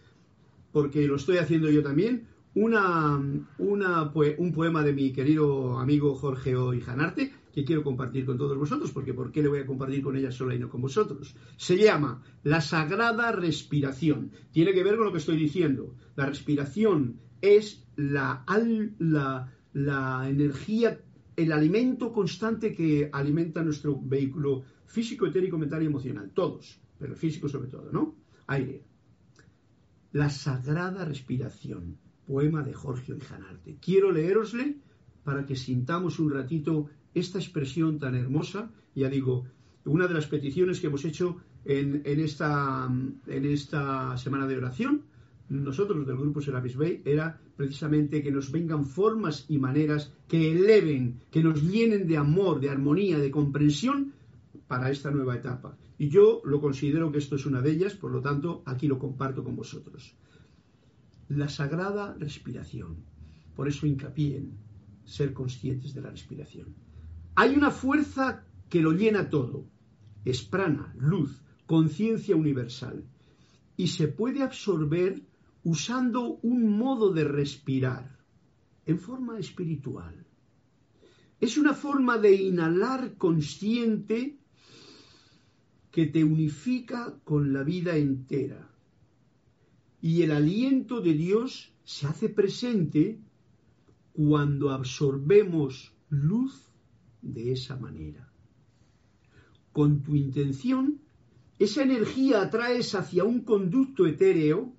porque 0.75 1.07
lo 1.07 1.15
estoy 1.15 1.37
haciendo 1.37 1.71
yo 1.71 1.81
también, 1.81 2.27
una, 2.53 3.17
un 3.57 4.51
poema 4.53 4.83
de 4.83 4.91
mi 4.91 5.13
querido 5.13 5.79
amigo 5.79 6.15
Jorge 6.15 6.57
Oijanarte, 6.57 7.31
que 7.53 7.63
quiero 7.63 7.81
compartir 7.81 8.25
con 8.25 8.37
todos 8.37 8.57
vosotros, 8.57 8.91
porque 8.91 9.13
¿por 9.13 9.31
qué 9.31 9.41
le 9.41 9.47
voy 9.47 9.59
a 9.59 9.65
compartir 9.65 10.01
con 10.01 10.17
ella 10.17 10.33
sola 10.33 10.53
y 10.53 10.59
no 10.59 10.67
con 10.67 10.81
vosotros? 10.81 11.33
Se 11.55 11.77
llama 11.77 12.21
la 12.43 12.59
sagrada 12.59 13.31
respiración. 13.31 14.31
Tiene 14.51 14.73
que 14.73 14.83
ver 14.83 14.97
con 14.97 15.05
lo 15.05 15.13
que 15.13 15.19
estoy 15.19 15.37
diciendo. 15.37 15.95
La 16.17 16.25
respiración 16.25 17.21
es 17.39 17.87
la, 17.95 18.43
la, 18.99 19.53
la 19.71 20.29
energía, 20.29 20.99
el 21.37 21.53
alimento 21.53 22.11
constante 22.11 22.73
que 22.73 23.09
alimenta 23.13 23.63
nuestro 23.63 23.97
vehículo 23.97 24.63
físico, 24.87 25.25
etérico, 25.25 25.57
mental 25.57 25.83
y 25.83 25.85
emocional. 25.85 26.31
Todos, 26.33 26.81
pero 26.99 27.15
físico 27.15 27.47
sobre 27.47 27.69
todo, 27.69 27.93
¿no? 27.93 28.17
Aire. 28.47 28.94
La 30.15 30.29
sagrada 30.29 31.03
respiración. 31.03 31.97
Poema 32.25 32.63
de 32.63 32.73
Jorge 32.73 33.11
Oijanarte. 33.11 33.75
Quiero 33.81 34.13
leerosle 34.13 34.77
para 35.25 35.45
que 35.45 35.57
sintamos 35.57 36.19
un 36.19 36.31
ratito 36.31 36.87
esta 37.13 37.37
expresión 37.37 37.99
tan 37.99 38.15
hermosa, 38.15 38.71
ya 38.95 39.09
digo, 39.09 39.43
una 39.83 40.07
de 40.07 40.13
las 40.13 40.27
peticiones 40.27 40.79
que 40.79 40.87
hemos 40.87 41.03
hecho 41.03 41.41
en, 41.65 42.01
esta, 42.05 42.89
en 43.27 43.45
esta 43.45 44.17
semana 44.17 44.47
de 44.47 44.55
oración, 44.55 45.01
nosotros 45.49 46.07
del 46.07 46.15
grupo 46.15 46.39
Serapis 46.39 46.77
Bay, 46.77 47.01
era 47.03 47.37
precisamente 47.57 48.23
que 48.23 48.31
nos 48.31 48.53
vengan 48.53 48.85
formas 48.85 49.45
y 49.49 49.57
maneras 49.57 50.13
que 50.29 50.53
eleven, 50.53 51.19
que 51.29 51.43
nos 51.43 51.61
llenen 51.61 52.07
de 52.07 52.15
amor, 52.15 52.61
de 52.61 52.69
armonía, 52.69 53.19
de 53.19 53.31
comprensión 53.31 54.13
para 54.65 54.89
esta 54.91 55.11
nueva 55.11 55.35
etapa. 55.35 55.75
Y 55.97 56.09
yo 56.09 56.41
lo 56.43 56.59
considero 56.59 57.11
que 57.11 57.19
esto 57.19 57.35
es 57.35 57.45
una 57.45 57.61
de 57.61 57.71
ellas, 57.71 57.95
por 57.95 58.11
lo 58.11 58.21
tanto, 58.21 58.63
aquí 58.65 58.87
lo 58.87 58.99
comparto 58.99 59.43
con 59.43 59.55
vosotros. 59.55 60.15
La 61.29 61.47
sagrada 61.47 62.13
respiración. 62.19 62.97
Por 63.55 63.67
eso 63.67 63.87
hincapié 63.87 64.37
en 64.37 64.57
ser 65.05 65.33
conscientes 65.33 65.93
de 65.93 66.01
la 66.01 66.09
respiración. 66.09 66.75
Hay 67.35 67.55
una 67.55 67.71
fuerza 67.71 68.45
que 68.69 68.81
lo 68.81 68.91
llena 68.91 69.29
todo. 69.29 69.65
Es 70.25 70.41
prana, 70.43 70.93
luz, 70.97 71.41
conciencia 71.65 72.35
universal. 72.35 73.05
Y 73.77 73.87
se 73.87 74.07
puede 74.07 74.43
absorber 74.43 75.21
usando 75.63 76.39
un 76.41 76.77
modo 76.77 77.11
de 77.11 77.23
respirar 77.23 78.19
en 78.85 78.99
forma 78.99 79.39
espiritual. 79.39 80.25
Es 81.39 81.57
una 81.57 81.73
forma 81.73 82.17
de 82.17 82.33
inhalar 82.35 83.15
consciente 83.17 84.39
que 85.95 86.07
te 86.07 86.25
unifica 86.25 87.17
con 87.23 87.53
la 87.53 87.63
vida 87.63 87.95
entera. 87.95 88.69
Y 90.01 90.23
el 90.23 90.31
aliento 90.31 90.99
de 90.99 91.13
Dios 91.13 91.71
se 91.85 92.05
hace 92.05 92.27
presente 92.27 93.21
cuando 94.11 94.71
absorbemos 94.71 95.93
luz 96.09 96.69
de 97.21 97.53
esa 97.53 97.77
manera. 97.77 98.29
Con 99.71 100.03
tu 100.03 100.17
intención, 100.17 100.99
esa 101.59 101.83
energía 101.83 102.41
atraes 102.41 102.93
hacia 102.93 103.23
un 103.23 103.45
conducto 103.45 104.05
etéreo 104.05 104.73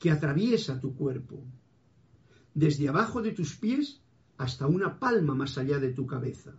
que 0.00 0.10
atraviesa 0.10 0.80
tu 0.80 0.96
cuerpo, 0.96 1.44
desde 2.52 2.88
abajo 2.88 3.22
de 3.22 3.30
tus 3.30 3.54
pies 3.54 4.02
hasta 4.38 4.66
una 4.66 4.98
palma 4.98 5.36
más 5.36 5.56
allá 5.56 5.78
de 5.78 5.92
tu 5.92 6.04
cabeza. 6.04 6.52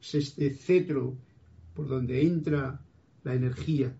Es 0.00 0.14
este 0.14 0.54
cetro 0.54 1.18
por 1.74 1.86
donde 1.86 2.22
entra 2.22 2.80
la 3.26 3.34
energía 3.34 3.92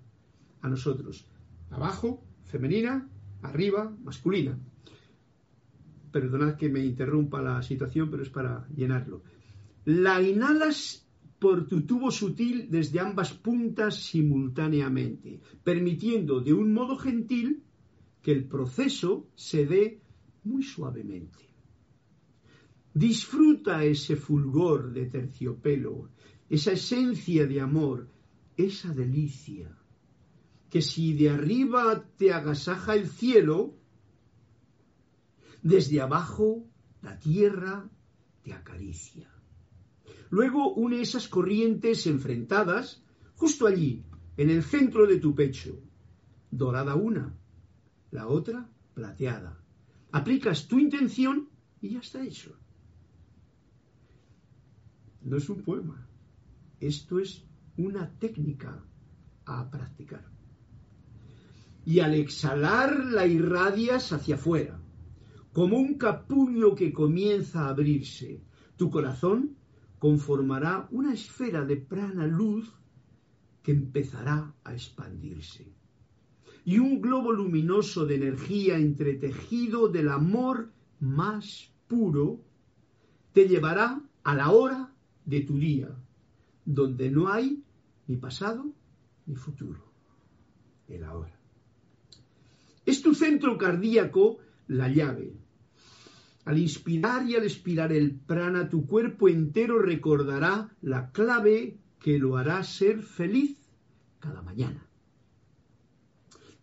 a 0.61 0.69
nosotros. 0.69 1.27
Abajo, 1.71 2.23
femenina, 2.45 3.11
arriba, 3.43 3.93
masculina. 4.05 4.57
Perdonad 6.12 6.55
que 6.55 6.69
me 6.69 6.85
interrumpa 6.85 7.43
la 7.43 7.61
situación, 7.61 8.09
pero 8.09 8.23
es 8.23 8.31
para 8.31 8.69
llenarlo. 8.69 9.25
La 9.85 10.23
inhalas 10.23 11.05
por 11.41 11.67
tu 11.67 11.83
tubo 11.83 12.12
sutil 12.12 12.69
desde 12.71 13.01
ambas 13.01 13.35
puntas 13.35 13.97
simultáneamente, 13.97 15.41
permitiendo 15.65 16.41
de 16.41 16.53
un 16.53 16.73
modo 16.73 16.97
gentil 16.97 17.65
que 18.23 18.31
el 18.31 18.45
proceso 18.45 19.29
se 19.35 19.67
dé 19.67 20.01
muy 20.45 20.62
suavemente. 20.62 21.45
Disfruta 22.95 23.83
ese 23.83 24.15
fulgor 24.15 24.93
de 24.93 25.07
terciopelo, 25.07 26.11
esa 26.49 26.73
esencia 26.73 27.45
de 27.45 27.61
amor, 27.61 28.09
esa 28.57 28.92
delicia, 28.92 29.77
que 30.71 30.83
si 30.83 31.14
de 31.14 31.31
arriba 31.31 32.05
te 32.16 32.33
agasaja 32.33 32.95
el 32.95 33.09
cielo, 33.09 33.75
desde 35.62 36.01
abajo 36.01 36.66
la 37.03 37.19
tierra 37.19 37.88
te 38.42 38.53
acaricia. 38.53 39.31
Luego 40.31 40.75
une 40.75 41.01
esas 41.01 41.29
corrientes 41.29 42.07
enfrentadas 42.07 43.03
justo 43.37 43.66
allí, 43.66 44.05
en 44.37 44.51
el 44.51 44.62
centro 44.62 45.07
de 45.07 45.19
tu 45.19 45.35
pecho. 45.35 45.79
Dorada 46.51 46.95
una, 46.95 47.37
la 48.11 48.29
otra 48.29 48.69
plateada. 48.95 49.62
Aplicas 50.12 50.69
tu 50.69 50.79
intención 50.79 51.49
y 51.81 51.90
ya 51.90 52.01
está 52.01 52.25
hecho. 52.25 52.57
No 55.23 55.37
es 55.37 55.49
un 55.49 55.62
poema. 55.62 56.07
Esto 56.81 57.19
es 57.19 57.45
una 57.77 58.11
técnica 58.19 58.85
a 59.45 59.71
practicar. 59.71 60.25
Y 61.85 62.01
al 62.01 62.15
exhalar 62.15 63.05
la 63.05 63.27
irradias 63.27 64.12
hacia 64.12 64.35
afuera, 64.35 64.81
como 65.53 65.79
un 65.79 65.95
capullo 65.95 66.75
que 66.75 66.93
comienza 66.93 67.65
a 67.65 67.71
abrirse. 67.71 68.43
Tu 68.77 68.91
corazón 68.91 69.57
conformará 69.99 70.87
una 70.91 71.15
esfera 71.15 71.65
de 71.65 71.77
prana 71.77 72.27
luz 72.27 72.71
que 73.62 73.73
empezará 73.73 74.55
a 74.65 74.75
expandirse. 74.75 75.73
Y 76.65 76.79
un 76.79 77.01
globo 77.01 77.33
luminoso 77.33 78.05
de 78.05 78.17
energía 78.17 78.77
entretejido 78.77 79.89
del 79.89 80.09
amor 80.09 80.73
más 81.01 81.73
puro 81.87 82.43
te 83.33 83.49
llevará 83.49 84.03
a 84.25 84.35
la 84.35 84.51
hora 84.51 84.93
de 85.25 85.41
tu 85.41 85.57
día, 85.57 85.89
donde 86.65 87.11
no 87.11 87.29
hay 87.29 87.62
ni 88.07 88.16
pasado 88.16 88.73
ni 89.27 89.35
futuro, 89.35 89.85
el 90.88 91.05
ahora. 91.05 91.38
Es 92.85 93.03
tu 93.03 93.14
centro 93.14 93.59
cardíaco 93.59 94.38
la 94.69 94.88
llave, 94.88 95.35
al 96.47 96.59
inspirar 96.59 97.29
y 97.29 97.35
al 97.35 97.42
expirar 97.42 97.92
el 97.92 98.14
prana, 98.14 98.69
tu 98.69 98.87
cuerpo 98.87 99.29
entero 99.29 99.81
recordará 99.81 100.71
la 100.81 101.11
clave 101.11 101.77
que 101.99 102.21
lo 102.21 102.37
hará 102.37 102.62
ser 102.62 103.03
feliz 103.03 103.59
cada 104.21 104.42
mañana. 104.42 104.87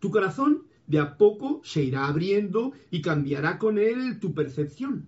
Tu 0.00 0.10
corazón 0.10 0.64
de 0.86 1.00
a 1.00 1.18
poco 1.18 1.60
se 1.64 1.82
irá 1.82 2.06
abriendo 2.06 2.72
y 2.90 3.02
cambiará 3.02 3.58
con 3.58 3.76
él 3.76 4.20
tu 4.20 4.32
percepción. 4.32 5.06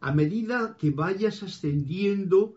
A 0.00 0.12
medida 0.12 0.76
que 0.78 0.90
vayas 0.90 1.42
ascendiendo 1.42 2.54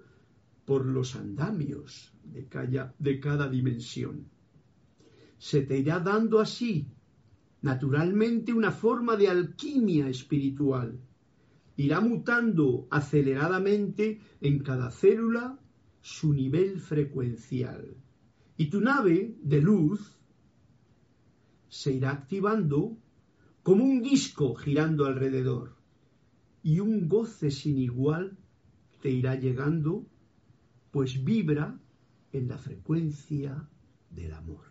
por 0.66 0.86
los 0.86 1.16
andamios 1.16 2.15
de 2.32 3.20
cada, 3.20 3.50
dimensión, 3.50 4.28
se 5.38 5.62
te 5.62 5.80
irá 5.80 6.00
dando 6.00 6.40
así 6.40 6.88
naturalmente 7.62 8.54
una 8.54 8.72
forma 8.72 9.16
de 9.16 9.28
alquimia 9.28 10.08
espiritual. 10.08 11.00
Irá 11.78 12.00
mutando 12.00 12.88
aceleradamente 12.90 14.22
en 14.40 14.60
cada 14.60 14.92
célula 14.92 15.60
su 16.02 16.34
nivel 16.34 16.80
frecuencial. 16.80 17.98
Y 18.58 18.68
tu 18.70 18.80
nave 18.80 19.36
de 19.42 19.62
luz 19.62 20.20
se 21.68 21.94
irá 21.94 22.12
activando 22.12 22.98
como 23.64 23.84
un 23.84 24.02
disco 24.02 24.56
girando 24.56 25.06
alrededor. 25.06 25.76
Y 26.62 26.80
un 26.80 27.08
goce 27.08 27.52
sin 27.52 27.78
igual 27.80 28.38
te 29.02 29.10
irá 29.10 29.36
llegando, 29.36 30.06
pues 30.92 31.24
vibra 31.24 31.80
en 32.38 32.48
la 32.48 32.58
frecuencia 32.58 33.68
del 34.10 34.34
amor. 34.34 34.66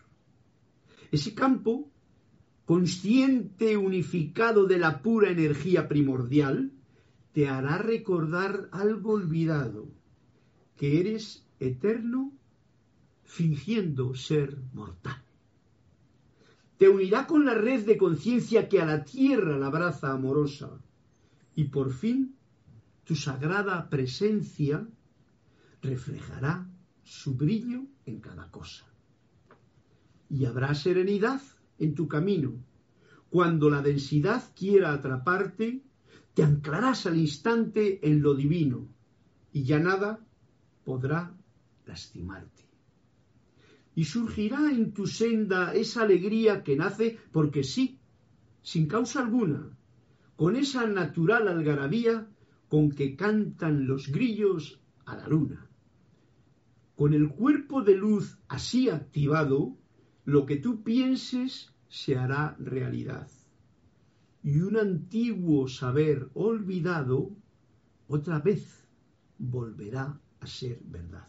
Ese 1.10 1.34
campo 1.34 1.90
consciente 2.64 3.76
unificado 3.76 4.66
de 4.66 4.78
la 4.78 5.02
pura 5.02 5.30
energía 5.30 5.86
primordial, 5.86 6.72
te 7.32 7.48
hará 7.48 7.78
recordar 7.78 8.68
algo 8.72 9.12
olvidado, 9.12 9.88
que 10.76 11.00
eres 11.00 11.46
eterno 11.60 12.32
fingiendo 13.22 14.14
ser 14.14 14.56
mortal. 14.72 15.22
Te 16.78 16.88
unirá 16.88 17.26
con 17.26 17.44
la 17.44 17.54
red 17.54 17.84
de 17.84 17.96
conciencia 17.96 18.68
que 18.68 18.80
a 18.80 18.86
la 18.86 19.04
tierra 19.04 19.58
la 19.58 19.66
abraza 19.66 20.12
amorosa 20.12 20.70
y 21.54 21.64
por 21.64 21.92
fin 21.92 22.34
tu 23.04 23.14
sagrada 23.14 23.88
presencia 23.88 24.86
reflejará 25.82 26.66
su 27.04 27.34
brillo 27.34 27.82
en 28.06 28.20
cada 28.20 28.50
cosa. 28.50 28.86
Y 30.28 30.46
habrá 30.46 30.74
serenidad 30.74 31.40
en 31.78 31.94
tu 31.94 32.08
camino. 32.08 32.54
Cuando 33.30 33.70
la 33.70 33.82
densidad 33.82 34.42
quiera 34.54 34.92
atraparte, 34.92 35.82
te 36.34 36.42
anclarás 36.42 37.06
al 37.06 37.16
instante 37.16 38.06
en 38.08 38.22
lo 38.22 38.34
divino 38.34 38.88
y 39.52 39.64
ya 39.64 39.78
nada 39.78 40.18
podrá 40.84 41.34
lastimarte. 41.86 42.64
Y 43.94 44.04
surgirá 44.04 44.70
en 44.70 44.92
tu 44.92 45.06
senda 45.06 45.72
esa 45.74 46.02
alegría 46.02 46.64
que 46.64 46.74
nace 46.74 47.18
porque 47.30 47.62
sí, 47.62 48.00
sin 48.62 48.88
causa 48.88 49.20
alguna, 49.20 49.76
con 50.34 50.56
esa 50.56 50.86
natural 50.86 51.46
algarabía 51.46 52.26
con 52.68 52.90
que 52.90 53.14
cantan 53.14 53.86
los 53.86 54.08
grillos 54.08 54.80
a 55.04 55.16
la 55.16 55.28
luna. 55.28 55.68
Con 56.96 57.12
el 57.12 57.28
cuerpo 57.28 57.82
de 57.82 57.96
luz 57.96 58.38
así 58.48 58.88
activado, 58.88 59.76
lo 60.24 60.46
que 60.46 60.56
tú 60.56 60.82
pienses 60.82 61.72
se 61.88 62.16
hará 62.16 62.56
realidad. 62.58 63.28
Y 64.42 64.60
un 64.60 64.76
antiguo 64.76 65.68
saber 65.68 66.28
olvidado 66.34 67.30
otra 68.06 68.38
vez 68.38 68.86
volverá 69.38 70.20
a 70.40 70.46
ser 70.46 70.80
verdad. 70.84 71.28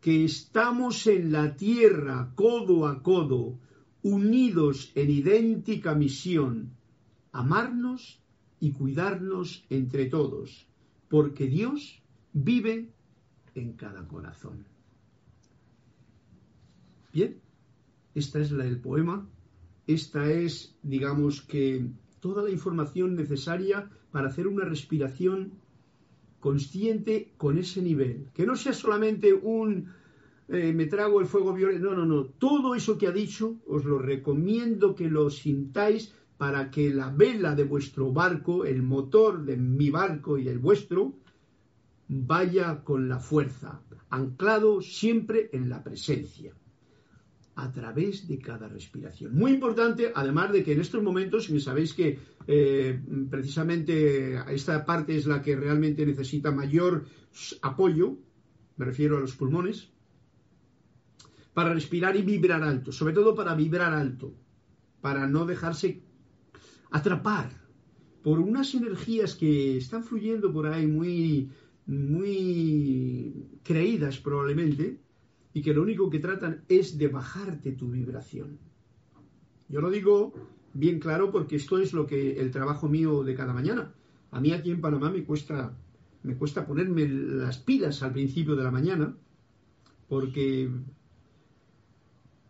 Que 0.00 0.24
estamos 0.24 1.06
en 1.06 1.32
la 1.32 1.56
tierra 1.56 2.32
codo 2.34 2.86
a 2.86 3.02
codo, 3.02 3.58
unidos 4.02 4.92
en 4.94 5.10
idéntica 5.10 5.94
misión, 5.94 6.76
amarnos 7.32 8.20
y 8.60 8.72
cuidarnos 8.72 9.64
entre 9.68 10.06
todos, 10.06 10.66
porque 11.08 11.46
Dios 11.46 12.02
vive 12.32 12.92
en 13.54 13.72
cada 13.74 14.06
corazón. 14.06 14.64
Bien, 17.12 17.40
esta 18.14 18.38
es 18.38 18.52
la 18.52 18.64
del 18.64 18.80
poema, 18.80 19.26
esta 19.86 20.30
es, 20.30 20.76
digamos 20.82 21.42
que, 21.42 21.86
toda 22.20 22.42
la 22.42 22.50
información 22.50 23.16
necesaria 23.16 23.90
para 24.12 24.28
hacer 24.28 24.46
una 24.46 24.64
respiración 24.64 25.52
consciente 26.38 27.32
con 27.36 27.58
ese 27.58 27.82
nivel, 27.82 28.28
que 28.34 28.46
no 28.46 28.56
sea 28.56 28.72
solamente 28.72 29.32
un 29.32 29.88
eh, 30.52 30.72
me 30.72 30.86
trago 30.86 31.20
el 31.20 31.26
fuego 31.26 31.52
violento, 31.52 31.94
no, 31.94 32.04
no, 32.04 32.06
no, 32.06 32.24
todo 32.24 32.74
eso 32.74 32.98
que 32.98 33.06
ha 33.06 33.12
dicho 33.12 33.60
os 33.68 33.84
lo 33.84 33.98
recomiendo 33.98 34.96
que 34.96 35.08
lo 35.08 35.30
sintáis 35.30 36.12
para 36.38 36.72
que 36.72 36.90
la 36.90 37.10
vela 37.10 37.54
de 37.54 37.62
vuestro 37.62 38.12
barco, 38.12 38.64
el 38.64 38.82
motor 38.82 39.44
de 39.44 39.56
mi 39.56 39.90
barco 39.90 40.38
y 40.38 40.48
el 40.48 40.58
vuestro, 40.58 41.12
vaya 42.12 42.82
con 42.82 43.08
la 43.08 43.20
fuerza, 43.20 43.80
anclado 44.10 44.82
siempre 44.82 45.48
en 45.52 45.68
la 45.68 45.84
presencia, 45.84 46.52
a 47.54 47.70
través 47.70 48.26
de 48.26 48.38
cada 48.40 48.66
respiración. 48.66 49.36
Muy 49.36 49.52
importante, 49.52 50.10
además 50.12 50.52
de 50.52 50.64
que 50.64 50.72
en 50.72 50.80
estos 50.80 51.02
momentos, 51.04 51.44
si 51.44 51.60
sabéis 51.60 51.94
que 51.94 52.18
eh, 52.48 53.00
precisamente 53.30 54.34
esta 54.52 54.84
parte 54.84 55.16
es 55.16 55.26
la 55.26 55.40
que 55.40 55.54
realmente 55.54 56.04
necesita 56.04 56.50
mayor 56.50 57.04
apoyo, 57.62 58.18
me 58.76 58.86
refiero 58.86 59.16
a 59.16 59.20
los 59.20 59.36
pulmones, 59.36 59.90
para 61.54 61.72
respirar 61.72 62.16
y 62.16 62.22
vibrar 62.22 62.64
alto, 62.64 62.90
sobre 62.90 63.14
todo 63.14 63.36
para 63.36 63.54
vibrar 63.54 63.92
alto, 63.92 64.34
para 65.00 65.28
no 65.28 65.46
dejarse 65.46 66.02
atrapar 66.90 67.60
por 68.22 68.38
unas 68.38 68.74
energías 68.74 69.34
que 69.34 69.76
están 69.76 70.04
fluyendo 70.04 70.52
por 70.52 70.66
ahí 70.66 70.86
muy, 70.86 71.50
muy 71.86 73.60
creídas 73.62 74.18
probablemente 74.18 75.00
y 75.52 75.62
que 75.62 75.74
lo 75.74 75.82
único 75.82 76.10
que 76.10 76.20
tratan 76.20 76.64
es 76.68 76.98
de 76.98 77.08
bajarte 77.08 77.72
tu 77.72 77.90
vibración. 77.90 78.58
Yo 79.68 79.80
lo 79.80 79.90
digo 79.90 80.32
bien 80.74 81.00
claro 81.00 81.30
porque 81.30 81.56
esto 81.56 81.78
es 81.78 81.92
lo 81.92 82.06
que 82.06 82.40
el 82.40 82.50
trabajo 82.50 82.88
mío 82.88 83.24
de 83.24 83.34
cada 83.34 83.52
mañana. 83.52 83.92
A 84.30 84.40
mí 84.40 84.52
aquí 84.52 84.70
en 84.70 84.80
Panamá 84.80 85.10
me 85.10 85.24
cuesta, 85.24 85.76
me 86.22 86.36
cuesta 86.36 86.66
ponerme 86.66 87.08
las 87.08 87.58
pilas 87.58 88.02
al 88.02 88.12
principio 88.12 88.54
de 88.56 88.64
la 88.64 88.70
mañana 88.70 89.16
porque 90.08 90.70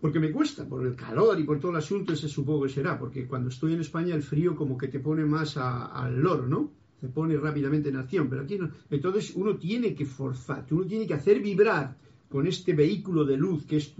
porque 0.00 0.18
me 0.18 0.32
cuesta, 0.32 0.66
por 0.66 0.86
el 0.86 0.96
calor 0.96 1.38
y 1.38 1.44
por 1.44 1.60
todo 1.60 1.72
el 1.72 1.76
asunto, 1.76 2.14
ese 2.14 2.26
supongo 2.26 2.62
que 2.62 2.70
será, 2.70 2.98
porque 2.98 3.26
cuando 3.26 3.50
estoy 3.50 3.74
en 3.74 3.80
España 3.80 4.14
el 4.14 4.22
frío 4.22 4.56
como 4.56 4.78
que 4.78 4.88
te 4.88 4.98
pone 4.98 5.26
más 5.26 5.58
al 5.58 6.18
loro, 6.18 6.46
¿no? 6.46 6.72
Te 7.00 7.08
pone 7.08 7.36
rápidamente 7.36 7.88
en 7.88 7.96
acción, 7.96 8.28
pero 8.28 8.42
aquí 8.42 8.58
no. 8.58 8.70
Entonces 8.90 9.32
uno 9.34 9.56
tiene 9.56 9.94
que 9.94 10.04
forzar, 10.04 10.66
uno 10.70 10.84
tiene 10.84 11.06
que 11.06 11.14
hacer 11.14 11.40
vibrar 11.40 11.96
con 12.28 12.46
este 12.46 12.74
vehículo 12.74 13.24
de 13.24 13.36
luz 13.36 13.64
que 13.64 13.76
es 13.78 13.94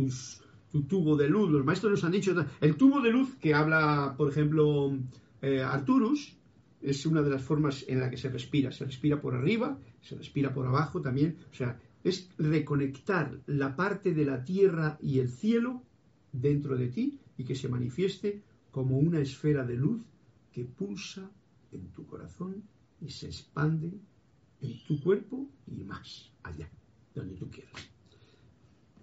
tu 0.71 0.83
tubo 0.83 1.17
de 1.17 1.29
luz. 1.29 1.51
Los 1.51 1.65
maestros 1.65 1.93
nos 1.93 2.05
han 2.05 2.13
dicho, 2.13 2.35
el 2.61 2.77
tubo 2.77 3.01
de 3.01 3.11
luz 3.11 3.35
que 3.37 3.55
habla, 3.55 4.15
por 4.17 4.31
ejemplo, 4.31 4.97
eh, 5.43 5.63
Arturus, 5.63 6.37
es 6.81 7.05
una 7.07 7.23
de 7.23 7.31
las 7.31 7.43
formas 7.43 7.85
en 7.89 8.01
la 8.01 8.11
que 8.11 8.17
se 8.17 8.29
respira. 8.29 8.71
Se 8.71 8.85
respira 8.85 9.21
por 9.21 9.35
arriba, 9.35 9.79
se 10.01 10.17
respira 10.17 10.53
por 10.53 10.67
abajo 10.67 11.01
también. 11.01 11.37
O 11.51 11.55
sea, 11.55 11.79
es 12.05 12.31
reconectar 12.39 13.41
la 13.47 13.77
parte 13.77 14.15
de 14.15 14.25
la 14.25 14.45
tierra 14.45 14.99
y 15.03 15.19
el 15.19 15.29
cielo 15.29 15.83
dentro 16.33 16.77
de 16.77 16.89
ti 16.89 17.19
y 17.37 17.45
que 17.45 17.55
se 17.55 17.69
manifieste 17.69 18.43
como 18.71 18.99
una 18.99 19.21
esfera 19.21 19.65
de 19.65 19.77
luz 19.77 20.03
que 20.53 20.65
pulsa 20.65 21.31
en 21.73 21.89
tu 21.89 22.07
corazón 22.07 22.63
y 23.01 23.11
se 23.11 23.27
expande 23.27 23.93
en 24.61 24.85
tu 24.87 25.01
cuerpo 25.01 25.49
y 25.67 25.83
más 25.85 26.31
allá, 26.43 26.69
donde 27.15 27.35
tú 27.35 27.51
quieras. 27.51 27.73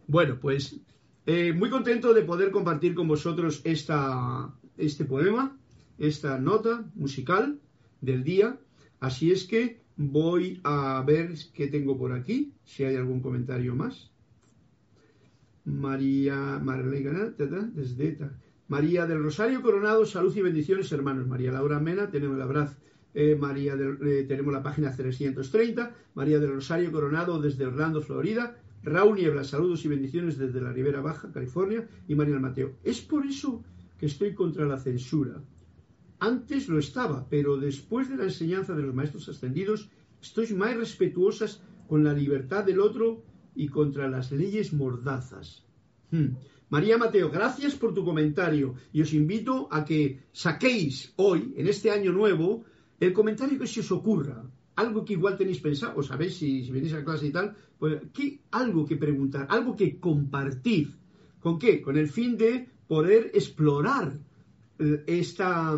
Bueno, 0.07 0.39
pues 0.39 0.79
eh, 1.25 1.51
muy 1.53 1.69
contento 1.69 2.13
de 2.13 2.21
poder 2.21 2.51
compartir 2.51 2.95
con 2.95 3.07
vosotros 3.07 3.61
esta, 3.65 4.53
este 4.77 5.05
poema, 5.05 5.57
esta 5.97 6.39
nota 6.39 6.85
musical 6.95 7.59
del 8.01 8.23
día. 8.23 8.57
Así 8.99 9.31
es 9.31 9.43
que 9.43 9.81
voy 9.97 10.61
a 10.63 11.03
ver 11.05 11.33
qué 11.53 11.67
tengo 11.67 11.97
por 11.97 12.13
aquí, 12.13 12.53
si 12.63 12.83
hay 12.83 12.95
algún 12.95 13.21
comentario 13.21 13.75
más. 13.75 14.11
María, 15.65 16.61
desde 17.35 18.17
María 18.69 19.05
del 19.05 19.21
Rosario 19.21 19.61
Coronado, 19.61 20.05
salud 20.05 20.33
y 20.35 20.41
bendiciones, 20.41 20.89
hermanos. 20.93 21.27
María 21.27 21.51
Laura 21.51 21.79
Mena, 21.79 22.09
tenemos 22.09 22.37
el 22.37 22.41
abrazo. 22.41 22.77
Eh, 23.19 23.35
María 23.35 23.73
eh, 23.73 24.25
tenemos 24.27 24.53
la 24.53 24.61
página 24.61 24.95
330. 24.95 25.91
María 26.13 26.37
del 26.39 26.53
Rosario 26.53 26.91
Coronado 26.91 27.41
desde 27.41 27.65
Orlando, 27.65 27.99
Florida. 27.99 28.61
Raúl 28.83 29.15
Niebla, 29.15 29.43
saludos 29.43 29.83
y 29.85 29.87
bendiciones 29.87 30.37
desde 30.37 30.61
la 30.61 30.71
Ribera 30.71 31.01
Baja, 31.01 31.31
California. 31.31 31.87
Y 32.07 32.13
María 32.13 32.37
Mateo. 32.37 32.75
Es 32.83 33.01
por 33.01 33.25
eso 33.25 33.63
que 33.97 34.05
estoy 34.05 34.35
contra 34.35 34.67
la 34.67 34.77
censura. 34.77 35.41
Antes 36.19 36.69
lo 36.69 36.77
estaba, 36.77 37.27
pero 37.27 37.57
después 37.57 38.07
de 38.07 38.17
la 38.17 38.25
enseñanza 38.25 38.75
de 38.75 38.83
los 38.83 38.93
maestros 38.93 39.27
ascendidos, 39.29 39.89
estoy 40.21 40.53
más 40.53 40.77
respetuosas 40.77 41.63
con 41.87 42.03
la 42.03 42.13
libertad 42.13 42.65
del 42.65 42.79
otro 42.79 43.23
y 43.55 43.67
contra 43.67 44.07
las 44.07 44.31
leyes 44.31 44.73
mordazas. 44.73 45.65
Hmm. 46.11 46.35
María 46.69 46.99
Mateo, 46.99 47.31
gracias 47.31 47.73
por 47.73 47.95
tu 47.95 48.05
comentario 48.05 48.75
y 48.93 49.01
os 49.01 49.11
invito 49.13 49.69
a 49.71 49.85
que 49.85 50.19
saquéis 50.33 51.13
hoy, 51.15 51.55
en 51.57 51.67
este 51.67 51.89
año 51.89 52.11
nuevo, 52.11 52.65
el 52.99 53.13
comentario 53.13 53.59
que 53.59 53.67
se 53.67 53.81
os 53.81 53.91
ocurra. 53.91 54.43
Algo 54.75 55.03
que 55.03 55.13
igual 55.13 55.37
tenéis 55.37 55.59
pensado, 55.59 55.97
o 55.97 56.03
sabéis 56.03 56.37
si, 56.37 56.69
venís 56.69 56.93
a 56.93 57.03
clase 57.03 57.27
y 57.27 57.31
tal, 57.31 57.55
pues 57.79 58.01
algo 58.51 58.85
que 58.85 58.95
preguntar, 58.95 59.47
algo 59.49 59.75
que 59.75 59.99
compartir. 59.99 60.93
¿Con 61.39 61.57
qué? 61.57 61.81
Con 61.81 61.97
el 61.97 62.09
fin 62.09 62.37
de 62.37 62.67
poder 62.87 63.31
explorar 63.33 64.19
eh, 64.79 65.03
esta, 65.07 65.75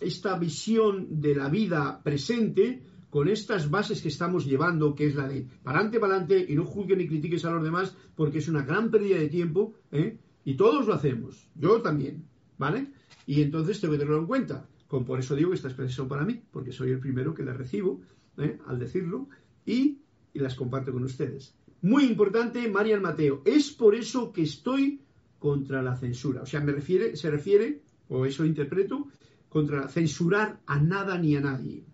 esta 0.00 0.38
visión 0.38 1.20
de 1.20 1.34
la 1.34 1.48
vida 1.48 2.00
presente 2.02 2.82
con 3.10 3.28
estas 3.28 3.70
bases 3.70 4.02
que 4.02 4.08
estamos 4.08 4.44
llevando, 4.44 4.94
que 4.94 5.06
es 5.06 5.14
la 5.14 5.28
de 5.28 5.46
para 5.62 5.78
adelante, 5.78 6.00
para 6.00 6.14
adelante, 6.14 6.46
y 6.48 6.54
no 6.54 6.64
juzguen 6.64 6.98
ni 6.98 7.08
critiques 7.08 7.44
a 7.44 7.50
los 7.50 7.62
demás, 7.62 7.94
porque 8.14 8.38
es 8.38 8.48
una 8.48 8.62
gran 8.62 8.90
pérdida 8.90 9.18
de 9.18 9.28
tiempo, 9.28 9.74
¿eh? 9.92 10.18
y 10.44 10.54
todos 10.54 10.86
lo 10.86 10.94
hacemos, 10.94 11.48
yo 11.54 11.80
también, 11.80 12.24
¿vale? 12.58 12.88
Y 13.26 13.42
entonces 13.42 13.80
tengo 13.80 13.92
que 13.92 13.98
tenerlo 13.98 14.20
en 14.20 14.26
cuenta. 14.26 14.68
Con, 14.88 15.04
por 15.04 15.20
eso 15.20 15.36
digo 15.36 15.50
que 15.50 15.56
estas 15.56 15.74
clases 15.74 15.94
son 15.94 16.08
para 16.08 16.24
mí, 16.24 16.42
porque 16.50 16.72
soy 16.72 16.90
el 16.90 16.98
primero 16.98 17.34
que 17.34 17.44
las 17.44 17.56
recibo 17.56 18.00
¿eh? 18.38 18.58
al 18.66 18.78
decirlo 18.78 19.28
y, 19.64 20.00
las 20.34 20.54
comparto 20.54 20.92
con 20.92 21.02
ustedes. 21.02 21.52
Muy 21.82 22.04
importante, 22.04 22.68
Marian 22.68 23.02
Mateo, 23.02 23.42
es 23.44 23.72
por 23.72 23.96
eso 23.96 24.32
que 24.32 24.42
estoy 24.42 25.00
contra 25.40 25.82
la 25.82 25.96
censura. 25.96 26.42
O 26.42 26.46
sea, 26.46 26.60
me 26.60 26.70
refiere, 26.70 27.16
se 27.16 27.28
refiere, 27.28 27.82
o 28.08 28.24
eso 28.24 28.44
interpreto, 28.44 29.08
contra 29.48 29.88
censurar 29.88 30.60
a 30.66 30.78
nada 30.78 31.18
ni 31.18 31.34
a 31.34 31.40
nadie. 31.40 31.84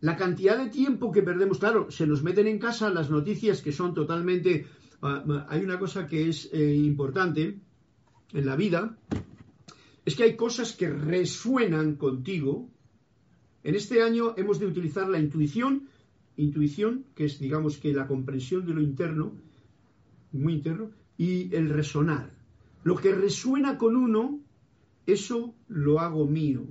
La 0.00 0.16
cantidad 0.16 0.56
de 0.56 0.70
tiempo 0.70 1.12
que 1.12 1.22
perdemos, 1.22 1.58
claro, 1.58 1.90
se 1.90 2.06
nos 2.06 2.22
meten 2.22 2.46
en 2.46 2.58
casa 2.58 2.88
las 2.88 3.10
noticias 3.10 3.60
que 3.60 3.72
son 3.72 3.92
totalmente... 3.92 4.66
Ah, 5.02 5.22
ah, 5.28 5.46
hay 5.50 5.62
una 5.62 5.78
cosa 5.78 6.06
que 6.06 6.30
es 6.30 6.48
eh, 6.52 6.74
importante 6.74 7.58
en 8.32 8.46
la 8.46 8.56
vida, 8.56 8.96
es 10.06 10.16
que 10.16 10.22
hay 10.22 10.36
cosas 10.36 10.72
que 10.72 10.88
resuenan 10.88 11.96
contigo. 11.96 12.70
En 13.62 13.74
este 13.74 14.02
año 14.02 14.32
hemos 14.38 14.58
de 14.58 14.66
utilizar 14.66 15.06
la 15.06 15.18
intuición, 15.18 15.88
intuición, 16.38 17.04
que 17.14 17.26
es 17.26 17.38
digamos 17.38 17.76
que 17.76 17.92
la 17.92 18.06
comprensión 18.06 18.64
de 18.64 18.72
lo 18.72 18.80
interno, 18.80 19.32
muy 20.32 20.54
interno, 20.54 20.92
y 21.18 21.54
el 21.54 21.68
resonar. 21.68 22.32
Lo 22.84 22.96
que 22.96 23.12
resuena 23.12 23.76
con 23.76 23.96
uno, 23.96 24.40
eso 25.06 25.54
lo 25.68 26.00
hago 26.00 26.26
mío 26.26 26.66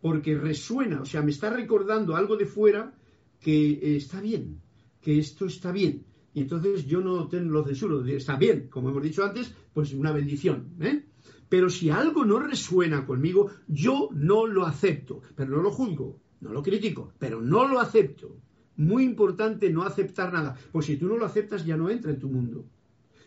porque 0.00 0.36
resuena, 0.36 1.00
o 1.02 1.04
sea, 1.04 1.22
me 1.22 1.30
está 1.30 1.50
recordando 1.50 2.16
algo 2.16 2.36
de 2.36 2.46
fuera 2.46 2.94
que 3.40 3.72
eh, 3.72 3.96
está 3.96 4.20
bien. 4.20 4.60
que 5.00 5.18
esto 5.18 5.46
está 5.46 5.72
bien. 5.72 6.04
Y 6.34 6.42
entonces 6.42 6.86
yo 6.86 7.00
no 7.00 7.28
lo 7.30 7.64
censuro, 7.64 8.04
está 8.04 8.36
bien, 8.36 8.68
como 8.68 8.90
hemos 8.90 9.02
dicho 9.02 9.24
antes, 9.24 9.52
pues 9.72 9.92
una 9.92 10.12
bendición. 10.12 10.74
¿eh? 10.80 11.04
Pero 11.48 11.70
si 11.70 11.90
algo 11.90 12.24
no 12.24 12.38
resuena 12.38 13.06
conmigo, 13.06 13.50
yo 13.66 14.10
no 14.12 14.46
lo 14.46 14.66
acepto, 14.66 15.22
pero 15.34 15.50
no 15.50 15.62
lo 15.62 15.70
juzgo, 15.70 16.20
no 16.40 16.52
lo 16.52 16.62
critico, 16.62 17.12
pero 17.18 17.40
no 17.40 17.66
lo 17.66 17.80
acepto. 17.80 18.36
Muy 18.76 19.04
importante 19.04 19.70
no 19.70 19.82
aceptar 19.82 20.32
nada, 20.32 20.56
pues 20.70 20.86
si 20.86 20.96
tú 20.96 21.06
no 21.08 21.16
lo 21.16 21.26
aceptas 21.26 21.64
ya 21.64 21.76
no 21.76 21.90
entra 21.90 22.10
en 22.10 22.18
tu 22.18 22.28
mundo. 22.28 22.66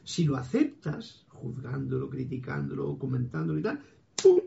Si 0.04 0.24
lo 0.24 0.38
aceptas, 0.38 1.26
juzgándolo, 1.30 2.10
criticándolo, 2.10 2.98
comentándolo 2.98 3.60
y 3.60 3.64
tal, 3.64 3.82
¡pum! 4.22 4.40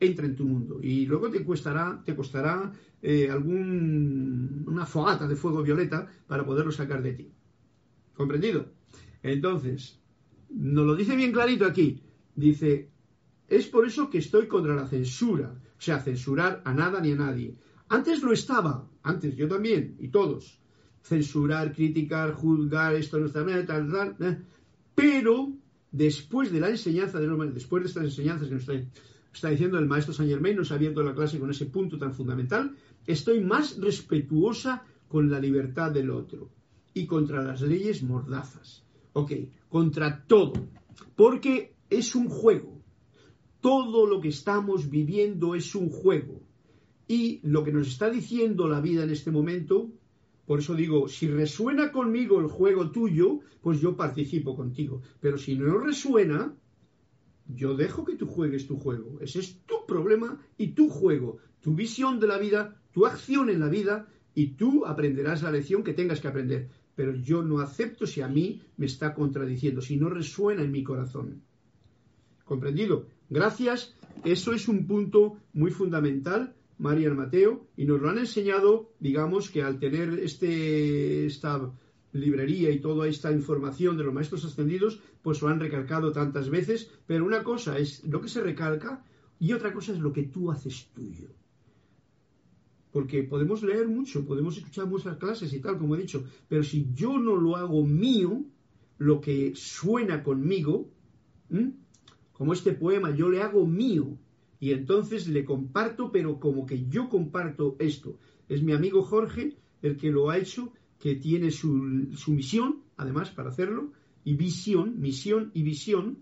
entra 0.00 0.26
en 0.26 0.36
tu 0.36 0.44
mundo. 0.44 0.80
Y 0.82 1.06
luego 1.06 1.30
te 1.30 1.44
costará, 1.44 2.02
te 2.04 2.14
costará 2.14 2.72
eh, 3.02 3.32
una 3.34 4.86
fogata 4.86 5.26
de 5.26 5.36
fuego 5.36 5.62
violeta 5.62 6.06
para 6.26 6.44
poderlo 6.44 6.72
sacar 6.72 7.02
de 7.02 7.12
ti. 7.12 7.32
¿Comprendido? 8.14 8.66
Entonces, 9.22 9.98
nos 10.50 10.86
lo 10.86 10.94
dice 10.94 11.16
bien 11.16 11.32
clarito 11.32 11.64
aquí. 11.64 12.02
Dice, 12.36 12.90
es 13.48 13.66
por 13.66 13.86
eso 13.86 14.10
que 14.10 14.18
estoy 14.18 14.46
contra 14.46 14.74
la 14.74 14.86
censura. 14.86 15.54
O 15.78 15.80
sea, 15.80 16.00
censurar 16.00 16.62
a 16.64 16.72
nada 16.72 17.00
ni 17.00 17.12
a 17.12 17.16
nadie. 17.16 17.54
Antes 17.88 18.22
lo 18.22 18.32
estaba, 18.32 18.88
antes 19.02 19.36
yo 19.36 19.48
también, 19.48 19.96
y 20.00 20.08
todos. 20.08 20.58
Censurar, 21.02 21.72
criticar, 21.74 22.32
juzgar, 22.32 22.94
esto 22.94 23.18
no 23.18 23.26
está 23.26 23.42
bien, 23.42 23.66
tal, 23.66 23.90
tal. 23.90 24.44
Pero 24.94 25.52
después 25.92 26.50
de 26.50 26.60
la 26.60 26.70
enseñanza 26.70 27.20
de 27.20 27.28
después 27.52 27.82
de 27.82 27.88
estas 27.88 28.04
enseñanzas 28.04 28.48
que 28.48 28.54
nos 28.54 28.68
está, 29.32 29.50
diciendo 29.50 29.78
el 29.78 29.86
maestro 29.86 30.14
Saint 30.14 30.32
Germain, 30.32 30.56
nos 30.56 30.72
ha 30.72 30.76
abierto 30.76 31.02
la 31.02 31.14
clase 31.14 31.38
con 31.38 31.50
ese 31.50 31.66
punto 31.66 31.98
tan 31.98 32.14
fundamental, 32.14 32.74
estoy 33.06 33.40
más 33.40 33.78
respetuosa 33.78 34.84
con 35.08 35.30
la 35.30 35.38
libertad 35.38 35.92
del 35.92 36.10
otro 36.10 36.50
y 36.94 37.06
contra 37.06 37.42
las 37.42 37.60
leyes 37.60 38.02
mordazas. 38.02 38.82
Ok, 39.12 39.32
contra 39.68 40.24
todo. 40.26 40.54
Porque 41.14 41.74
es 41.90 42.14
un 42.14 42.28
juego. 42.28 42.73
Todo 43.64 44.04
lo 44.04 44.20
que 44.20 44.28
estamos 44.28 44.90
viviendo 44.90 45.54
es 45.54 45.74
un 45.74 45.88
juego. 45.88 46.42
Y 47.08 47.40
lo 47.44 47.64
que 47.64 47.72
nos 47.72 47.88
está 47.88 48.10
diciendo 48.10 48.68
la 48.68 48.82
vida 48.82 49.04
en 49.04 49.10
este 49.10 49.30
momento, 49.30 49.90
por 50.44 50.58
eso 50.58 50.74
digo, 50.74 51.08
si 51.08 51.28
resuena 51.28 51.90
conmigo 51.90 52.40
el 52.40 52.48
juego 52.48 52.90
tuyo, 52.90 53.40
pues 53.62 53.80
yo 53.80 53.96
participo 53.96 54.54
contigo. 54.54 55.00
Pero 55.18 55.38
si 55.38 55.56
no 55.56 55.78
resuena, 55.78 56.54
yo 57.46 57.74
dejo 57.74 58.04
que 58.04 58.16
tú 58.16 58.26
juegues 58.26 58.66
tu 58.66 58.76
juego. 58.76 59.18
Ese 59.22 59.38
es 59.40 59.62
tu 59.64 59.86
problema 59.86 60.38
y 60.58 60.72
tu 60.72 60.90
juego, 60.90 61.38
tu 61.62 61.74
visión 61.74 62.20
de 62.20 62.26
la 62.26 62.36
vida, 62.36 62.82
tu 62.92 63.06
acción 63.06 63.48
en 63.48 63.60
la 63.60 63.70
vida 63.70 64.06
y 64.34 64.48
tú 64.58 64.84
aprenderás 64.84 65.42
la 65.42 65.50
lección 65.50 65.82
que 65.82 65.94
tengas 65.94 66.20
que 66.20 66.28
aprender 66.28 66.68
pero 66.94 67.14
yo 67.14 67.42
no 67.42 67.58
acepto 67.60 68.06
si 68.06 68.20
a 68.20 68.28
mí 68.28 68.62
me 68.76 68.86
está 68.86 69.14
contradiciendo, 69.14 69.80
si 69.80 69.96
no 69.96 70.08
resuena 70.08 70.62
en 70.62 70.70
mi 70.70 70.84
corazón. 70.84 71.42
¿Comprendido? 72.44 73.06
Gracias. 73.30 73.94
Eso 74.24 74.52
es 74.52 74.68
un 74.68 74.86
punto 74.86 75.38
muy 75.52 75.70
fundamental, 75.70 76.54
María 76.78 77.12
Mateo, 77.12 77.66
y 77.76 77.84
nos 77.84 78.00
lo 78.00 78.08
han 78.10 78.18
enseñado, 78.18 78.92
digamos, 79.00 79.50
que 79.50 79.62
al 79.62 79.78
tener 79.78 80.18
este, 80.20 81.26
esta 81.26 81.72
librería 82.12 82.70
y 82.70 82.80
toda 82.80 83.08
esta 83.08 83.32
información 83.32 83.96
de 83.96 84.04
los 84.04 84.14
maestros 84.14 84.44
ascendidos, 84.44 85.00
pues 85.22 85.42
lo 85.42 85.48
han 85.48 85.60
recalcado 85.60 86.12
tantas 86.12 86.48
veces, 86.48 86.90
pero 87.06 87.24
una 87.24 87.42
cosa 87.42 87.78
es 87.78 88.04
lo 88.04 88.20
que 88.20 88.28
se 88.28 88.40
recalca 88.40 89.04
y 89.38 89.52
otra 89.52 89.72
cosa 89.72 89.92
es 89.92 89.98
lo 89.98 90.12
que 90.12 90.22
tú 90.24 90.50
haces 90.50 90.88
tuyo. 90.94 91.28
Porque 92.92 93.24
podemos 93.24 93.62
leer 93.62 93.88
mucho, 93.88 94.24
podemos 94.24 94.56
escuchar 94.56 94.86
muchas 94.86 95.16
clases 95.16 95.52
y 95.52 95.60
tal, 95.60 95.76
como 95.76 95.96
he 95.96 96.00
dicho, 96.00 96.24
pero 96.48 96.62
si 96.62 96.88
yo 96.94 97.18
no 97.18 97.36
lo 97.36 97.56
hago 97.56 97.84
mío, 97.84 98.44
lo 98.98 99.20
que 99.20 99.52
suena 99.56 100.22
conmigo, 100.22 100.88
como 102.34 102.52
este 102.52 102.72
poema, 102.72 103.14
yo 103.14 103.30
le 103.30 103.40
hago 103.40 103.66
mío, 103.66 104.18
y 104.60 104.72
entonces 104.72 105.28
le 105.28 105.44
comparto, 105.44 106.12
pero 106.12 106.38
como 106.38 106.66
que 106.66 106.86
yo 106.86 107.08
comparto 107.08 107.76
esto. 107.78 108.18
Es 108.48 108.62
mi 108.62 108.72
amigo 108.72 109.02
Jorge 109.02 109.56
el 109.82 109.96
que 109.96 110.10
lo 110.10 110.30
ha 110.30 110.38
hecho, 110.38 110.72
que 110.98 111.16
tiene 111.16 111.50
su, 111.50 111.68
misión, 111.68 112.82
además, 112.96 113.30
para 113.30 113.50
hacerlo, 113.50 113.92
y 114.24 114.34
visión, 114.34 115.00
misión 115.00 115.50
y 115.54 115.62
visión, 115.62 116.18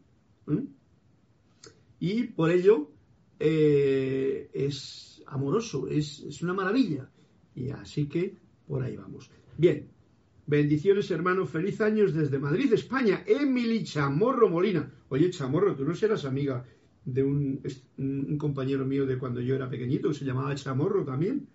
y 2.01 2.25
por 2.25 2.51
ello 2.51 2.91
eh, 3.39 4.51
es 4.53 5.23
amoroso, 5.27 5.87
es, 5.89 6.43
una 6.43 6.53
maravilla. 6.53 7.09
Y 7.55 7.71
así 7.71 8.07
que 8.07 8.37
por 8.67 8.83
ahí 8.83 8.97
vamos. 8.97 9.31
Bien, 9.57 9.89
bendiciones 10.47 11.11
hermano, 11.11 11.47
feliz 11.47 11.80
años 11.80 12.14
desde 12.14 12.38
Madrid, 12.38 12.72
España. 12.72 13.22
Emily 13.26 13.84
Chamorro 13.84 14.49
Molina. 14.49 14.90
Oye, 15.09 15.30
Chamorro, 15.30 15.74
tú 15.74 15.84
no 15.84 15.95
serás 15.95 16.24
amiga 16.24 16.64
de 17.05 17.22
un, 17.22 17.61
compañero 18.38 18.84
mío 18.84 19.07
de 19.07 19.18
cuando 19.18 19.40
yo 19.40 19.55
era 19.55 19.68
pequeñito, 19.68 20.09
que 20.09 20.14
se 20.14 20.24
llamaba 20.24 20.55
Chamorro 20.55 21.05
también. 21.05 21.49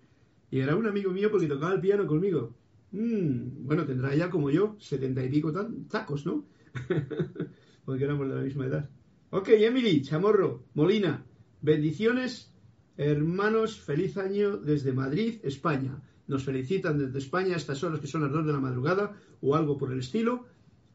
Y 0.50 0.60
era 0.60 0.76
un 0.76 0.86
amigo 0.86 1.10
mío 1.10 1.30
porque 1.30 1.46
tocaba 1.46 1.74
el 1.74 1.80
piano 1.80 2.06
conmigo. 2.06 2.54
Mm, 2.92 3.66
bueno, 3.66 3.84
tendrá 3.84 4.14
ya 4.14 4.30
como 4.30 4.50
yo, 4.50 4.76
setenta 4.78 5.24
y 5.24 5.28
pico 5.28 5.52
tacos, 5.88 6.24
¿no? 6.24 6.44
porque 7.84 8.04
éramos 8.04 8.28
de 8.28 8.34
la 8.34 8.42
misma 8.42 8.66
edad. 8.66 8.90
Ok, 9.30 9.48
Emily, 9.50 10.00
Chamorro, 10.02 10.64
Molina, 10.74 11.24
bendiciones 11.60 12.54
Hermanos, 12.98 13.78
feliz 13.78 14.16
año 14.16 14.56
desde 14.56 14.92
Madrid, 14.92 15.38
España. 15.44 16.02
Nos 16.28 16.44
felicitan 16.44 16.98
desde 16.98 17.18
España 17.18 17.54
a 17.54 17.56
estas 17.56 17.82
horas 17.82 18.00
que 18.00 18.06
son 18.06 18.22
las 18.22 18.32
2 18.32 18.46
de 18.46 18.52
la 18.52 18.60
madrugada 18.60 19.16
o 19.40 19.56
algo 19.56 19.76
por 19.76 19.92
el 19.92 19.98
estilo. 19.98 20.44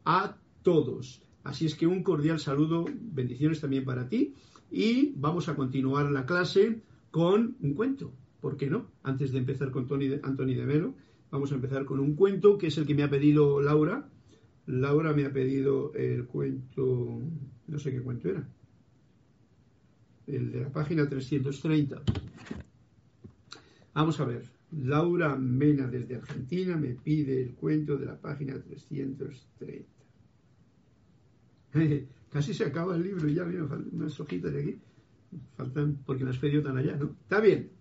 A 0.06 0.38
todos. 0.62 1.22
Así 1.44 1.66
es 1.66 1.76
que 1.76 1.88
un 1.88 2.04
cordial 2.04 2.40
saludo, 2.40 2.86
bendiciones 2.88 3.60
también 3.60 3.84
para 3.84 4.08
ti. 4.08 4.34
Y 4.72 5.14
vamos 5.18 5.50
a 5.50 5.56
continuar 5.56 6.10
la 6.12 6.26
clase 6.26 6.82
con 7.12 7.58
un 7.62 7.74
cuento. 7.74 8.14
¿Por 8.40 8.56
qué 8.58 8.70
no? 8.70 8.88
Antes 9.04 9.32
de 9.32 9.40
empezar 9.40 9.72
con 9.72 9.88
Tony 9.88 10.08
de, 10.08 10.22
Anthony 10.24 10.56
de 10.56 10.66
Melo, 10.66 10.96
vamos 11.32 11.52
a 11.52 11.56
empezar 11.56 11.86
con 11.86 12.00
un 12.00 12.16
cuento 12.16 12.58
que 12.58 12.68
es 12.68 12.78
el 12.78 12.86
que 12.86 12.96
me 12.96 13.04
ha 13.04 13.10
pedido 13.10 13.62
Laura. 13.62 14.10
Laura 14.66 15.14
me 15.14 15.26
ha 15.26 15.34
pedido 15.34 15.94
el 15.94 16.26
cuento, 16.26 17.20
no 17.68 17.80
sé 17.80 17.92
qué 17.92 18.02
cuento 18.02 18.30
era 18.30 18.48
el 20.28 20.52
de 20.52 20.62
la 20.62 20.70
página 20.70 21.08
330. 21.08 22.02
Vamos 23.94 24.20
a 24.20 24.26
ver. 24.26 24.53
Laura 24.82 25.36
Mena 25.36 25.88
desde 25.88 26.16
Argentina 26.16 26.76
me 26.78 26.96
pide 26.96 27.42
el 27.42 27.54
cuento 27.54 27.98
de 27.98 28.06
la 28.06 28.20
página 28.20 28.60
330. 28.62 29.90
Casi 32.30 32.54
se 32.54 32.66
acaba 32.66 32.96
el 32.96 33.04
libro 33.04 33.28
ya 33.28 33.46
faltan 33.46 33.90
unas 33.92 34.20
hojitas 34.20 34.52
de 34.54 34.62
aquí. 34.62 34.80
Faltan 35.56 36.00
porque 36.06 36.24
las 36.24 36.38
pedido 36.38 36.64
tan 36.64 36.78
allá, 36.78 36.96
¿no? 36.96 37.16
Está 37.22 37.40
bien. 37.40 37.72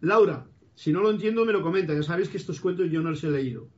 Laura, 0.00 0.46
si 0.74 0.92
no 0.92 1.00
lo 1.00 1.10
entiendo 1.10 1.44
me 1.44 1.52
lo 1.52 1.62
comenta. 1.62 1.94
Ya 1.94 2.02
sabéis 2.02 2.28
que 2.28 2.36
estos 2.36 2.60
cuentos 2.60 2.90
yo 2.90 3.02
no 3.02 3.10
los 3.10 3.24
he 3.24 3.30
leído. 3.30 3.68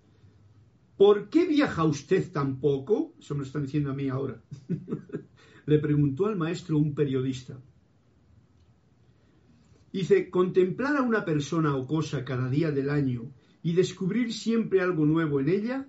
¿Por 0.96 1.28
qué 1.28 1.46
viaja 1.46 1.84
usted 1.84 2.30
tan 2.32 2.58
poco? 2.58 3.14
Eso 3.18 3.34
me 3.34 3.40
lo 3.40 3.46
están 3.46 3.62
diciendo 3.62 3.90
a 3.90 3.94
mí 3.94 4.08
ahora. 4.08 4.40
Le 5.66 5.78
preguntó 5.78 6.26
al 6.26 6.36
maestro 6.36 6.78
un 6.78 6.94
periodista. 6.94 7.60
Dice, 9.96 10.28
contemplar 10.28 10.94
a 10.98 11.02
una 11.02 11.24
persona 11.24 11.74
o 11.74 11.86
cosa 11.86 12.22
cada 12.22 12.50
día 12.50 12.70
del 12.70 12.90
año 12.90 13.32
y 13.62 13.72
descubrir 13.72 14.30
siempre 14.30 14.82
algo 14.82 15.06
nuevo 15.06 15.40
en 15.40 15.48
ella, 15.48 15.88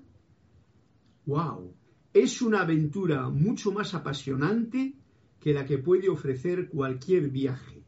wow, 1.25 1.75
es 2.13 2.41
una 2.41 2.61
aventura 2.61 3.27
mucho 3.29 3.73
más 3.73 3.93
apasionante 3.93 4.95
que 5.41 5.51
la 5.51 5.65
que 5.65 5.77
puede 5.77 6.07
ofrecer 6.07 6.69
cualquier 6.69 7.31
viaje, 7.31 7.83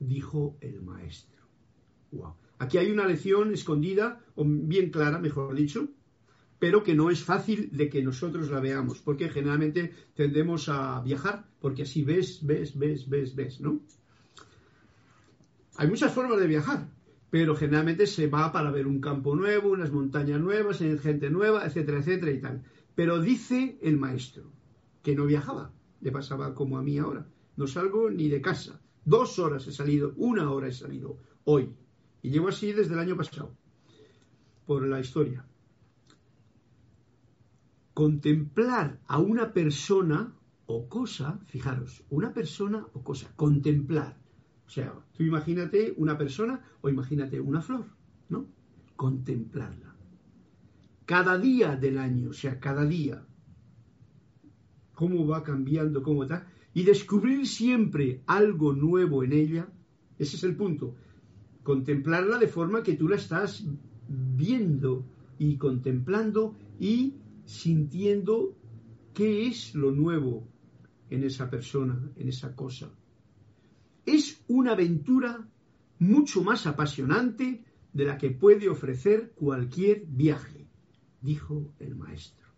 dijo 0.00 0.56
el 0.60 0.82
maestro. 0.82 1.46
Wow. 2.10 2.34
Aquí 2.58 2.76
hay 2.76 2.90
una 2.90 3.06
lección 3.06 3.54
escondida, 3.54 4.24
o 4.34 4.44
bien 4.44 4.90
clara, 4.90 5.20
mejor 5.20 5.54
dicho, 5.54 5.88
pero 6.58 6.82
que 6.82 6.96
no 6.96 7.10
es 7.10 7.22
fácil 7.22 7.70
de 7.70 7.88
que 7.88 8.02
nosotros 8.02 8.50
la 8.50 8.58
veamos, 8.58 9.00
porque 9.02 9.28
generalmente 9.28 9.92
tendemos 10.14 10.68
a 10.68 11.00
viajar, 11.00 11.46
porque 11.60 11.82
así 11.82 12.02
ves, 12.02 12.44
ves, 12.44 12.76
ves, 12.76 13.08
ves, 13.08 13.36
ves, 13.36 13.60
¿no? 13.60 13.82
Hay 15.80 15.88
muchas 15.88 16.12
formas 16.12 16.38
de 16.38 16.46
viajar, 16.46 16.90
pero 17.30 17.56
generalmente 17.56 18.06
se 18.06 18.26
va 18.26 18.52
para 18.52 18.70
ver 18.70 18.86
un 18.86 19.00
campo 19.00 19.34
nuevo, 19.34 19.70
unas 19.70 19.90
montañas 19.90 20.38
nuevas, 20.38 20.76
gente 20.76 21.30
nueva, 21.30 21.64
etcétera, 21.64 22.00
etcétera 22.00 22.32
y 22.32 22.38
tal. 22.38 22.62
Pero 22.94 23.18
dice 23.18 23.78
el 23.80 23.96
maestro 23.96 24.52
que 25.02 25.14
no 25.14 25.24
viajaba, 25.24 25.72
le 26.02 26.12
pasaba 26.12 26.54
como 26.54 26.76
a 26.76 26.82
mí 26.82 26.98
ahora. 26.98 27.26
No 27.56 27.66
salgo 27.66 28.10
ni 28.10 28.28
de 28.28 28.42
casa. 28.42 28.78
Dos 29.06 29.38
horas 29.38 29.66
he 29.68 29.72
salido, 29.72 30.12
una 30.18 30.50
hora 30.50 30.68
he 30.68 30.72
salido 30.72 31.16
hoy. 31.44 31.74
Y 32.20 32.28
llevo 32.28 32.48
así 32.48 32.72
desde 32.72 32.92
el 32.92 33.00
año 33.00 33.16
pasado, 33.16 33.56
por 34.66 34.86
la 34.86 35.00
historia. 35.00 35.46
Contemplar 37.94 39.00
a 39.06 39.18
una 39.18 39.54
persona 39.54 40.34
o 40.66 40.90
cosa, 40.90 41.40
fijaros, 41.46 42.04
una 42.10 42.34
persona 42.34 42.86
o 42.92 43.02
cosa, 43.02 43.32
contemplar 43.34 44.19
o 44.70 44.72
sea, 44.72 44.94
tú 45.16 45.24
imagínate 45.24 45.92
una 45.96 46.16
persona 46.16 46.60
o 46.80 46.88
imagínate 46.88 47.40
una 47.40 47.60
flor, 47.60 47.86
¿no? 48.28 48.46
Contemplarla. 48.94 49.96
cada 51.04 51.36
día 51.38 51.74
del 51.74 51.98
año, 51.98 52.30
o 52.30 52.32
sea, 52.32 52.60
cada 52.60 52.84
día. 52.86 53.26
Cómo 54.94 55.26
va 55.26 55.42
cambiando, 55.42 56.04
cómo 56.04 56.22
está. 56.22 56.46
Y 56.72 56.84
descubrir 56.84 57.48
siempre 57.48 58.22
algo 58.26 58.72
nuevo 58.72 59.24
en 59.24 59.32
ella. 59.32 59.68
Ese 60.20 60.36
es 60.36 60.44
el 60.44 60.54
punto. 60.54 60.94
Contemplarla 61.64 62.38
de 62.38 62.46
forma 62.46 62.84
que 62.84 62.94
tú 62.94 63.08
la 63.08 63.16
estás 63.16 63.66
viendo 64.06 65.04
y 65.36 65.56
contemplando 65.56 66.54
y 66.78 67.16
sintiendo 67.44 68.54
qué 69.14 69.48
es 69.48 69.74
lo 69.74 69.90
nuevo 69.90 70.46
en 71.08 71.24
esa 71.24 71.50
persona, 71.50 72.12
en 72.14 72.28
esa 72.28 72.54
cosa. 72.54 72.94
Es 74.06 74.42
una 74.48 74.72
aventura 74.72 75.46
mucho 75.98 76.42
más 76.42 76.66
apasionante 76.66 77.64
de 77.92 78.04
la 78.04 78.16
que 78.18 78.30
puede 78.30 78.68
ofrecer 78.68 79.32
cualquier 79.34 80.04
viaje, 80.06 80.66
dijo 81.20 81.72
el 81.78 81.94
maestro. 81.96 82.48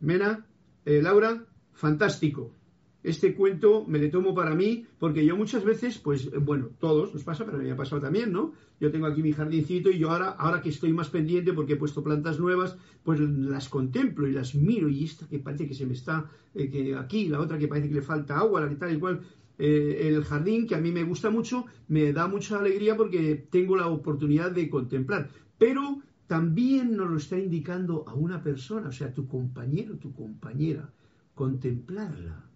Mena, 0.00 0.46
eh, 0.84 1.02
Laura, 1.02 1.46
fantástico. 1.72 2.54
Este 3.02 3.34
cuento 3.34 3.84
me 3.86 3.98
le 3.98 4.08
tomo 4.08 4.34
para 4.34 4.54
mí 4.54 4.86
porque 4.98 5.24
yo 5.24 5.36
muchas 5.36 5.64
veces, 5.64 5.98
pues 5.98 6.30
bueno, 6.40 6.68
todos 6.78 7.14
nos 7.14 7.24
pasa, 7.24 7.46
pero 7.46 7.58
me 7.58 7.70
ha 7.70 7.76
pasado 7.76 8.02
también, 8.02 8.30
¿no? 8.30 8.52
Yo 8.78 8.90
tengo 8.90 9.06
aquí 9.06 9.22
mi 9.22 9.32
jardincito 9.32 9.90
y 9.90 9.98
yo 9.98 10.10
ahora, 10.10 10.30
ahora 10.30 10.60
que 10.60 10.68
estoy 10.68 10.92
más 10.92 11.08
pendiente 11.08 11.54
porque 11.54 11.74
he 11.74 11.76
puesto 11.76 12.04
plantas 12.04 12.38
nuevas, 12.38 12.76
pues 13.02 13.18
las 13.20 13.68
contemplo 13.70 14.28
y 14.28 14.32
las 14.32 14.54
miro 14.54 14.88
y 14.88 15.04
esta 15.04 15.26
que 15.26 15.38
parece 15.38 15.66
que 15.66 15.74
se 15.74 15.86
me 15.86 15.94
está, 15.94 16.30
eh, 16.54 16.68
que 16.68 16.94
aquí, 16.94 17.28
la 17.28 17.40
otra 17.40 17.58
que 17.58 17.68
parece 17.68 17.88
que 17.88 17.94
le 17.94 18.02
falta 18.02 18.38
agua, 18.38 18.60
la 18.60 18.68
que 18.68 18.76
tal 18.76 18.94
y 18.94 18.98
cual. 18.98 19.20
Eh, 19.62 20.08
el 20.08 20.24
jardín, 20.24 20.66
que 20.66 20.74
a 20.74 20.80
mí 20.80 20.90
me 20.90 21.04
gusta 21.04 21.28
mucho, 21.28 21.66
me 21.88 22.14
da 22.14 22.26
mucha 22.26 22.58
alegría 22.58 22.96
porque 22.96 23.46
tengo 23.50 23.76
la 23.76 23.88
oportunidad 23.88 24.50
de 24.50 24.70
contemplar. 24.70 25.28
Pero 25.58 26.00
también 26.26 26.96
nos 26.96 27.10
lo 27.10 27.16
está 27.16 27.38
indicando 27.38 28.04
a 28.08 28.14
una 28.14 28.42
persona, 28.42 28.88
o 28.88 28.92
sea, 28.92 29.12
tu 29.12 29.26
compañero, 29.26 29.96
tu 29.96 30.14
compañera, 30.14 30.90
contemplarla. 31.34 32.49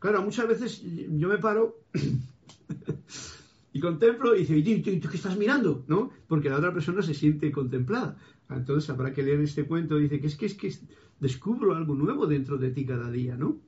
Claro, 0.00 0.22
muchas 0.22 0.48
veces 0.48 0.82
yo 0.82 1.28
me 1.28 1.38
paro 1.38 1.76
y 3.72 3.80
contemplo 3.80 4.34
y 4.34 4.40
dice, 4.40 4.58
¿y 4.58 4.82
tú, 4.82 5.08
qué 5.08 5.16
estás 5.16 5.38
mirando? 5.38 5.84
¿No? 5.86 6.10
Porque 6.26 6.50
la 6.50 6.56
otra 6.56 6.72
persona 6.72 7.02
se 7.02 7.14
siente 7.14 7.52
contemplada. 7.52 8.16
Entonces 8.48 8.90
habrá 8.90 9.12
que 9.12 9.22
leer 9.22 9.40
este 9.40 9.64
cuento, 9.64 9.96
dice 9.98 10.20
que 10.20 10.26
es 10.26 10.36
que 10.36 10.46
es 10.46 10.54
que 10.56 10.74
descubro 11.20 11.76
algo 11.76 11.94
nuevo 11.94 12.26
dentro 12.26 12.58
de 12.58 12.70
ti 12.70 12.84
cada 12.84 13.10
día, 13.10 13.36
¿no? 13.36 13.58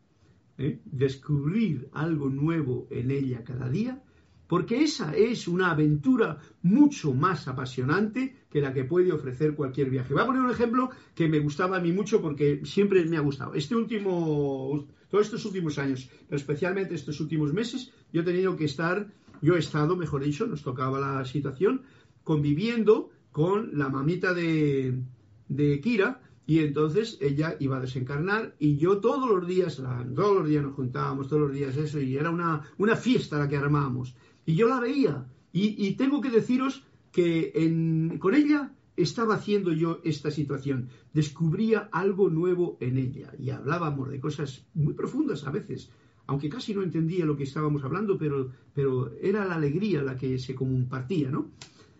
¿eh? 0.58 0.80
descubrir 0.84 1.88
algo 1.92 2.28
nuevo 2.28 2.86
en 2.90 3.10
ella 3.10 3.44
cada 3.44 3.68
día, 3.68 4.02
porque 4.46 4.82
esa 4.82 5.14
es 5.16 5.48
una 5.48 5.70
aventura 5.70 6.38
mucho 6.62 7.14
más 7.14 7.48
apasionante 7.48 8.36
que 8.50 8.60
la 8.60 8.74
que 8.74 8.84
puede 8.84 9.12
ofrecer 9.12 9.54
cualquier 9.54 9.88
viaje. 9.88 10.12
Voy 10.12 10.22
a 10.22 10.26
poner 10.26 10.42
un 10.42 10.50
ejemplo 10.50 10.90
que 11.14 11.28
me 11.28 11.38
gustaba 11.38 11.78
a 11.78 11.80
mí 11.80 11.92
mucho 11.92 12.20
porque 12.20 12.60
siempre 12.64 13.04
me 13.06 13.16
ha 13.16 13.20
gustado. 13.20 13.54
Este 13.54 13.74
último, 13.74 14.86
todos 15.12 15.26
estos 15.26 15.44
últimos 15.44 15.78
años, 15.78 16.08
pero 16.26 16.38
especialmente 16.38 16.94
estos 16.94 17.20
últimos 17.20 17.52
meses, 17.52 17.92
yo 18.14 18.22
he 18.22 18.24
tenido 18.24 18.56
que 18.56 18.64
estar, 18.64 19.12
yo 19.42 19.56
he 19.56 19.58
estado, 19.58 19.94
mejor 19.94 20.24
dicho, 20.24 20.46
nos 20.46 20.62
tocaba 20.62 20.98
la 20.98 21.24
situación, 21.26 21.82
conviviendo 22.24 23.10
con 23.30 23.76
la 23.78 23.90
mamita 23.90 24.32
de, 24.32 25.02
de 25.48 25.80
Kira, 25.80 26.22
y 26.46 26.60
entonces 26.60 27.18
ella 27.20 27.56
iba 27.60 27.76
a 27.76 27.80
desencarnar 27.80 28.56
y 28.58 28.78
yo 28.78 28.98
todos 29.00 29.28
los 29.28 29.46
días, 29.46 29.82
todos 30.14 30.36
los 30.38 30.48
días 30.48 30.62
nos 30.62 30.74
juntábamos, 30.74 31.28
todos 31.28 31.42
los 31.42 31.52
días 31.52 31.76
eso, 31.76 32.00
y 32.00 32.16
era 32.16 32.30
una, 32.30 32.62
una 32.78 32.96
fiesta 32.96 33.38
la 33.38 33.48
que 33.48 33.58
armábamos. 33.58 34.16
Y 34.46 34.54
yo 34.54 34.66
la 34.66 34.80
veía. 34.80 35.26
Y, 35.52 35.92
tengo 35.96 36.22
que 36.22 36.30
deciros 36.30 36.84
que 37.12 37.52
con 38.18 38.34
ella 38.34 38.72
estaba 39.02 39.34
haciendo 39.34 39.72
yo 39.72 40.00
esta 40.04 40.30
situación. 40.30 40.88
Descubría 41.12 41.88
algo 41.92 42.30
nuevo 42.30 42.76
en 42.80 42.98
ella. 42.98 43.32
Y 43.38 43.50
hablábamos 43.50 44.10
de 44.10 44.20
cosas 44.20 44.66
muy 44.74 44.94
profundas 44.94 45.44
a 45.46 45.50
veces. 45.50 45.90
Aunque 46.26 46.48
casi 46.48 46.74
no 46.74 46.82
entendía 46.82 47.24
lo 47.24 47.36
que 47.36 47.44
estábamos 47.44 47.84
hablando, 47.84 48.16
pero, 48.16 48.50
pero 48.74 49.12
era 49.20 49.44
la 49.44 49.56
alegría 49.56 50.02
la 50.02 50.16
que 50.16 50.38
se 50.38 50.54
compartía, 50.54 51.30
¿no? 51.30 51.50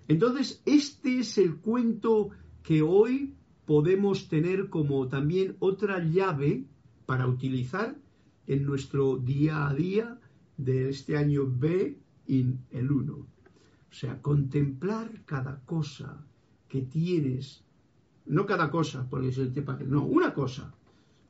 Entonces, 0.08 0.62
este 0.66 1.20
es 1.20 1.38
el 1.38 1.56
cuento 1.56 2.30
que 2.62 2.82
hoy 2.82 3.34
podemos 3.66 4.28
tener 4.28 4.68
como 4.68 5.08
también 5.08 5.56
otra 5.58 6.02
llave 6.04 6.64
para 7.06 7.26
utilizar 7.26 7.96
en 8.46 8.64
nuestro 8.64 9.16
día 9.16 9.68
a 9.68 9.74
día 9.74 10.20
de 10.56 10.88
este 10.88 11.16
año 11.16 11.46
B 11.46 11.98
en 12.26 12.64
el 12.70 12.90
1. 12.90 13.14
O 13.14 13.26
sea, 13.94 14.20
contemplar 14.22 15.22
cada 15.24 15.60
cosa 15.64 16.24
que 16.72 16.80
tienes, 16.80 17.62
no 18.24 18.46
cada 18.46 18.70
cosa, 18.70 19.06
porque 19.10 19.30
se 19.30 19.44
te 19.48 19.62
no, 19.84 20.06
una 20.06 20.32
cosa. 20.32 20.72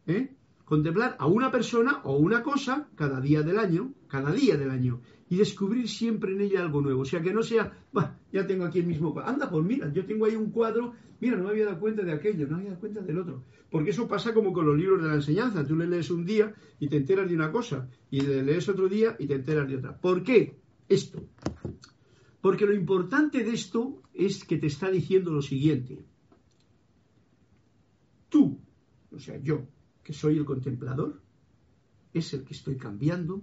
¿eh? 0.07 0.31
Contemplar 0.65 1.17
a 1.19 1.27
una 1.27 1.51
persona 1.51 2.01
o 2.05 2.17
una 2.17 2.45
cosa 2.45 2.89
cada 2.95 3.21
día 3.21 3.43
del 3.43 3.59
año, 3.59 3.93
cada 4.07 4.31
día 4.31 4.57
del 4.57 4.71
año, 4.71 5.01
y 5.29 5.37
descubrir 5.37 5.89
siempre 5.89 6.33
en 6.33 6.43
ella 6.43 6.61
algo 6.61 6.81
nuevo. 6.81 7.03
O 7.03 7.05
sea, 7.05 7.21
que 7.21 7.33
no 7.33 7.43
sea, 7.43 7.73
ya 8.33 8.47
tengo 8.47 8.65
aquí 8.65 8.79
el 8.79 8.87
mismo 8.87 9.13
cuadro. 9.13 9.31
Anda, 9.31 9.51
pues 9.51 9.65
mira, 9.65 9.93
yo 9.93 10.07
tengo 10.07 10.27
ahí 10.27 10.37
un 10.37 10.53
cuadro 10.53 10.93
mira, 11.23 11.37
no 11.37 11.45
me 11.45 11.51
había 11.51 11.67
dado 11.67 11.81
cuenta 11.81 12.03
de 12.03 12.13
aquello, 12.13 12.47
no 12.47 12.57
me 12.57 12.63
había 12.63 12.71
dado 12.71 12.81
cuenta 12.81 13.01
del 13.01 13.19
otro. 13.19 13.43
Porque 13.69 13.91
eso 13.91 14.07
pasa 14.07 14.33
como 14.33 14.53
con 14.53 14.67
los 14.67 14.77
libros 14.77 15.03
de 15.03 15.09
la 15.09 15.15
enseñanza. 15.15 15.67
Tú 15.67 15.75
le 15.75 15.89
lees 15.89 16.11
un 16.11 16.25
día 16.25 16.55
y 16.79 16.89
te 16.89 16.97
enteras 16.97 17.29
de 17.29 17.35
una 17.35 17.51
cosa, 17.51 17.89
y 18.11 18.21
le 18.21 18.43
lees 18.45 18.69
otro 18.69 18.89
día 18.89 19.17
y 19.19 19.27
te 19.27 19.35
enteras 19.35 19.69
de 19.69 19.77
otra. 19.77 19.97
¿Por 19.97 20.23
qué 20.23 20.57
esto? 20.89 21.23
Porque 22.43 22.67
lo 22.67 22.75
importante 22.75 23.45
de 23.45 23.53
esto 23.55 24.03
es 24.13 24.45
que 24.45 24.59
te 24.59 24.67
está 24.67 24.91
diciendo 24.91 25.31
lo 25.31 25.43
siguiente. 25.43 26.05
Tú, 28.29 28.61
o 29.13 29.19
sea, 29.21 29.39
yo, 29.39 29.69
que 30.03 30.13
soy 30.13 30.39
el 30.39 30.45
contemplador, 30.45 31.23
es 32.13 32.35
el 32.35 32.45
que 32.45 32.55
estoy 32.55 32.77
cambiando 32.77 33.43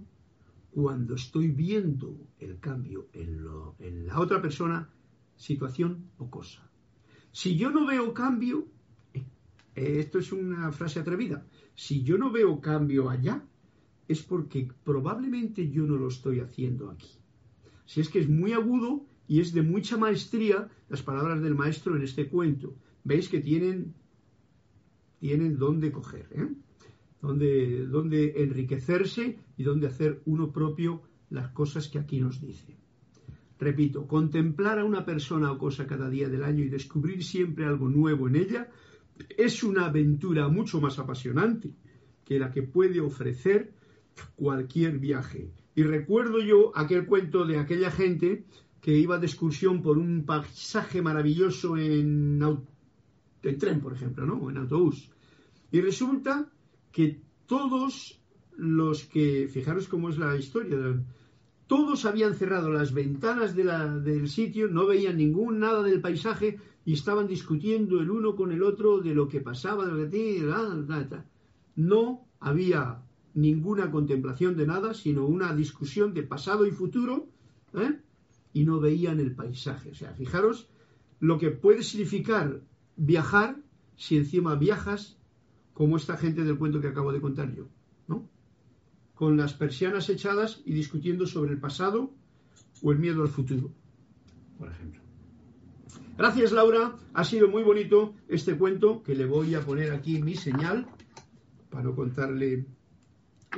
cuando 0.70 1.14
estoy 1.14 1.48
viendo 1.48 2.28
el 2.38 2.60
cambio 2.60 3.08
en, 3.14 4.06
la 4.06 4.20
otra 4.20 4.42
persona, 4.42 4.90
situación 5.34 6.10
o 6.18 6.30
cosa. 6.30 6.70
Si 7.32 7.56
yo 7.56 7.70
no 7.70 7.86
veo 7.86 8.12
cambio, 8.12 8.68
eh, 9.14 9.24
esto 9.74 10.18
es 10.18 10.30
una 10.30 10.72
frase 10.72 11.00
atrevida, 11.00 11.46
si 11.74 12.02
yo 12.02 12.18
no 12.18 12.30
veo 12.30 12.60
cambio 12.60 13.08
allá, 13.08 13.42
es 14.06 14.22
porque 14.22 14.68
probablemente 14.84 15.70
yo 15.70 15.84
no 15.84 15.96
lo 15.96 16.08
estoy 16.08 16.40
haciendo 16.40 16.90
aquí. 16.90 17.19
Si 17.90 18.00
es 18.00 18.08
que 18.08 18.20
es 18.20 18.28
muy 18.28 18.52
agudo 18.52 19.04
y 19.26 19.40
es 19.40 19.52
de 19.52 19.62
mucha 19.62 19.96
maestría 19.96 20.68
las 20.88 21.02
palabras 21.02 21.42
del 21.42 21.56
maestro 21.56 21.96
en 21.96 22.02
este 22.02 22.28
cuento. 22.28 22.76
Veis 23.02 23.28
que 23.28 23.40
tienen, 23.40 23.94
tienen 25.18 25.58
dónde 25.58 25.90
coger, 25.90 26.28
¿eh? 26.30 26.48
Dónde, 27.20 27.88
dónde 27.88 28.44
enriquecerse 28.44 29.40
y 29.56 29.64
dónde 29.64 29.88
hacer 29.88 30.22
uno 30.24 30.52
propio 30.52 31.02
las 31.30 31.50
cosas 31.50 31.88
que 31.88 31.98
aquí 31.98 32.20
nos 32.20 32.40
dice. 32.40 32.76
Repito, 33.58 34.06
contemplar 34.06 34.78
a 34.78 34.84
una 34.84 35.04
persona 35.04 35.50
o 35.50 35.58
cosa 35.58 35.88
cada 35.88 36.08
día 36.08 36.28
del 36.28 36.44
año 36.44 36.62
y 36.62 36.68
descubrir 36.68 37.24
siempre 37.24 37.64
algo 37.64 37.88
nuevo 37.88 38.28
en 38.28 38.36
ella 38.36 38.70
es 39.36 39.64
una 39.64 39.86
aventura 39.86 40.46
mucho 40.46 40.80
más 40.80 41.00
apasionante 41.00 41.74
que 42.24 42.38
la 42.38 42.52
que 42.52 42.62
puede 42.62 43.00
ofrecer 43.00 43.72
cualquier 44.36 45.00
viaje. 45.00 45.50
Y 45.80 45.82
recuerdo 45.82 46.40
yo 46.40 46.72
aquel 46.74 47.06
cuento 47.06 47.46
de 47.46 47.56
aquella 47.56 47.90
gente 47.90 48.44
que 48.82 48.98
iba 48.98 49.16
de 49.16 49.24
excursión 49.24 49.80
por 49.80 49.96
un 49.96 50.26
paisaje 50.26 51.00
maravilloso 51.00 51.78
en, 51.78 52.38
en 53.42 53.58
tren, 53.58 53.80
por 53.80 53.94
ejemplo, 53.94 54.26
¿no? 54.26 54.34
O 54.34 54.50
en 54.50 54.58
autobús. 54.58 55.08
Y 55.72 55.80
resulta 55.80 56.52
que 56.92 57.22
todos 57.46 58.20
los 58.58 59.04
que, 59.04 59.48
fijaros 59.50 59.88
cómo 59.88 60.10
es 60.10 60.18
la 60.18 60.36
historia, 60.36 60.76
todos 61.66 62.04
habían 62.04 62.34
cerrado 62.34 62.68
las 62.68 62.92
ventanas 62.92 63.56
del 63.56 64.28
sitio, 64.28 64.68
no 64.68 64.84
veían 64.84 65.16
ningún 65.16 65.60
nada 65.60 65.82
del 65.82 66.02
paisaje 66.02 66.58
y 66.84 66.92
estaban 66.92 67.26
discutiendo 67.26 68.00
el 68.00 68.10
uno 68.10 68.36
con 68.36 68.52
el 68.52 68.62
otro 68.62 69.00
de 69.00 69.14
lo 69.14 69.28
que 69.28 69.40
pasaba, 69.40 69.86
de 69.86 69.92
lo 69.92 70.10
que 70.10 71.22
No 71.76 72.28
había 72.38 73.00
ninguna 73.34 73.90
contemplación 73.90 74.56
de 74.56 74.66
nada, 74.66 74.94
sino 74.94 75.26
una 75.26 75.54
discusión 75.54 76.14
de 76.14 76.22
pasado 76.22 76.66
y 76.66 76.70
futuro, 76.70 77.28
¿eh? 77.74 77.98
y 78.52 78.64
no 78.64 78.80
veían 78.80 79.20
el 79.20 79.34
paisaje. 79.34 79.90
O 79.90 79.94
sea, 79.94 80.12
fijaros 80.14 80.68
lo 81.20 81.38
que 81.38 81.50
puede 81.50 81.82
significar 81.82 82.60
viajar 82.96 83.56
si 83.96 84.16
encima 84.16 84.54
viajas 84.54 85.16
como 85.74 85.96
esta 85.96 86.16
gente 86.16 86.44
del 86.44 86.58
cuento 86.58 86.80
que 86.80 86.88
acabo 86.88 87.12
de 87.12 87.20
contar 87.20 87.54
yo, 87.54 87.68
¿no? 88.08 88.28
con 89.14 89.36
las 89.36 89.54
persianas 89.54 90.08
echadas 90.08 90.62
y 90.64 90.72
discutiendo 90.72 91.26
sobre 91.26 91.52
el 91.52 91.58
pasado 91.58 92.10
o 92.82 92.92
el 92.92 92.98
miedo 92.98 93.22
al 93.22 93.28
futuro, 93.28 93.70
por 94.58 94.70
ejemplo. 94.70 95.00
Gracias 96.16 96.52
Laura, 96.52 96.96
ha 97.14 97.24
sido 97.24 97.48
muy 97.48 97.62
bonito 97.62 98.14
este 98.28 98.56
cuento 98.56 99.02
que 99.02 99.14
le 99.14 99.26
voy 99.26 99.54
a 99.54 99.60
poner 99.60 99.92
aquí 99.92 100.20
mi 100.22 100.34
señal 100.34 100.86
para 101.70 101.84
no 101.84 101.94
contarle 101.94 102.66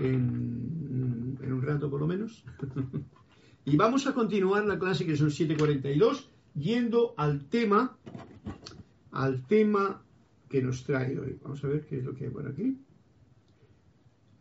en, 0.01 1.39
un 1.43 1.63
rato 1.63 1.91
por 1.91 2.01
lo 2.01 2.07
menos. 2.07 2.45
y 3.65 3.77
vamos 3.77 4.07
a 4.07 4.15
continuar 4.15 4.65
la 4.65 4.79
clase 4.79 5.07
que 5.07 5.17
son 5.17 5.29
7.42 5.29 6.27
yendo 6.55 7.15
al 7.17 7.47
tema, 7.49 7.97
al 9.11 9.47
tema 9.47 10.03
que 10.49 10.63
nos 10.63 10.85
trae 10.85 11.19
hoy. 11.19 11.39
Vamos 11.43 11.63
a 11.65 11.69
ver 11.69 11.87
qué 11.87 11.99
es 11.99 12.05
lo 12.05 12.15
que 12.15 12.25
hay 12.25 12.31
por 12.31 12.47
aquí. 12.47 12.79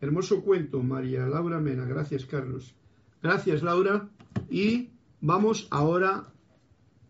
Hermoso 0.00 0.42
cuento, 0.42 0.82
María 0.82 1.26
Laura 1.26 1.60
Mena. 1.60 1.84
Gracias, 1.84 2.26
Carlos. 2.26 2.74
Gracias, 3.22 3.62
Laura. 3.62 4.08
Y 4.50 4.90
vamos 5.20 5.68
ahora 5.70 6.32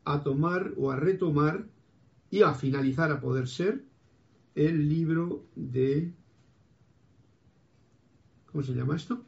a 0.04 0.22
tomar 0.22 0.72
o 0.76 0.90
a 0.90 0.96
retomar 0.96 1.66
y 2.30 2.42
a 2.42 2.54
finalizar 2.54 3.10
a 3.10 3.20
poder 3.20 3.48
ser 3.48 3.84
el 4.54 4.88
libro 4.88 5.44
de... 5.54 6.12
¿Cómo 8.52 8.62
se 8.62 8.74
llama 8.74 8.96
esto? 8.96 9.24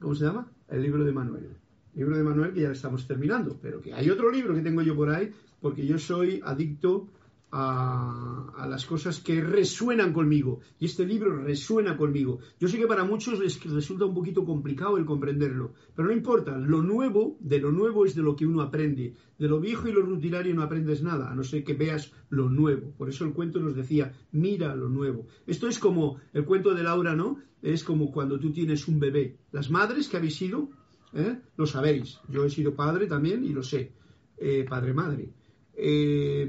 ¿Cómo 0.00 0.14
se 0.14 0.24
llama? 0.24 0.50
El 0.68 0.82
libro 0.82 1.04
de 1.04 1.12
Manuel. 1.12 1.56
El 1.94 1.98
libro 1.98 2.16
de 2.16 2.22
Manuel 2.22 2.54
que 2.54 2.60
ya 2.60 2.70
estamos 2.70 3.06
terminando, 3.06 3.58
pero 3.60 3.82
que 3.82 3.92
hay 3.92 4.08
otro 4.08 4.30
libro 4.30 4.54
que 4.54 4.62
tengo 4.62 4.80
yo 4.82 4.94
por 4.94 5.10
ahí, 5.10 5.32
porque 5.60 5.84
yo 5.84 5.98
soy 5.98 6.40
adicto 6.44 7.08
a, 7.52 8.66
las 8.68 8.84
cosas 8.86 9.20
que 9.20 9.40
resuenan 9.40 10.12
conmigo. 10.12 10.60
Y 10.78 10.86
este 10.86 11.04
libro 11.04 11.42
resuena 11.42 11.96
conmigo. 11.96 12.38
Yo 12.58 12.68
sé 12.68 12.78
que 12.78 12.86
para 12.86 13.04
muchos 13.04 13.40
les 13.40 13.62
resulta 13.64 14.04
un 14.04 14.14
poquito 14.14 14.44
complicado 14.44 14.96
el 14.96 15.04
comprenderlo, 15.04 15.74
pero 15.94 16.08
no 16.08 16.14
importa. 16.14 16.56
Lo 16.58 16.82
nuevo, 16.82 17.36
de 17.40 17.58
lo 17.58 17.72
nuevo 17.72 18.04
es 18.04 18.14
de 18.14 18.22
lo 18.22 18.36
que 18.36 18.46
uno 18.46 18.62
aprende. 18.62 19.14
De 19.38 19.48
lo 19.48 19.60
viejo 19.60 19.88
y 19.88 19.92
lo 19.92 20.02
rutinario 20.02 20.54
no 20.54 20.62
aprendes 20.62 21.02
nada, 21.02 21.30
a 21.30 21.34
no 21.34 21.42
ser 21.42 21.64
que 21.64 21.74
veas 21.74 22.12
lo 22.28 22.48
nuevo. 22.48 22.92
Por 22.96 23.08
eso 23.08 23.24
el 23.24 23.32
cuento 23.32 23.58
nos 23.58 23.74
decía, 23.74 24.12
mira 24.32 24.74
lo 24.76 24.88
nuevo. 24.88 25.26
Esto 25.46 25.68
es 25.68 25.78
como 25.78 26.18
el 26.32 26.44
cuento 26.44 26.74
de 26.74 26.82
Laura, 26.82 27.16
¿no? 27.16 27.38
Es 27.62 27.84
como 27.84 28.12
cuando 28.12 28.38
tú 28.38 28.52
tienes 28.52 28.86
un 28.88 29.00
bebé. 29.00 29.36
Las 29.52 29.70
madres 29.70 30.08
que 30.08 30.16
habéis 30.16 30.36
sido, 30.36 30.70
¿eh? 31.12 31.38
lo 31.56 31.66
sabéis. 31.66 32.20
Yo 32.28 32.44
he 32.44 32.50
sido 32.50 32.74
padre 32.74 33.06
también 33.06 33.44
y 33.44 33.50
lo 33.50 33.62
sé. 33.62 33.92
Eh, 34.38 34.64
padre-madre. 34.66 35.30
Eh, 35.74 36.48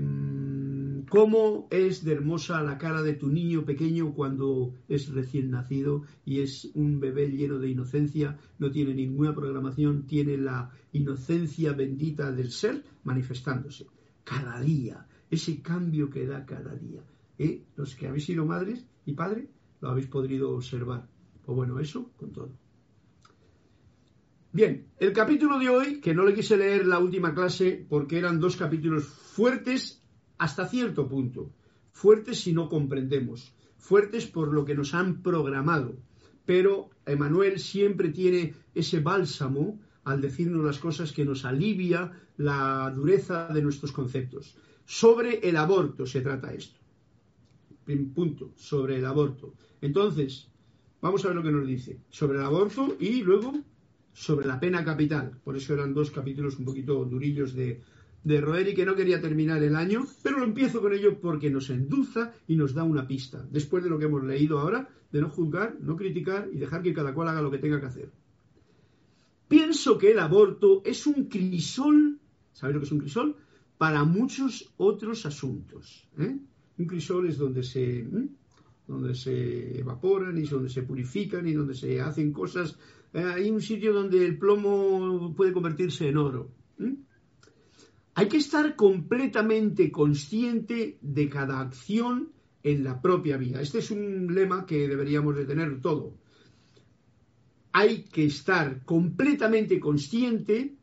cómo 1.11 1.67
es 1.71 2.05
de 2.05 2.13
hermosa 2.13 2.63
la 2.63 2.77
cara 2.77 3.01
de 3.01 3.11
tu 3.11 3.27
niño 3.27 3.65
pequeño 3.65 4.13
cuando 4.13 4.73
es 4.87 5.09
recién 5.09 5.51
nacido 5.51 6.03
y 6.23 6.39
es 6.39 6.71
un 6.73 7.01
bebé 7.01 7.27
lleno 7.27 7.59
de 7.59 7.67
inocencia, 7.67 8.39
no 8.59 8.71
tiene 8.71 8.93
ninguna 8.93 9.35
programación, 9.35 10.07
tiene 10.07 10.37
la 10.37 10.71
inocencia 10.93 11.73
bendita 11.73 12.31
del 12.31 12.49
ser 12.49 12.85
manifestándose. 13.03 13.87
Cada 14.23 14.61
día, 14.61 15.05
ese 15.29 15.61
cambio 15.61 16.09
que 16.09 16.25
da 16.25 16.45
cada 16.45 16.75
día. 16.75 17.03
¿Eh? 17.37 17.65
Los 17.75 17.93
que 17.93 18.07
habéis 18.07 18.23
sido 18.23 18.45
madres 18.45 18.87
y 19.05 19.11
padres 19.11 19.49
lo 19.81 19.89
habéis 19.89 20.07
podido 20.07 20.51
observar. 20.51 21.09
Pues 21.45 21.53
bueno, 21.57 21.77
eso 21.81 22.09
con 22.15 22.31
todo. 22.31 22.57
Bien, 24.53 24.87
el 24.97 25.11
capítulo 25.11 25.59
de 25.59 25.67
hoy, 25.67 25.99
que 25.99 26.15
no 26.15 26.23
le 26.23 26.33
quise 26.33 26.55
leer 26.55 26.85
la 26.85 26.99
última 26.99 27.33
clase 27.33 27.85
porque 27.89 28.17
eran 28.17 28.39
dos 28.39 28.55
capítulos 28.55 29.03
fuertes 29.03 30.00
hasta 30.41 30.67
cierto 30.67 31.07
punto, 31.07 31.51
fuertes 31.91 32.39
si 32.39 32.51
no 32.51 32.67
comprendemos, 32.67 33.53
fuertes 33.77 34.25
por 34.25 34.51
lo 34.51 34.65
que 34.65 34.73
nos 34.73 34.95
han 34.95 35.21
programado. 35.21 35.93
Pero 36.47 36.89
Emanuel 37.05 37.59
siempre 37.59 38.09
tiene 38.09 38.55
ese 38.73 39.01
bálsamo 39.01 39.79
al 40.03 40.19
decirnos 40.19 40.65
las 40.65 40.79
cosas 40.79 41.11
que 41.11 41.25
nos 41.25 41.45
alivia 41.45 42.11
la 42.37 42.89
dureza 42.89 43.49
de 43.49 43.61
nuestros 43.61 43.91
conceptos. 43.91 44.57
Sobre 44.83 45.47
el 45.47 45.57
aborto 45.57 46.07
se 46.07 46.21
trata 46.21 46.55
esto. 46.55 46.79
Punto, 48.15 48.51
sobre 48.55 48.97
el 48.97 49.05
aborto. 49.05 49.53
Entonces, 49.79 50.47
vamos 51.01 51.23
a 51.23 51.27
ver 51.27 51.37
lo 51.37 51.43
que 51.43 51.51
nos 51.51 51.67
dice. 51.67 51.99
Sobre 52.09 52.39
el 52.39 52.45
aborto 52.45 52.97
y 52.99 53.21
luego 53.21 53.53
sobre 54.11 54.47
la 54.47 54.59
pena 54.59 54.83
capital. 54.83 55.39
Por 55.43 55.55
eso 55.55 55.75
eran 55.75 55.93
dos 55.93 56.09
capítulos 56.09 56.57
un 56.57 56.65
poquito 56.65 57.05
durillos 57.05 57.53
de, 57.53 57.79
de 58.23 58.39
roer 58.39 58.69
y 58.69 58.73
que 58.75 58.85
no 58.85 58.95
quería 58.95 59.19
terminar 59.19 59.63
el 59.63 59.75
año, 59.75 60.05
pero 60.21 60.39
lo 60.39 60.45
empiezo 60.45 60.81
con 60.81 60.93
ello 60.93 61.19
porque 61.19 61.49
nos 61.49 61.69
endulza 61.69 62.33
y 62.47 62.55
nos 62.55 62.73
da 62.73 62.83
una 62.83 63.07
pista, 63.07 63.45
después 63.49 63.83
de 63.83 63.89
lo 63.89 63.97
que 63.97 64.05
hemos 64.05 64.23
leído 64.23 64.59
ahora, 64.59 64.87
de 65.11 65.21
no 65.21 65.29
juzgar, 65.29 65.77
no 65.81 65.95
criticar 65.95 66.49
y 66.53 66.57
dejar 66.57 66.81
que 66.83 66.93
cada 66.93 67.13
cual 67.13 67.29
haga 67.29 67.41
lo 67.41 67.51
que 67.51 67.57
tenga 67.57 67.79
que 67.79 67.87
hacer. 67.87 68.11
Pienso 69.47 69.97
que 69.97 70.11
el 70.11 70.19
aborto 70.19 70.81
es 70.85 71.05
un 71.07 71.25
crisol, 71.25 72.19
¿sabéis 72.53 72.75
lo 72.75 72.79
que 72.79 72.85
es 72.85 72.91
un 72.91 72.99
crisol? 72.99 73.35
Para 73.77 74.03
muchos 74.03 74.71
otros 74.77 75.25
asuntos. 75.25 76.07
¿eh? 76.17 76.37
Un 76.77 76.85
crisol 76.85 77.27
es 77.27 77.37
donde 77.37 77.63
se, 77.63 78.07
donde 78.87 79.15
se 79.15 79.79
evaporan 79.79 80.37
y 80.37 80.43
donde 80.43 80.69
se 80.69 80.83
purifican 80.83 81.47
y 81.47 81.53
donde 81.53 81.73
se 81.73 81.99
hacen 81.99 82.31
cosas. 82.31 82.77
Eh, 83.13 83.23
hay 83.23 83.49
un 83.49 83.61
sitio 83.61 83.91
donde 83.91 84.25
el 84.25 84.37
plomo 84.37 85.33
puede 85.35 85.51
convertirse 85.51 86.07
en 86.07 86.17
oro. 86.17 86.51
Hay 88.13 88.27
que 88.27 88.37
estar 88.37 88.75
completamente 88.75 89.91
consciente 89.91 90.97
de 91.01 91.29
cada 91.29 91.61
acción 91.61 92.33
en 92.61 92.83
la 92.83 93.01
propia 93.01 93.37
vida. 93.37 93.61
Este 93.61 93.79
es 93.79 93.89
un 93.91 94.33
lema 94.33 94.65
que 94.65 94.87
deberíamos 94.87 95.35
de 95.35 95.45
tener 95.45 95.79
todo. 95.81 96.17
Hay 97.71 98.03
que 98.03 98.25
estar 98.25 98.83
completamente 98.83 99.79
consciente 99.79 100.75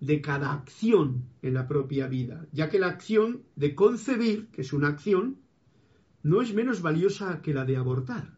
de 0.00 0.20
cada 0.20 0.52
acción 0.52 1.28
en 1.40 1.54
la 1.54 1.68
propia 1.68 2.08
vida, 2.08 2.48
ya 2.50 2.68
que 2.68 2.80
la 2.80 2.88
acción 2.88 3.44
de 3.54 3.76
concebir, 3.76 4.48
que 4.48 4.62
es 4.62 4.72
una 4.72 4.88
acción, 4.88 5.38
no 6.24 6.42
es 6.42 6.52
menos 6.52 6.82
valiosa 6.82 7.40
que 7.42 7.54
la 7.54 7.64
de 7.64 7.76
abortar. 7.76 8.36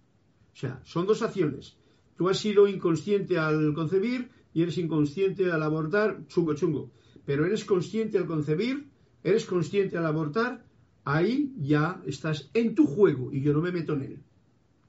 O 0.53 0.57
sea, 0.57 0.82
son 0.84 1.07
dos 1.07 1.22
acciones. 1.22 1.78
Tú 2.16 2.28
has 2.28 2.38
sido 2.38 2.68
inconsciente 2.68 3.38
al 3.38 3.72
concebir 3.72 4.28
y 4.53 4.62
eres 4.62 4.76
inconsciente 4.76 5.51
al 5.51 5.62
abortar, 5.62 6.26
chungo, 6.28 6.55
chungo 6.55 6.92
pero 7.25 7.47
eres 7.47 7.64
consciente 7.64 8.18
al 8.18 8.27
concebir, 8.27 8.89
eres 9.22 9.47
consciente 9.47 9.97
al 9.97 10.07
abortar, 10.07 10.64
ahí 11.05 11.53
ya 11.59 12.03
estás 12.07 12.51
en 12.55 12.75
tu 12.75 12.87
juego 12.87 13.33
y 13.33 13.41
yo 13.41 13.53
no 13.53 13.61
me 13.61 13.72
meto 13.72 13.95
en 13.95 14.03
él. 14.03 14.18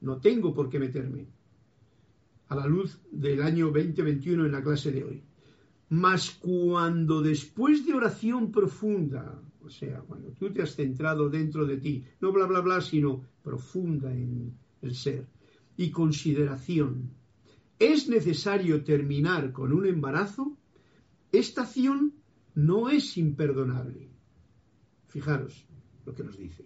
No 0.00 0.18
tengo 0.18 0.54
por 0.54 0.68
qué 0.68 0.78
meterme. 0.78 1.26
A 2.48 2.54
la 2.54 2.66
luz 2.66 2.98
del 3.10 3.42
año 3.42 3.66
2021 3.66 4.46
en 4.46 4.52
la 4.52 4.62
clase 4.62 4.92
de 4.92 5.04
hoy. 5.04 5.22
Mas 5.88 6.30
cuando 6.30 7.22
después 7.22 7.86
de 7.86 7.94
oración 7.94 8.50
profunda, 8.50 9.40
o 9.62 9.70
sea, 9.70 10.00
cuando 10.00 10.30
tú 10.30 10.52
te 10.52 10.62
has 10.62 10.74
centrado 10.74 11.28
dentro 11.28 11.64
de 11.66 11.76
ti, 11.78 12.04
no 12.20 12.32
bla 12.32 12.46
bla 12.46 12.60
bla, 12.60 12.80
sino 12.80 13.22
profunda 13.42 14.12
en 14.12 14.54
el 14.82 14.94
ser, 14.94 15.26
y 15.76 15.90
consideración, 15.90 17.10
es 17.78 18.08
necesario 18.08 18.82
terminar 18.84 19.52
con 19.52 19.72
un 19.72 19.86
embarazo, 19.86 20.56
esta 21.32 21.62
acción 21.62 22.14
no 22.56 22.88
es 22.88 23.18
imperdonable. 23.18 24.08
Fijaros 25.08 25.66
lo 26.06 26.14
que 26.14 26.24
nos 26.24 26.38
dice. 26.38 26.64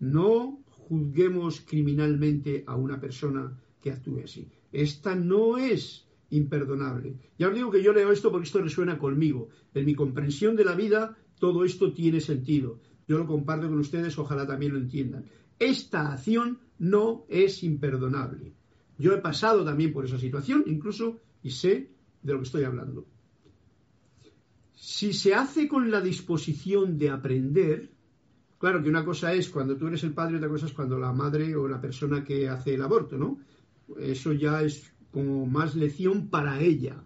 No 0.00 0.64
juzguemos 0.68 1.60
criminalmente 1.60 2.64
a 2.66 2.76
una 2.76 3.00
persona 3.00 3.56
que 3.80 3.92
actúe 3.92 4.22
así. 4.24 4.50
Esta 4.72 5.14
no 5.14 5.56
es 5.56 6.06
imperdonable. 6.30 7.16
Ya 7.38 7.48
os 7.48 7.54
digo 7.54 7.70
que 7.70 7.82
yo 7.82 7.92
leo 7.92 8.10
esto 8.10 8.30
porque 8.32 8.46
esto 8.46 8.60
resuena 8.60 8.98
conmigo. 8.98 9.48
En 9.72 9.86
mi 9.86 9.94
comprensión 9.94 10.56
de 10.56 10.64
la 10.64 10.74
vida, 10.74 11.16
todo 11.38 11.64
esto 11.64 11.92
tiene 11.92 12.20
sentido. 12.20 12.80
Yo 13.06 13.16
lo 13.18 13.26
comparto 13.26 13.68
con 13.68 13.78
ustedes, 13.78 14.18
ojalá 14.18 14.46
también 14.46 14.72
lo 14.72 14.78
entiendan. 14.78 15.26
Esta 15.60 16.12
acción 16.12 16.58
no 16.78 17.24
es 17.28 17.62
imperdonable. 17.62 18.52
Yo 18.98 19.12
he 19.12 19.18
pasado 19.18 19.64
también 19.64 19.92
por 19.92 20.04
esa 20.06 20.18
situación, 20.18 20.64
incluso, 20.66 21.20
y 21.40 21.50
sé 21.50 21.90
de 22.22 22.32
lo 22.32 22.40
que 22.40 22.46
estoy 22.46 22.64
hablando. 22.64 23.06
Si 24.74 25.12
se 25.12 25.34
hace 25.34 25.68
con 25.68 25.90
la 25.90 26.00
disposición 26.00 26.98
de 26.98 27.10
aprender, 27.10 27.90
claro 28.58 28.82
que 28.82 28.88
una 28.88 29.04
cosa 29.04 29.32
es 29.32 29.48
cuando 29.48 29.76
tú 29.76 29.86
eres 29.86 30.02
el 30.04 30.12
padre 30.12 30.36
otra 30.36 30.48
cosa 30.48 30.66
es 30.66 30.72
cuando 30.72 30.98
la 30.98 31.12
madre 31.12 31.54
o 31.56 31.68
la 31.68 31.80
persona 31.80 32.24
que 32.24 32.48
hace 32.48 32.74
el 32.74 32.82
aborto, 32.82 33.16
¿no? 33.16 33.38
Eso 33.98 34.32
ya 34.32 34.62
es 34.62 34.92
como 35.10 35.46
más 35.46 35.76
lección 35.76 36.28
para 36.28 36.60
ella, 36.60 37.04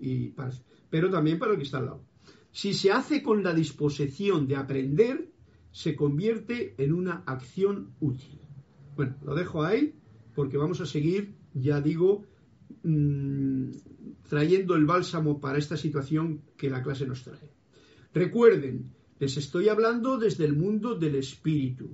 y 0.00 0.32
pero 0.88 1.10
también 1.10 1.38
para 1.38 1.52
el 1.52 1.58
que 1.58 1.64
está 1.64 1.78
al 1.78 1.86
lado. 1.86 2.04
Si 2.52 2.72
se 2.72 2.92
hace 2.92 3.22
con 3.22 3.42
la 3.42 3.52
disposición 3.52 4.46
de 4.46 4.56
aprender, 4.56 5.30
se 5.72 5.96
convierte 5.96 6.74
en 6.78 6.92
una 6.92 7.24
acción 7.26 7.90
útil. 8.00 8.38
Bueno, 8.94 9.16
lo 9.24 9.34
dejo 9.34 9.64
ahí 9.64 9.94
porque 10.36 10.56
vamos 10.56 10.80
a 10.80 10.86
seguir, 10.86 11.34
ya 11.54 11.80
digo, 11.80 12.24
Mm, 12.84 13.70
trayendo 14.28 14.74
el 14.74 14.86
bálsamo 14.86 15.40
para 15.40 15.58
esta 15.58 15.76
situación 15.76 16.42
que 16.56 16.70
la 16.70 16.82
clase 16.82 17.06
nos 17.06 17.22
trae. 17.22 17.50
Recuerden, 18.12 18.92
les 19.18 19.36
estoy 19.36 19.68
hablando 19.68 20.18
desde 20.18 20.44
el 20.44 20.54
mundo 20.54 20.94
del 20.94 21.16
espíritu, 21.16 21.90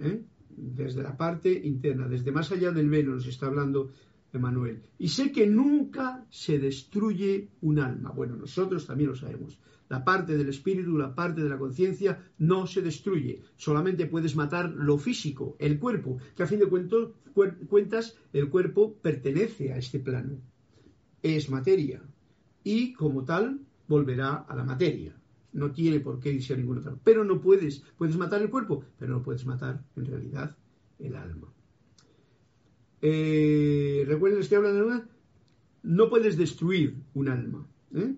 ¿eh? 0.00 0.22
desde 0.56 1.02
la 1.02 1.16
parte 1.16 1.52
interna, 1.52 2.08
desde 2.08 2.32
más 2.32 2.52
allá 2.52 2.72
del 2.72 2.90
velo 2.90 3.14
nos 3.14 3.26
está 3.26 3.46
hablando 3.46 3.90
Emanuel. 4.32 4.82
Y 4.98 5.08
sé 5.08 5.30
que 5.30 5.46
nunca 5.46 6.26
se 6.30 6.58
destruye 6.58 7.50
un 7.60 7.78
alma. 7.78 8.10
Bueno, 8.10 8.36
nosotros 8.36 8.86
también 8.86 9.10
lo 9.10 9.16
sabemos. 9.16 9.58
La 9.88 10.04
parte 10.04 10.38
del 10.38 10.48
espíritu, 10.48 10.96
la 10.96 11.14
parte 11.14 11.42
de 11.42 11.50
la 11.50 11.58
conciencia 11.58 12.18
no 12.38 12.66
se 12.66 12.80
destruye. 12.80 13.42
Solamente 13.56 14.06
puedes 14.06 14.34
matar 14.34 14.70
lo 14.70 14.96
físico, 14.96 15.56
el 15.58 15.78
cuerpo, 15.78 16.16
que 16.34 16.42
a 16.42 16.46
fin 16.46 16.60
de 16.60 16.68
cuentas 17.68 18.16
el 18.32 18.48
cuerpo 18.48 18.94
pertenece 19.02 19.72
a 19.72 19.76
este 19.76 19.98
plano. 20.00 20.40
Es 21.22 21.48
materia. 21.50 22.02
y 22.64 22.92
como 22.92 23.24
tal 23.24 23.60
volverá 23.88 24.34
a 24.48 24.54
la 24.56 24.64
materia. 24.64 25.14
No 25.52 25.72
tiene 25.72 26.00
por 26.00 26.18
qué 26.18 26.32
irse 26.32 26.54
a 26.54 26.56
ningún 26.56 26.78
otro. 26.78 26.98
Pero 27.04 27.24
no 27.24 27.40
puedes, 27.40 27.82
puedes 27.98 28.16
matar 28.16 28.40
el 28.40 28.50
cuerpo, 28.50 28.84
pero 28.98 29.12
no 29.12 29.22
puedes 29.22 29.44
matar 29.44 29.84
en 29.96 30.06
realidad 30.06 30.56
el 30.98 31.14
alma. 31.16 31.52
Eh, 33.02 34.04
Recuerden, 34.06 34.40
estoy 34.40 34.58
hablando 34.58 34.78
de 34.80 34.86
una. 34.86 35.08
No 35.82 36.08
puedes 36.08 36.36
destruir 36.36 37.02
un 37.14 37.28
alma. 37.28 37.66
¿eh? 37.94 38.14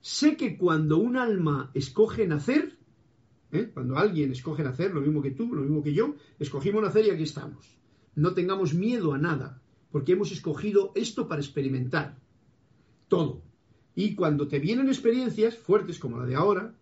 Sé 0.00 0.36
que 0.36 0.56
cuando 0.56 0.98
un 0.98 1.16
alma 1.16 1.70
escoge 1.74 2.26
nacer, 2.26 2.78
¿eh? 3.52 3.70
cuando 3.72 3.96
alguien 3.96 4.30
escoge 4.30 4.62
nacer, 4.62 4.92
lo 4.92 5.00
mismo 5.00 5.22
que 5.22 5.30
tú, 5.30 5.54
lo 5.54 5.62
mismo 5.62 5.82
que 5.82 5.94
yo, 5.94 6.14
escogimos 6.38 6.82
nacer 6.82 7.06
y 7.06 7.10
aquí 7.10 7.22
estamos. 7.22 7.78
No 8.14 8.34
tengamos 8.34 8.74
miedo 8.74 9.14
a 9.14 9.18
nada, 9.18 9.62
porque 9.90 10.12
hemos 10.12 10.30
escogido 10.30 10.92
esto 10.94 11.26
para 11.26 11.40
experimentar 11.40 12.18
todo. 13.10 13.42
Y 13.94 14.14
cuando 14.14 14.48
te 14.48 14.58
vienen 14.58 14.88
experiencias 14.88 15.58
fuertes 15.58 15.98
como 15.98 16.16
la 16.16 16.24
de 16.24 16.36
ahora, 16.36 16.74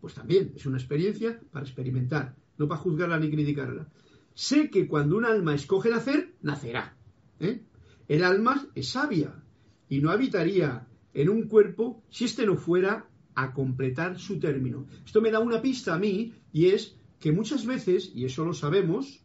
pues 0.00 0.14
también 0.14 0.52
es 0.56 0.66
una 0.66 0.78
experiencia 0.78 1.38
para 1.52 1.64
experimentar, 1.64 2.34
no 2.58 2.66
para 2.66 2.80
juzgarla 2.80 3.20
ni 3.20 3.30
criticarla. 3.30 3.86
Sé 4.34 4.70
que 4.70 4.88
cuando 4.88 5.16
un 5.16 5.24
alma 5.24 5.54
escoge 5.54 5.90
nacer, 5.90 6.34
nacerá. 6.42 6.96
¿eh? 7.38 7.62
El 8.08 8.24
alma 8.24 8.66
es 8.74 8.88
sabia 8.88 9.44
y 9.88 10.00
no 10.00 10.10
habitaría 10.10 10.88
en 11.12 11.28
un 11.28 11.42
cuerpo 11.46 12.02
si 12.10 12.24
éste 12.24 12.46
no 12.46 12.56
fuera 12.56 13.06
a 13.34 13.52
completar 13.52 14.18
su 14.18 14.40
término. 14.40 14.86
Esto 15.04 15.20
me 15.20 15.30
da 15.30 15.38
una 15.38 15.60
pista 15.60 15.94
a 15.94 15.98
mí 15.98 16.32
y 16.52 16.66
es 16.66 16.96
que 17.20 17.32
muchas 17.32 17.66
veces, 17.66 18.10
y 18.14 18.24
eso 18.24 18.44
lo 18.44 18.54
sabemos, 18.54 19.20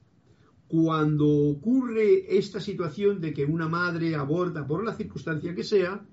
cuando 0.68 1.28
ocurre 1.28 2.38
esta 2.38 2.60
situación 2.60 3.22
de 3.22 3.34
que 3.34 3.46
una 3.46 3.68
madre 3.68 4.16
aborta 4.16 4.66
por 4.66 4.84
la 4.84 4.96
circunstancia 4.96 5.54
que 5.54 5.64
sea, 5.64 6.06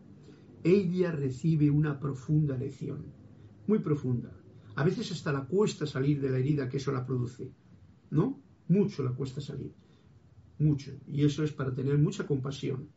ella 0.63 1.11
recibe 1.11 1.71
una 1.71 1.99
profunda 1.99 2.57
lección, 2.57 3.07
muy 3.67 3.79
profunda. 3.79 4.31
A 4.75 4.85
veces 4.85 5.11
hasta 5.13 5.33
la 5.33 5.45
cuesta 5.45 5.87
salir 5.87 6.21
de 6.21 6.31
la 6.31 6.39
herida 6.39 6.69
que 6.69 6.77
eso 6.77 6.93
la 6.93 7.05
produce, 7.05 7.51
¿no? 8.11 8.41
Mucho 8.69 9.03
la 9.03 9.13
cuesta 9.13 9.41
salir, 9.41 9.73
mucho. 10.59 10.93
Y 11.07 11.25
eso 11.25 11.45
es 11.45 11.53
para 11.53 11.75
tener 11.75 11.99
mucha 11.99 12.27
compasión. 12.27 12.89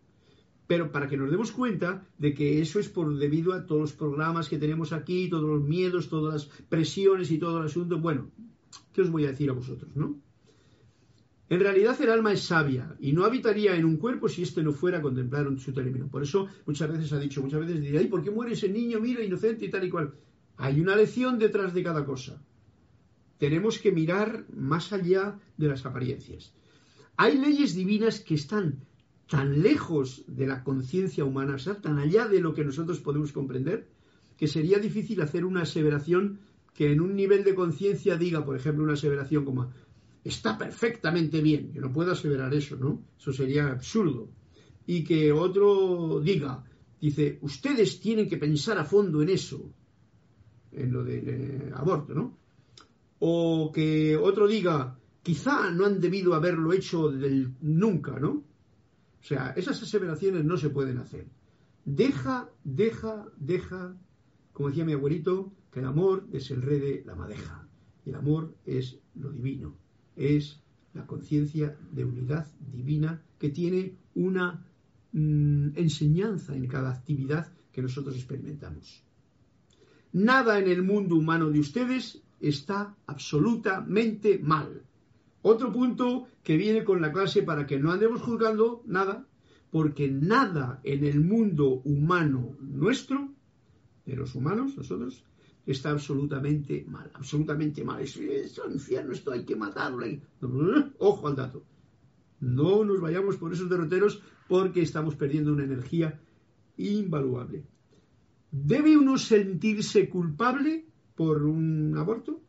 Pero 0.68 0.92
para 0.92 1.08
que 1.08 1.18
nos 1.18 1.30
demos 1.30 1.52
cuenta 1.52 2.08
de 2.18 2.34
que 2.34 2.60
eso 2.60 2.80
es 2.80 2.90
por 2.90 3.16
debido 3.18 3.54
a 3.54 3.66
todos 3.66 3.82
los 3.82 3.94
programas 3.94 4.50
que 4.50 4.58
tenemos 4.58 4.94
aquí, 4.94 5.30
todos 5.30 5.48
los 5.48 5.64
miedos, 5.64 6.10
todas 6.10 6.34
las 6.34 6.64
presiones 6.68 7.30
y 7.32 7.38
todo 7.38 7.60
el 7.60 7.66
asunto. 7.66 8.00
Bueno, 8.00 8.32
¿qué 8.92 9.02
os 9.02 9.12
voy 9.12 9.26
a 9.26 9.30
decir 9.30 9.50
a 9.50 9.54
vosotros, 9.54 9.96
no? 9.96 10.25
En 11.48 11.60
realidad 11.60 12.00
el 12.02 12.10
alma 12.10 12.34
es 12.34 12.44
sabia 12.44 12.96
y 13.00 13.12
no 13.14 13.24
habitaría 13.24 13.76
en 13.76 13.86
un 13.86 13.98
cuerpo 13.98 14.28
si 14.28 14.42
éste 14.42 14.64
no 14.64 14.74
fuera 14.74 14.98
a 14.98 15.02
contemplar 15.02 15.48
su 15.60 15.74
término. 15.74 16.08
Por 16.08 16.24
eso 16.24 16.48
muchas 16.66 16.92
veces 16.92 17.14
ha 17.14 17.20
dicho, 17.20 17.42
muchas 17.42 17.60
veces 17.60 17.82
dirá, 17.82 18.02
¿y 18.02 18.08
por 18.08 18.24
qué 18.24 18.32
muere 18.32 18.54
ese 18.54 18.68
niño, 18.68 19.00
mira, 19.00 19.24
inocente 19.24 19.66
y 19.66 19.70
tal 19.70 19.84
y 19.84 19.90
cual? 19.90 20.16
Hay 20.58 20.82
una 20.82 20.96
lección 20.96 21.38
detrás 21.38 21.74
de 21.74 21.84
cada 21.84 22.04
cosa. 22.04 22.42
Tenemos 23.38 23.78
que 23.78 23.92
mirar 23.92 24.46
más 24.56 24.92
allá 24.92 25.38
de 25.58 25.68
las 25.68 25.86
apariencias. 25.86 26.54
Hay 27.18 27.38
leyes 27.38 27.76
divinas 27.76 28.22
que 28.22 28.36
están 28.36 28.80
tan 29.30 29.62
lejos 29.62 30.24
de 30.28 30.48
la 30.48 30.64
conciencia 30.64 31.26
humana, 31.26 31.56
o 31.56 31.76
tan 31.78 32.00
allá 32.00 32.28
de 32.28 32.40
lo 32.40 32.54
que 32.54 32.64
nosotros 32.64 33.00
podemos 33.00 33.32
comprender, 33.32 33.88
que 34.38 34.48
sería 34.48 34.80
difícil 34.80 35.22
hacer 35.22 35.46
una 35.46 35.62
aseveración 35.62 36.40
que 36.74 36.92
en 36.92 37.02
un 37.02 37.16
nivel 37.16 37.44
de 37.44 37.56
conciencia 37.56 38.18
diga, 38.18 38.46
por 38.46 38.56
ejemplo, 38.56 38.84
una 38.84 38.94
aseveración 38.94 39.46
como 39.46 39.72
está 40.26 40.58
perfectamente 40.58 41.40
bien. 41.40 41.72
Yo 41.72 41.82
no 41.82 41.94
puedo 41.94 42.12
aseverar 42.12 42.54
eso, 42.54 42.76
¿no? 42.76 43.04
Eso 43.18 43.32
sería 43.32 43.68
absurdo. 43.68 44.28
Y 44.88 45.04
que 45.04 45.32
otro 45.32 46.20
diga, 46.20 46.64
dice, 47.00 47.38
ustedes 47.42 48.00
tienen 48.00 48.28
que 48.28 48.38
pensar 48.38 48.78
a 48.80 48.84
fondo 48.84 49.22
en 49.22 49.30
eso, 49.30 49.72
en 50.72 50.92
lo 50.92 51.04
del 51.04 51.30
eh, 51.30 51.72
aborto, 51.76 52.16
¿no? 52.16 52.38
O 53.20 53.72
que 53.72 54.18
otro 54.18 54.48
diga, 54.48 54.98
quizá 55.22 55.70
no 55.70 55.86
han 55.86 56.02
debido 56.02 56.34
haberlo 56.34 56.74
hecho 56.74 57.12
del, 57.12 57.54
nunca, 57.62 58.20
¿no? 58.20 58.32
O 59.22 59.24
sea, 59.24 59.54
esas 59.56 59.82
aseveraciones 59.82 60.44
no 60.44 60.58
se 60.58 60.72
pueden 60.72 60.98
hacer. 60.98 61.28
Deja, 61.86 62.50
deja, 62.64 63.28
deja, 63.38 63.96
como 64.54 64.70
decía 64.70 64.86
mi 64.86 64.94
abuelito, 64.94 65.54
que 65.72 65.82
el 65.82 65.86
amor 65.86 66.28
desenrede 66.28 67.04
la 67.06 67.16
madeja. 67.16 67.68
Y 68.06 68.10
el 68.10 68.16
amor 68.16 68.56
es 68.66 68.98
lo 69.16 69.32
divino 69.32 69.85
es 70.16 70.60
la 70.94 71.06
conciencia 71.06 71.78
de 71.92 72.06
unidad 72.06 72.48
divina 72.72 73.22
que 73.40 73.50
tiene 73.50 73.94
una 74.16 74.66
mm, 75.12 75.70
enseñanza 75.76 76.56
en 76.56 76.68
cada 76.68 76.92
actividad 76.92 77.52
que 77.72 77.82
nosotros 77.82 78.16
experimentamos. 78.16 79.04
Nada 80.14 80.60
en 80.60 80.70
el 80.70 80.82
mundo 80.82 81.16
humano 81.16 81.50
de 81.50 81.60
ustedes 81.60 82.22
está 82.40 82.96
absolutamente 83.06 84.40
mal. 84.40 84.84
Otro 85.42 85.72
punto 85.72 86.28
que 86.44 86.58
viene 86.58 86.84
con 86.84 87.02
la 87.02 87.12
clase 87.12 87.44
para 87.44 87.68
que 87.68 87.78
no 87.78 87.92
andemos 87.92 88.22
juzgando 88.22 88.82
nada, 88.86 89.28
porque 89.72 90.10
nada 90.10 90.80
en 90.84 91.04
el 91.04 91.20
mundo 91.20 91.82
humano 91.84 92.56
nuestro, 92.62 93.30
de 94.06 94.16
los 94.16 94.36
humanos, 94.36 94.78
nosotros, 94.78 95.24
está 95.66 95.92
absolutamente 95.92 96.86
mal, 96.88 97.12
absolutamente 97.14 97.84
mal. 97.84 98.02
Es, 98.02 98.18
es 98.18 98.60
infierno, 98.72 99.14
esto 99.14 99.32
hay 99.32 99.44
que 99.46 99.56
matarlo. 99.56 100.06
Ojo 101.00 101.28
al 101.28 101.36
dato. 101.36 101.64
No 102.40 102.84
nos 102.84 103.00
vayamos 103.02 103.38
por 103.38 103.54
esos 103.54 103.70
derroteros 103.70 104.22
porque 104.48 104.82
estamos 104.82 105.16
perdiendo 105.16 105.52
una 105.54 105.64
energía 105.64 106.20
invaluable. 106.78 107.66
¿Debe 108.52 108.96
uno 108.96 109.18
sentirse 109.18 110.08
culpable 110.10 110.86
por 111.16 111.44
un 111.44 111.98
aborto? 111.98 112.42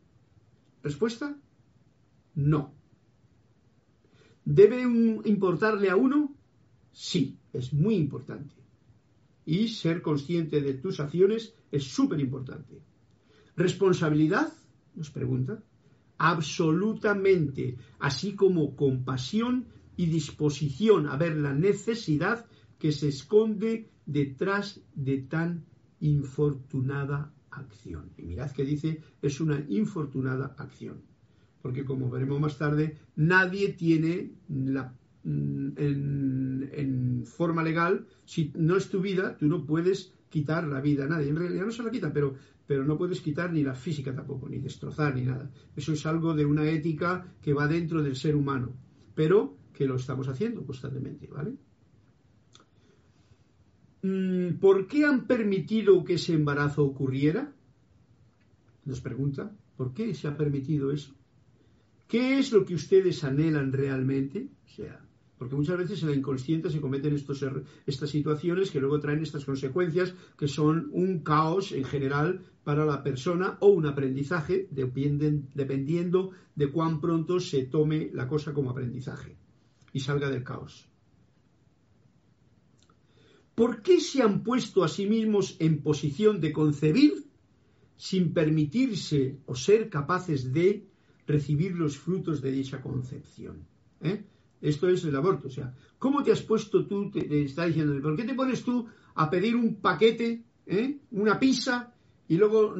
Respuesta, 0.83 1.35
no. 2.35 2.73
¿Debe 4.45 4.81
importarle 5.25 5.89
a 5.89 5.95
uno? 5.95 6.33
Sí, 6.91 7.37
es 7.51 7.73
muy 7.73 7.95
importante. 7.95 8.55
Y 9.45 9.67
ser 9.69 10.01
consciente 10.01 10.61
de 10.61 10.75
tus 10.75 10.99
acciones 10.99 11.53
es 11.71 11.83
súper 11.83 12.19
importante. 12.19 12.81
¿Responsabilidad? 13.57 14.53
Nos 14.95 15.09
pregunta. 15.09 15.61
Absolutamente, 16.19 17.77
así 17.99 18.33
como 18.33 18.75
compasión 18.75 19.65
y 19.95 20.05
disposición 20.05 21.07
a 21.07 21.17
ver 21.17 21.35
la 21.35 21.53
necesidad 21.53 22.45
que 22.79 22.91
se 22.91 23.09
esconde 23.09 23.89
detrás 24.05 24.79
de 24.93 25.17
tan 25.17 25.65
infortunada 25.99 27.33
acción. 27.49 28.11
Y 28.17 28.23
mirad 28.23 28.51
que 28.51 28.63
dice, 28.63 29.01
es 29.21 29.41
una 29.41 29.59
infortunada 29.67 30.55
acción. 30.57 31.01
Porque 31.61 31.83
como 31.83 32.11
veremos 32.11 32.39
más 32.39 32.57
tarde, 32.57 32.97
nadie 33.15 33.69
tiene 33.73 34.33
la, 34.49 34.93
mm, 35.23 35.69
en, 35.77 36.69
en, 36.71 37.25
forma 37.25 37.63
legal, 37.63 38.05
si 38.25 38.53
no 38.55 38.77
es 38.77 38.89
tu 38.89 39.01
vida, 39.01 39.35
tú 39.35 39.47
no 39.47 39.65
puedes 39.65 40.13
quitar 40.29 40.67
la 40.67 40.81
vida 40.81 41.05
a 41.05 41.07
nadie. 41.07 41.29
En 41.29 41.35
realidad 41.35 41.65
no 41.65 41.71
se 41.71 41.83
la 41.83 41.91
quita, 41.91 42.13
pero 42.13 42.35
pero 42.67 42.83
no 42.83 42.97
puedes 42.97 43.21
quitar 43.21 43.51
ni 43.51 43.63
la 43.63 43.73
física 43.73 44.13
tampoco, 44.13 44.49
ni 44.49 44.59
destrozar, 44.59 45.15
ni 45.15 45.23
nada. 45.23 45.49
Eso 45.75 45.93
es 45.93 46.05
algo 46.05 46.35
de 46.35 46.45
una 46.45 46.69
ética 46.69 47.33
que 47.41 47.53
va 47.53 47.67
dentro 47.67 48.03
del 48.03 48.17
ser 48.17 48.35
humano, 48.35 48.75
pero 49.15 49.57
que 49.73 49.87
lo 49.87 49.95
estamos 49.95 50.27
haciendo 50.27 50.65
constantemente, 50.65 51.27
¿vale? 51.27 51.55
Mm, 54.01 54.59
¿Por 54.59 54.85
qué 54.85 55.05
han 55.05 55.25
permitido 55.25 56.03
que 56.03 56.15
ese 56.15 56.33
embarazo 56.33 56.83
ocurriera? 56.83 57.53
Nos 58.83 58.99
pregunta, 58.99 59.55
¿por 59.77 59.93
qué 59.93 60.13
se 60.13 60.27
ha 60.27 60.35
permitido 60.35 60.91
eso? 60.91 61.13
¿Qué 62.07 62.37
es 62.37 62.51
lo 62.51 62.65
que 62.65 62.75
ustedes 62.75 63.23
anhelan 63.23 63.71
realmente? 63.71 64.49
O 64.65 64.69
sea, 64.69 65.06
porque 65.37 65.55
muchas 65.55 65.77
veces 65.77 66.01
en 66.01 66.09
la 66.09 66.15
inconsciente 66.15 66.69
se 66.69 66.81
cometen 66.81 67.13
estos, 67.13 67.41
er, 67.43 67.63
estas 67.85 68.09
situaciones 68.09 68.71
que 68.71 68.79
luego 68.79 68.99
traen 68.99 69.21
estas 69.21 69.45
consecuencias 69.45 70.13
que 70.37 70.47
son 70.47 70.89
un 70.91 71.19
caos 71.19 71.71
en 71.71 71.83
general 71.83 72.41
para 72.63 72.85
la 72.85 73.03
persona 73.03 73.57
o 73.61 73.67
un 73.67 73.85
aprendizaje 73.85 74.67
dependiendo 74.71 76.31
de 76.55 76.71
cuán 76.71 76.99
pronto 76.99 77.39
se 77.39 77.63
tome 77.65 78.09
la 78.13 78.27
cosa 78.27 78.53
como 78.53 78.71
aprendizaje 78.71 79.37
y 79.93 79.99
salga 79.99 80.29
del 80.29 80.43
caos. 80.43 80.87
¿Por 83.55 83.81
qué 83.81 83.99
se 83.99 84.21
han 84.21 84.43
puesto 84.43 84.83
a 84.83 84.87
sí 84.87 85.07
mismos 85.07 85.55
en 85.59 85.81
posición 85.81 86.41
de 86.41 86.51
concebir 86.51 87.25
sin 87.95 88.33
permitirse 88.33 89.39
o 89.47 89.55
ser 89.55 89.89
capaces 89.89 90.53
de 90.53 90.85
recibir 91.25 91.73
los 91.73 91.97
frutos 91.97 92.41
de 92.41 92.51
dicha 92.51 92.81
concepción? 92.81 93.65
¿Eh? 94.01 94.23
Esto 94.61 94.87
es 94.89 95.03
el 95.05 95.15
aborto. 95.15 95.47
O 95.47 95.51
sea, 95.51 95.73
¿cómo 95.99 96.23
te 96.23 96.31
has 96.31 96.41
puesto 96.41 96.85
tú? 96.85 97.11
Está 97.13 97.65
diciendo, 97.65 98.01
¿por 98.01 98.15
qué 98.15 98.23
te 98.23 98.33
pones 98.33 98.63
tú 98.63 98.87
a 99.15 99.29
pedir 99.29 99.55
un 99.55 99.75
paquete, 99.75 100.43
eh, 100.65 100.99
una 101.11 101.39
pizza, 101.39 101.93
y 102.27 102.35
luego 102.35 102.75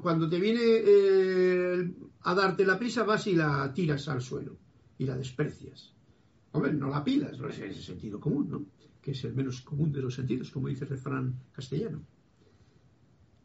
cuando 0.00 0.28
te 0.28 0.40
viene 0.40 0.60
eh, 0.64 1.94
a 2.22 2.34
darte 2.34 2.64
la 2.66 2.78
pizza 2.78 3.04
vas 3.04 3.26
y 3.26 3.34
la 3.34 3.72
tiras 3.72 4.08
al 4.08 4.20
suelo 4.20 4.56
y 4.98 5.04
la 5.04 5.16
desprecias? 5.16 5.92
Hombre, 6.52 6.72
no 6.72 6.88
la 6.88 7.02
pidas, 7.02 7.38
no 7.38 7.48
es 7.48 7.58
ese 7.58 7.82
sentido 7.82 8.20
común, 8.20 8.48
¿no? 8.50 8.64
que 9.00 9.12
es 9.12 9.24
el 9.24 9.34
menos 9.34 9.62
común 9.62 9.92
de 9.92 10.00
los 10.00 10.14
sentidos, 10.14 10.50
como 10.50 10.68
dice 10.68 10.84
el 10.84 10.90
refrán 10.90 11.40
castellano. 11.52 12.02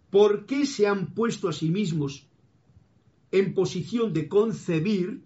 ¿Por 0.09 0.45
qué 0.45 0.65
se 0.65 0.87
han 0.87 1.13
puesto 1.13 1.49
a 1.49 1.53
sí 1.53 1.69
mismos 1.69 2.27
en 3.31 3.53
posición 3.53 4.13
de 4.13 4.29
concebir 4.29 5.23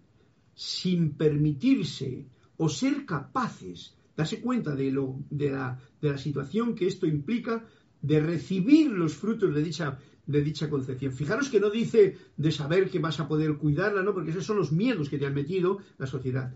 sin 0.54 1.14
permitirse 1.14 2.28
o 2.58 2.70
ser 2.70 3.06
capaces, 3.06 3.95
darse 4.16 4.41
cuenta 4.41 4.76
de, 4.76 4.91
lo, 4.91 5.20
de, 5.30 5.52
la, 5.52 5.80
de 6.02 6.12
la 6.12 6.18
situación 6.18 6.76
que 6.76 6.88
esto 6.88 7.08
implica, 7.08 7.66
de 8.02 8.20
recibir 8.20 8.91
los 8.91 9.16
frutos 9.16 9.54
de 9.54 9.64
dicha, 9.64 9.97
de 10.26 10.41
dicha 10.41 10.70
concepción. 10.70 11.14
Fijaros 11.14 11.49
que 11.49 11.60
no 11.60 11.70
dice 11.70 12.18
de 12.38 12.52
saber 12.52 12.89
que 12.89 12.99
vas 12.99 13.20
a 13.20 13.28
poder 13.28 13.58
cuidarla, 13.58 14.04
¿no? 14.04 14.14
Porque 14.14 14.32
esos 14.32 14.45
son 14.45 14.58
los 14.58 14.72
miedos 14.72 15.10
que 15.10 15.18
te 15.18 15.26
han 15.26 15.34
metido 15.34 15.80
la 15.97 16.08
sociedad. 16.08 16.54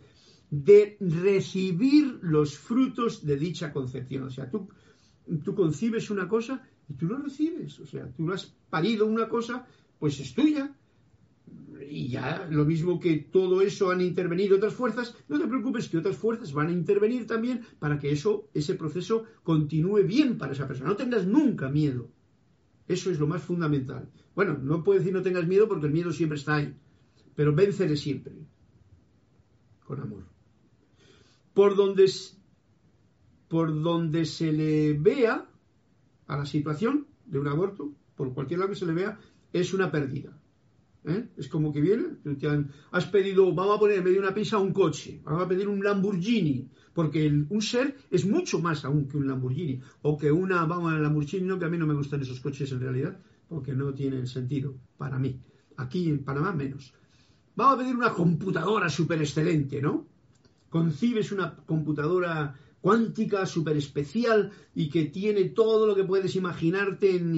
De 0.50 0.98
recibir 1.00 2.20
los 2.22 2.58
frutos 2.58 3.26
de 3.26 3.38
dicha 3.38 3.74
concepción. 3.74 4.24
O 4.24 4.30
sea, 4.30 4.50
tú, 4.50 4.70
tú 5.43 5.56
concibes 5.56 6.10
una 6.10 6.28
cosa 6.28 6.62
y 6.88 6.93
tú 6.93 7.08
lo 7.08 7.18
recibes. 7.18 7.80
O 7.80 7.86
sea, 7.86 8.08
tú 8.16 8.32
has 8.32 8.54
parido 8.70 9.06
una 9.06 9.28
cosa, 9.28 9.68
pues 10.00 10.20
es 10.20 10.34
tuya. 10.34 10.74
Y 11.89 12.07
ya, 12.07 12.47
lo 12.49 12.65
mismo 12.65 12.99
que 12.99 13.17
todo 13.17 13.61
eso 13.61 13.91
han 13.91 14.01
intervenido 14.01 14.57
otras 14.57 14.73
fuerzas, 14.73 15.15
no 15.27 15.39
te 15.39 15.47
preocupes 15.47 15.89
que 15.89 15.97
otras 15.97 16.17
fuerzas 16.17 16.53
van 16.53 16.67
a 16.67 16.71
intervenir 16.71 17.27
también 17.27 17.65
para 17.79 17.99
que 17.99 18.11
eso, 18.11 18.49
ese 18.53 18.75
proceso 18.75 19.25
continúe 19.43 20.03
bien 20.03 20.38
para 20.38 20.53
esa 20.53 20.67
persona. 20.67 20.89
No 20.89 20.95
tengas 20.95 21.25
nunca 21.25 21.69
miedo. 21.69 22.09
Eso 22.88 23.09
es 23.09 23.19
lo 23.19 23.27
más 23.27 23.41
fundamental. 23.41 24.09
Bueno, 24.36 24.57
no 24.57 24.83
puedo 24.83 24.99
decir 24.99 25.13
no 25.13 25.21
tengas 25.21 25.47
miedo 25.47 25.67
porque 25.67 25.88
el 25.88 25.93
miedo 25.93 26.11
siempre 26.11 26.38
está 26.38 26.55
ahí, 26.55 26.75
pero 27.36 27.53
véncele 27.53 27.97
siempre, 27.97 28.33
con 29.86 30.01
amor. 30.01 30.25
Por 31.53 31.75
donde, 31.75 32.11
por 33.47 33.81
donde 33.81 34.25
se 34.25 34.51
le 34.51 34.93
vea 34.93 35.47
a 36.27 36.38
la 36.38 36.45
situación 36.45 37.07
de 37.25 37.39
un 37.39 37.47
aborto, 37.47 37.93
por 38.15 38.33
cualquier 38.33 38.59
lado 38.59 38.71
que 38.71 38.79
se 38.79 38.86
le 38.86 38.93
vea, 38.93 39.19
es 39.53 39.73
una 39.73 39.91
pérdida. 39.91 40.38
¿Eh? 41.08 41.30
Es 41.38 41.47
como 41.47 41.72
que 41.72 41.82
viene, 41.82 42.18
has 42.91 43.06
pedido, 43.06 43.53
vamos 43.53 43.78
a 43.78 43.80
poner 43.80 43.99
en 43.99 44.03
medio 44.03 44.22
de 44.22 44.26
una 44.26 44.34
pizza 44.34 44.58
un 44.58 44.74
coche, 44.74 45.22
vamos 45.24 45.43
a 45.43 45.47
pedir 45.47 45.68
un 45.68 45.84
Lamborghini, 45.84 46.68
porque 46.93 47.28
un 47.28 47.62
ser 47.62 47.95
es 48.10 48.26
mucho 48.26 48.60
más 48.60 48.84
aún 48.86 49.08
que 49.08 49.18
un 49.18 49.28
Lamborghini, 49.28 49.80
o 50.01 50.18
que 50.18 50.32
una, 50.32 50.66
vamos 50.66 50.91
a 50.91 50.97
Lamborghini, 50.97 51.45
no, 51.45 51.60
que 51.60 51.66
a 51.66 51.70
mí 51.70 51.78
no 51.78 51.86
me 51.86 51.93
gustan 51.93 52.22
esos 52.22 52.39
coches 52.39 52.72
en 52.72 52.80
realidad, 52.80 53.20
porque 53.47 53.74
no 53.74 53.93
tienen 53.93 54.26
sentido 54.26 54.74
para 54.97 55.20
mí. 55.20 55.39
Aquí 55.78 56.10
en 56.10 56.24
Panamá 56.24 56.53
menos. 56.53 56.91
Vamos 57.56 57.76
a 57.76 57.78
pedir 57.78 57.95
una 57.95 58.12
computadora 58.12 58.89
súper 58.89 59.20
excelente, 59.20 59.82
¿no? 59.82 60.08
Concibes 60.70 61.32
una 61.32 61.56
computadora 61.56 62.56
cuántica, 62.82 63.45
súper 63.47 63.78
especial 63.78 64.51
y 64.76 64.89
que 64.89 65.06
tiene 65.06 65.45
todo 65.45 65.88
lo 65.88 65.95
que 65.95 66.03
puedes 66.03 66.36
imaginarte 66.36 67.16
en, 67.16 67.34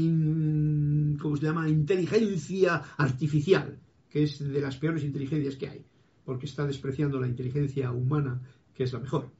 ¿cómo 1.17 1.37
se 1.37 1.45
llama?, 1.45 1.69
inteligencia 1.69 2.83
artificial, 2.97 3.79
que 4.09 4.23
es 4.23 4.39
de 4.39 4.61
las 4.61 4.77
peores 4.77 5.03
inteligencias 5.03 5.55
que 5.55 5.69
hay, 5.69 5.85
porque 6.25 6.45
está 6.45 6.65
despreciando 6.65 7.19
la 7.19 7.27
inteligencia 7.27 7.91
humana, 7.91 8.41
que 8.73 8.83
es 8.83 8.93
la 8.93 8.99
mejor. 8.99 9.31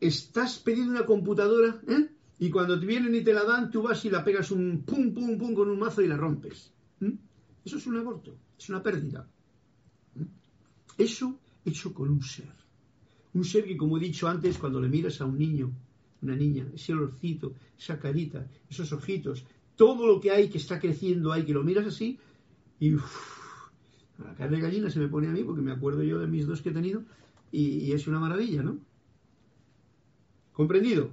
Estás 0.00 0.58
pidiendo 0.58 0.92
una 0.92 1.06
computadora, 1.06 1.80
¿eh? 1.86 2.08
Y 2.38 2.50
cuando 2.50 2.80
te 2.80 2.86
vienen 2.86 3.14
y 3.14 3.22
te 3.22 3.34
la 3.34 3.44
dan, 3.44 3.70
tú 3.70 3.82
vas 3.82 4.02
y 4.06 4.10
la 4.10 4.24
pegas 4.24 4.50
un 4.50 4.82
pum, 4.82 5.12
pum, 5.12 5.36
pum 5.36 5.54
con 5.54 5.68
un 5.68 5.78
mazo 5.78 6.00
y 6.00 6.08
la 6.08 6.16
rompes. 6.16 6.72
Eso 7.64 7.76
es 7.76 7.86
un 7.86 7.98
aborto, 7.98 8.34
es 8.58 8.68
una 8.70 8.82
pérdida. 8.82 9.28
Eso 10.96 11.38
hecho 11.64 11.92
con 11.92 12.08
un 12.08 12.22
ser. 12.22 12.52
Un 13.34 13.44
ser 13.44 13.64
que, 13.64 13.76
como 13.76 13.98
he 13.98 14.00
dicho 14.00 14.26
antes, 14.26 14.56
cuando 14.58 14.80
le 14.80 14.88
miras 14.88 15.20
a 15.20 15.26
un 15.26 15.38
niño, 15.38 15.70
una 16.22 16.34
niña, 16.34 16.66
ese 16.74 16.94
olorcito, 16.94 17.54
esa 17.78 17.98
carita, 17.98 18.46
esos 18.68 18.92
ojitos, 18.92 19.44
todo 19.80 20.06
lo 20.06 20.20
que 20.20 20.30
hay 20.30 20.50
que 20.50 20.58
está 20.58 20.78
creciendo 20.78 21.32
ahí, 21.32 21.42
que 21.42 21.54
lo 21.54 21.64
miras 21.64 21.86
así 21.86 22.18
y 22.78 22.90
la 22.90 24.34
carne 24.36 24.58
de 24.58 24.62
gallina 24.62 24.90
se 24.90 25.00
me 25.00 25.08
pone 25.08 25.26
a 25.26 25.30
mí 25.30 25.42
porque 25.42 25.62
me 25.62 25.72
acuerdo 25.72 26.02
yo 26.02 26.18
de 26.18 26.26
mis 26.26 26.46
dos 26.46 26.60
que 26.60 26.68
he 26.68 26.72
tenido 26.72 27.02
y, 27.50 27.90
es 27.92 28.06
una 28.06 28.20
maravilla, 28.20 28.62
¿no? 28.62 28.78
¿Comprendido? 30.52 31.12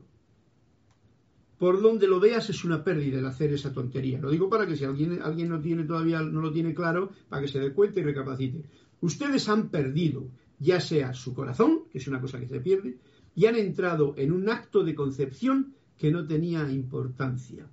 Por 1.58 1.82
donde 1.82 2.08
lo 2.08 2.20
veas 2.20 2.50
es 2.50 2.66
una 2.66 2.84
pérdida 2.84 3.20
el 3.20 3.26
hacer 3.26 3.54
esa 3.54 3.72
tontería. 3.72 4.20
Lo 4.20 4.32
digo 4.32 4.50
para 4.50 4.68
que 4.68 4.76
si 4.76 4.84
alguien, 4.84 5.22
alguien 5.22 5.48
no 5.48 5.62
tiene 5.62 5.86
todavía, 5.86 6.22
no 6.22 6.42
lo 6.42 6.52
tiene 6.52 6.74
claro, 6.74 7.12
para 7.30 7.44
que 7.44 7.48
se 7.48 7.62
dé 7.62 7.72
cuenta 7.72 8.02
y 8.02 8.04
recapacite. 8.04 8.66
Ustedes 9.00 9.48
han 9.48 9.70
perdido 9.70 10.28
ya 10.60 10.82
sea 10.82 11.14
su 11.14 11.34
corazón, 11.34 11.84
que 11.90 12.00
es 12.00 12.08
una 12.10 12.20
cosa 12.20 12.38
que 12.38 12.50
se 12.50 12.60
pierde, 12.60 12.98
y 13.34 13.46
han 13.46 13.56
entrado 13.56 14.14
en 14.18 14.34
un 14.34 14.50
acto 14.50 14.84
de 14.84 14.94
concepción 14.94 15.74
que 15.98 16.12
no 16.12 16.28
tenía 16.28 16.70
importancia, 16.70 17.66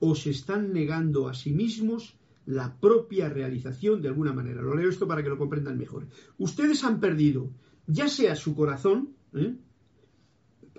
o 0.00 0.14
se 0.14 0.30
están 0.30 0.72
negando 0.72 1.28
a 1.28 1.34
sí 1.34 1.52
mismos 1.52 2.16
la 2.46 2.78
propia 2.78 3.28
realización 3.28 4.02
de 4.02 4.08
alguna 4.08 4.32
manera. 4.32 4.60
Lo 4.60 4.74
leo 4.74 4.90
esto 4.90 5.08
para 5.08 5.22
que 5.22 5.28
lo 5.28 5.38
comprendan 5.38 5.78
mejor. 5.78 6.06
Ustedes 6.38 6.84
han 6.84 7.00
perdido 7.00 7.50
ya 7.86 8.08
sea 8.08 8.34
su 8.34 8.54
corazón, 8.54 9.14
¿eh? 9.34 9.54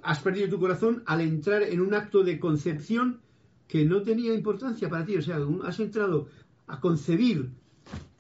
has 0.02 0.20
perdido 0.20 0.50
tu 0.50 0.60
corazón 0.60 1.04
al 1.06 1.22
entrar 1.22 1.64
en 1.64 1.82
un 1.82 1.94
acto 1.94 2.24
de 2.24 2.40
concepción 2.40 3.22
que 3.68 3.86
no 3.86 4.02
tenía 4.02 4.34
importancia 4.34 4.90
para 4.90 5.06
ti, 5.06 5.18
o 5.18 5.22
sea, 5.22 5.40
has 5.64 5.80
entrado 5.80 6.28
a 6.68 6.80
concebir 6.80 7.52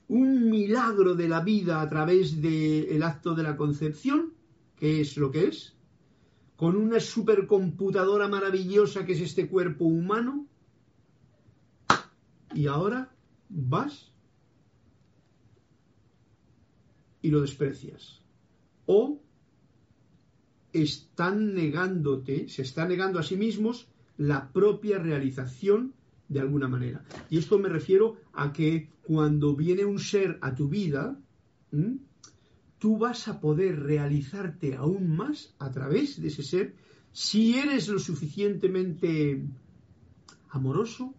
un 0.07 0.49
milagro 0.49 1.15
de 1.15 1.27
la 1.27 1.41
vida 1.41 1.81
a 1.81 1.89
través 1.89 2.41
del 2.41 3.01
acto 3.03 3.33
de 3.33 3.43
la 3.43 3.57
concepción, 3.57 4.33
que 4.75 5.01
es 5.01 5.17
lo 5.17 5.31
que 5.31 5.47
es, 5.47 5.75
con 6.55 6.75
una 6.75 6.99
supercomputadora 6.99 8.27
maravillosa 8.27 9.05
que 9.05 9.13
es 9.13 9.21
este 9.21 9.47
cuerpo 9.47 9.85
humano, 9.85 10.47
y 12.55 12.67
ahora 12.67 13.11
vas 13.49 14.11
y 17.21 17.29
lo 17.29 17.41
desprecias. 17.41 18.21
O 18.85 19.21
están 20.71 21.53
negándote, 21.53 22.47
se 22.49 22.61
está 22.61 22.87
negando 22.87 23.19
a 23.19 23.23
sí 23.23 23.35
mismos 23.35 23.87
la 24.17 24.51
propia 24.51 24.97
realización 24.99 25.93
de 26.29 26.39
alguna 26.39 26.67
manera. 26.67 27.03
Y 27.29 27.37
esto 27.37 27.59
me 27.59 27.69
refiero 27.69 28.17
a 28.33 28.51
que 28.51 28.89
cuando 29.03 29.55
viene 29.55 29.85
un 29.85 29.99
ser 29.99 30.39
a 30.41 30.55
tu 30.55 30.69
vida, 30.69 31.19
tú 32.79 32.97
vas 32.97 33.27
a 33.27 33.39
poder 33.39 33.81
realizarte 33.81 34.75
aún 34.75 35.15
más 35.15 35.53
a 35.59 35.71
través 35.71 36.21
de 36.21 36.29
ese 36.29 36.43
ser 36.43 36.75
si 37.11 37.57
eres 37.57 37.87
lo 37.87 37.99
suficientemente 37.99 39.45
amoroso 40.49 41.13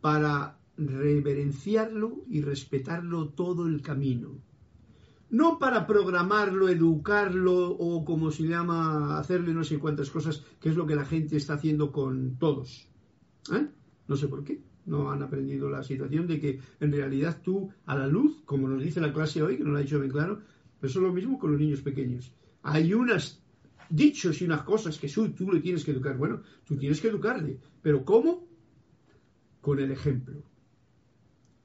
para 0.00 0.58
reverenciarlo 0.76 2.24
y 2.28 2.42
respetarlo 2.42 3.30
todo 3.30 3.66
el 3.66 3.82
camino. 3.82 4.38
No 5.30 5.58
para 5.58 5.86
programarlo, 5.86 6.68
educarlo 6.68 7.70
o 7.70 8.04
como 8.04 8.30
se 8.30 8.44
llama, 8.44 9.18
hacerle 9.18 9.52
no 9.52 9.62
sé 9.62 9.78
cuántas 9.78 10.10
cosas, 10.10 10.42
que 10.60 10.70
es 10.70 10.76
lo 10.76 10.86
que 10.86 10.94
la 10.94 11.04
gente 11.04 11.36
está 11.36 11.54
haciendo 11.54 11.92
con 11.92 12.38
todos. 12.38 12.88
¿Eh? 13.52 13.66
No 14.06 14.16
sé 14.16 14.28
por 14.28 14.44
qué. 14.44 14.62
No 14.86 15.10
han 15.10 15.22
aprendido 15.22 15.68
la 15.68 15.82
situación 15.82 16.26
de 16.26 16.40
que 16.40 16.60
en 16.80 16.92
realidad 16.92 17.42
tú, 17.42 17.68
a 17.84 17.94
la 17.94 18.06
luz, 18.06 18.40
como 18.46 18.68
nos 18.68 18.82
dice 18.82 19.02
la 19.02 19.12
clase 19.12 19.42
hoy, 19.42 19.58
que 19.58 19.64
nos 19.64 19.72
lo 19.72 19.78
ha 19.78 19.82
dicho 19.82 20.00
bien 20.00 20.12
claro, 20.12 20.40
pero 20.80 20.90
eso 20.90 21.00
es 21.00 21.04
lo 21.06 21.12
mismo 21.12 21.38
con 21.38 21.52
los 21.52 21.60
niños 21.60 21.82
pequeños. 21.82 22.32
Hay 22.62 22.94
unos 22.94 23.42
dichos 23.90 24.40
y 24.40 24.46
unas 24.46 24.62
cosas 24.62 24.98
que 24.98 25.08
tú, 25.08 25.52
le 25.52 25.60
tienes 25.60 25.84
que 25.84 25.90
educar. 25.90 26.16
Bueno, 26.16 26.40
tú 26.64 26.76
tienes 26.76 27.02
que 27.02 27.08
educarle. 27.08 27.58
¿Pero 27.82 28.04
cómo? 28.04 28.47
Con 29.68 29.80
el 29.80 29.90
ejemplo. 29.90 30.42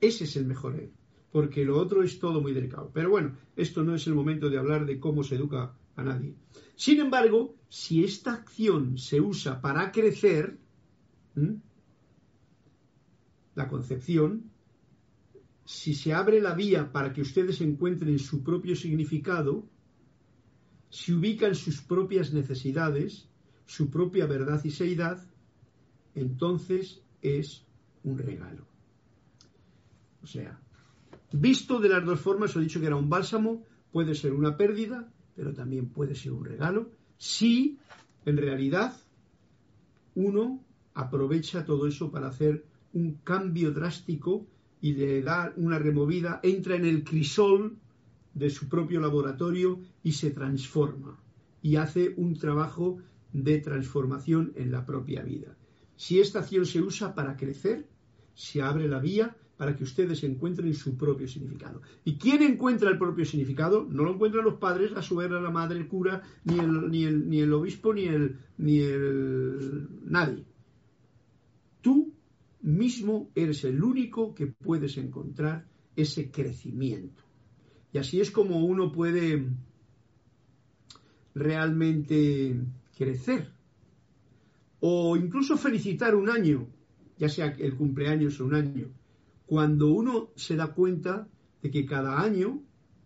Ese 0.01 0.25
es 0.25 0.35
el 0.35 0.45
mejor 0.45 0.75
él. 0.75 0.91
Porque 1.31 1.63
lo 1.63 1.77
otro 1.79 2.03
es 2.03 2.19
todo 2.19 2.41
muy 2.41 2.51
delicado. 2.51 2.91
Pero 2.93 3.09
bueno, 3.09 3.37
esto 3.55 3.81
no 3.81 3.95
es 3.95 4.05
el 4.07 4.13
momento 4.13 4.49
de 4.49 4.57
hablar 4.57 4.85
de 4.85 4.99
cómo 4.99 5.23
se 5.23 5.35
educa 5.35 5.73
a 5.95 6.03
nadie. 6.03 6.35
Sin 6.75 6.99
embargo, 6.99 7.55
si 7.69 8.03
esta 8.03 8.33
acción 8.33 8.97
se 8.97 9.21
usa 9.21 9.61
para 9.61 9.89
crecer, 9.93 10.57
la 13.55 13.69
concepción, 13.69 14.51
si 15.63 15.93
se 15.93 16.11
abre 16.13 16.41
la 16.41 16.55
vía 16.55 16.91
para 16.91 17.13
que 17.13 17.21
ustedes 17.21 17.61
encuentren 17.61 18.19
su 18.19 18.43
propio 18.43 18.75
significado, 18.75 19.65
si 20.89 21.13
ubican 21.13 21.55
sus 21.55 21.79
propias 21.81 22.33
necesidades, 22.33 23.29
su 23.65 23.89
propia 23.89 24.25
verdad 24.25 24.61
y 24.65 24.71
seidad, 24.71 25.25
entonces 26.15 27.01
es 27.21 27.65
un 28.03 28.17
regalo. 28.17 28.65
O 30.21 30.27
sea, 30.27 30.59
visto 31.31 31.79
de 31.79 31.89
las 31.89 32.05
dos 32.05 32.19
formas, 32.19 32.55
he 32.55 32.59
dicho 32.59 32.79
que 32.79 32.87
era 32.87 32.95
un 32.95 33.09
bálsamo, 33.09 33.63
puede 33.91 34.15
ser 34.15 34.33
una 34.33 34.57
pérdida, 34.57 35.11
pero 35.35 35.53
también 35.53 35.89
puede 35.89 36.15
ser 36.15 36.31
un 36.31 36.45
regalo, 36.45 36.91
si 37.17 37.79
en 38.25 38.37
realidad 38.37 38.95
uno 40.15 40.63
aprovecha 40.93 41.65
todo 41.65 41.87
eso 41.87 42.11
para 42.11 42.27
hacer 42.27 42.65
un 42.93 43.15
cambio 43.23 43.71
drástico 43.71 44.45
y 44.81 44.93
le 44.93 45.21
da 45.21 45.53
una 45.57 45.79
removida, 45.79 46.39
entra 46.43 46.75
en 46.75 46.85
el 46.85 47.03
crisol 47.03 47.77
de 48.33 48.49
su 48.49 48.67
propio 48.67 48.99
laboratorio 48.99 49.79
y 50.03 50.11
se 50.11 50.31
transforma 50.31 51.19
y 51.61 51.77
hace 51.77 52.13
un 52.17 52.37
trabajo 52.37 52.99
de 53.31 53.59
transformación 53.59 54.53
en 54.55 54.71
la 54.71 54.85
propia 54.85 55.23
vida. 55.23 55.55
Si 55.95 56.19
esta 56.19 56.39
acción 56.39 56.65
se 56.65 56.81
usa 56.81 57.15
para 57.15 57.37
crecer, 57.37 57.87
se 58.33 58.61
abre 58.61 58.87
la 58.87 58.99
vía 58.99 59.35
para 59.57 59.75
que 59.75 59.83
ustedes 59.83 60.23
encuentren 60.23 60.73
su 60.73 60.97
propio 60.97 61.27
significado. 61.27 61.81
¿Y 62.03 62.17
quién 62.17 62.41
encuentra 62.41 62.89
el 62.89 62.97
propio 62.97 63.23
significado? 63.23 63.85
No 63.89 64.03
lo 64.03 64.13
encuentran 64.13 64.43
los 64.43 64.55
padres, 64.55 64.91
la 64.91 65.01
suegra, 65.01 65.39
la 65.39 65.51
madre, 65.51 65.79
el 65.79 65.87
cura, 65.87 66.21
ni 66.43 66.59
el, 66.59 66.89
ni 66.89 67.03
el, 67.03 67.29
ni 67.29 67.39
el 67.39 67.53
obispo, 67.53 67.93
ni 67.93 68.05
el, 68.05 68.37
ni 68.57 68.79
el 68.79 69.87
nadie. 70.05 70.43
Tú 71.81 72.13
mismo 72.61 73.29
eres 73.35 73.63
el 73.63 73.83
único 73.83 74.33
que 74.33 74.47
puedes 74.47 74.97
encontrar 74.97 75.67
ese 75.95 76.31
crecimiento. 76.31 77.23
Y 77.91 77.99
así 77.99 78.19
es 78.19 78.31
como 78.31 78.65
uno 78.65 78.91
puede 78.91 79.47
realmente 81.35 82.59
crecer. 82.97 83.51
O 84.79 85.15
incluso 85.15 85.57
felicitar 85.57 86.15
un 86.15 86.29
año, 86.29 86.67
ya 87.17 87.29
sea 87.29 87.47
el 87.47 87.75
cumpleaños 87.75 88.39
o 88.39 88.45
un 88.45 88.55
año, 88.55 88.87
cuando 89.45 89.91
uno 89.91 90.29
se 90.35 90.55
da 90.55 90.73
cuenta 90.73 91.27
de 91.61 91.71
que 91.71 91.85
cada 91.85 92.21
año 92.21 92.61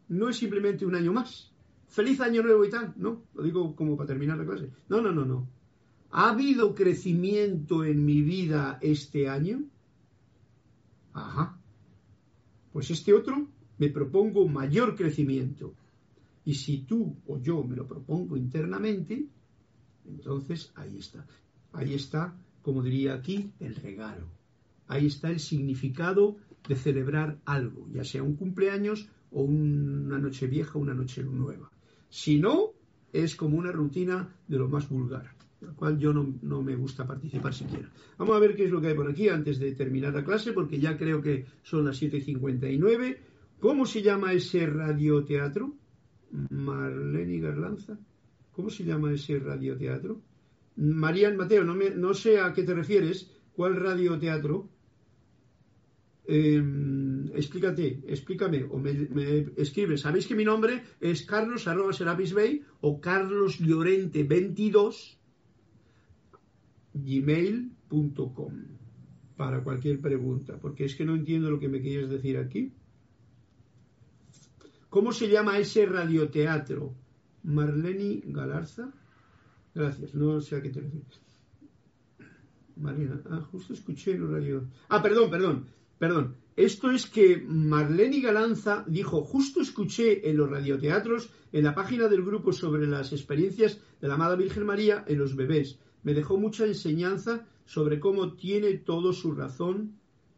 no 0.09 0.29
es 0.29 0.37
simplemente 0.37 0.85
un 0.85 0.95
año 0.95 1.13
más. 1.13 1.51
Feliz 1.87 2.19
año 2.21 2.43
nuevo 2.43 2.65
y 2.65 2.69
tal, 2.69 2.93
¿no? 2.97 3.23
Lo 3.33 3.43
digo 3.43 3.75
como 3.75 3.95
para 3.97 4.07
terminar 4.07 4.37
la 4.37 4.45
clase. 4.45 4.69
No, 4.89 5.01
no, 5.01 5.11
no, 5.11 5.25
no. 5.25 5.47
¿Ha 6.11 6.29
habido 6.29 6.73
crecimiento 6.73 7.83
en 7.83 8.05
mi 8.05 8.21
vida 8.21 8.79
este 8.81 9.27
año? 9.27 9.63
Ajá. 11.13 11.57
Pues 12.71 12.91
este 12.91 13.13
otro 13.13 13.47
me 13.77 13.89
propongo 13.89 14.47
mayor 14.47 14.95
crecimiento. 14.95 15.73
Y 16.45 16.55
si 16.55 16.79
tú 16.79 17.15
o 17.27 17.39
yo 17.39 17.63
me 17.63 17.75
lo 17.75 17.87
propongo 17.87 18.37
internamente, 18.37 19.25
entonces 20.07 20.71
ahí 20.75 20.97
está. 20.97 21.25
Ahí 21.73 21.93
está, 21.93 22.33
como 22.67 22.83
diría 22.83 23.13
aquí, 23.13 23.53
el 23.61 23.75
regalo. 23.75 24.27
Ahí 24.89 25.05
está 25.05 25.29
el 25.29 25.39
significado 25.39 26.35
de 26.67 26.75
celebrar 26.75 27.39
algo, 27.45 27.87
ya 27.93 28.03
sea 28.03 28.23
un 28.23 28.35
cumpleaños 28.35 29.07
o 29.31 29.43
una 29.43 30.19
noche 30.19 30.47
vieja 30.47 30.77
una 30.77 30.93
noche 30.93 31.23
nueva. 31.23 31.71
Si 32.09 32.39
no, 32.39 32.73
es 33.13 33.37
como 33.37 33.57
una 33.57 33.71
rutina 33.71 34.35
de 34.49 34.57
lo 34.57 34.67
más 34.67 34.89
vulgar, 34.89 35.33
la 35.61 35.71
cual 35.75 35.97
yo 35.97 36.11
no, 36.11 36.35
no, 36.41 36.61
me 36.61 36.75
gusta 36.75 37.07
participar 37.07 37.53
siquiera. 37.53 37.89
Vamos 38.17 38.35
a 38.35 38.39
ver 38.39 38.53
qué 38.53 38.65
es 38.65 38.71
lo 38.71 38.81
que 38.81 38.87
hay 38.87 38.95
por 38.95 39.09
aquí 39.09 39.29
antes 39.29 39.59
de 39.59 39.71
terminar 39.71 40.13
la 40.13 40.25
clase, 40.25 40.51
porque 40.51 40.77
ya 40.77 40.97
creo 40.97 41.21
que 41.21 41.45
son 41.63 41.85
las 41.85 42.01
7.59. 42.01 43.17
¿Cómo 43.61 43.85
se 43.85 44.01
llama 44.01 44.33
ese 44.33 44.65
radioteatro? 44.67 45.73
Marlene 46.49 47.39
Garlanza. 47.39 47.97
¿Cómo 48.51 48.69
se 48.69 48.83
llama 48.83 49.13
ese 49.13 49.39
radioteatro? 49.39 50.19
Marían 50.77 51.37
Mateo, 51.37 51.63
no, 51.63 51.75
me, 51.75 51.89
no 51.89 52.13
sé 52.13 52.39
a 52.39 52.53
qué 52.53 52.63
te 52.63 52.73
refieres. 52.73 53.31
¿Cuál 53.53 53.75
radioteatro? 53.75 54.69
Eh, 56.25 56.61
explícate, 57.33 58.03
explícame, 58.07 58.65
o 58.65 58.77
me, 58.77 58.93
me, 58.93 59.47
escribe. 59.57 59.97
Sabéis 59.97 60.27
que 60.27 60.35
mi 60.35 60.45
nombre 60.45 60.83
es 60.99 61.25
Carlos 61.25 61.67
arroba 61.67 61.93
Serapis 61.93 62.35
o 62.81 63.01
Carlos 63.01 63.59
Llorente 63.59 64.23
22 64.23 65.17
gmail.com 66.93 68.53
para 69.37 69.63
cualquier 69.63 70.01
pregunta, 70.01 70.59
porque 70.59 70.85
es 70.85 70.95
que 70.95 71.05
no 71.05 71.15
entiendo 71.15 71.49
lo 71.49 71.59
que 71.59 71.69
me 71.69 71.81
quieres 71.81 72.09
decir 72.09 72.37
aquí. 72.37 72.73
¿Cómo 74.89 75.11
se 75.11 75.29
llama 75.29 75.59
ese 75.59 75.85
radioteatro? 75.85 76.93
Marleni 77.43 78.21
Galarza. 78.25 78.93
Gracias, 79.77 80.15
no 80.15 80.41
sé 80.41 80.55
a 80.55 80.61
qué 80.63 80.69
te 80.69 80.81
refieres. 80.81 81.21
Marina, 82.77 83.21
ah, 83.29 83.45
justo 83.51 83.73
escuché 83.73 84.13
el 84.13 84.27
radio. 84.27 84.63
Ah, 84.89 85.03
perdón, 85.03 85.29
perdón, 85.29 85.65
perdón. 85.99 86.35
Esto 86.55 86.89
es 86.89 87.05
que 87.05 87.37
Marlene 87.47 88.19
Galanza 88.19 88.83
dijo, 88.87 89.21
justo 89.21 89.61
escuché 89.61 90.27
en 90.27 90.37
los 90.37 90.49
radioteatros, 90.49 91.29
en 91.51 91.63
la 91.63 91.75
página 91.75 92.07
del 92.07 92.23
grupo 92.23 92.51
sobre 92.53 92.87
las 92.87 93.13
experiencias 93.13 93.79
de 94.01 94.07
la 94.07 94.15
amada 94.15 94.35
Virgen 94.35 94.65
María 94.65 95.05
en 95.07 95.19
los 95.19 95.35
bebés. 95.35 95.77
Me 96.01 96.15
dejó 96.15 96.37
mucha 96.37 96.65
enseñanza 96.65 97.45
sobre 97.65 97.99
cómo 97.99 98.33
tiene 98.33 98.79
todo 98.79 99.13
su 99.13 99.33
razón 99.33 99.93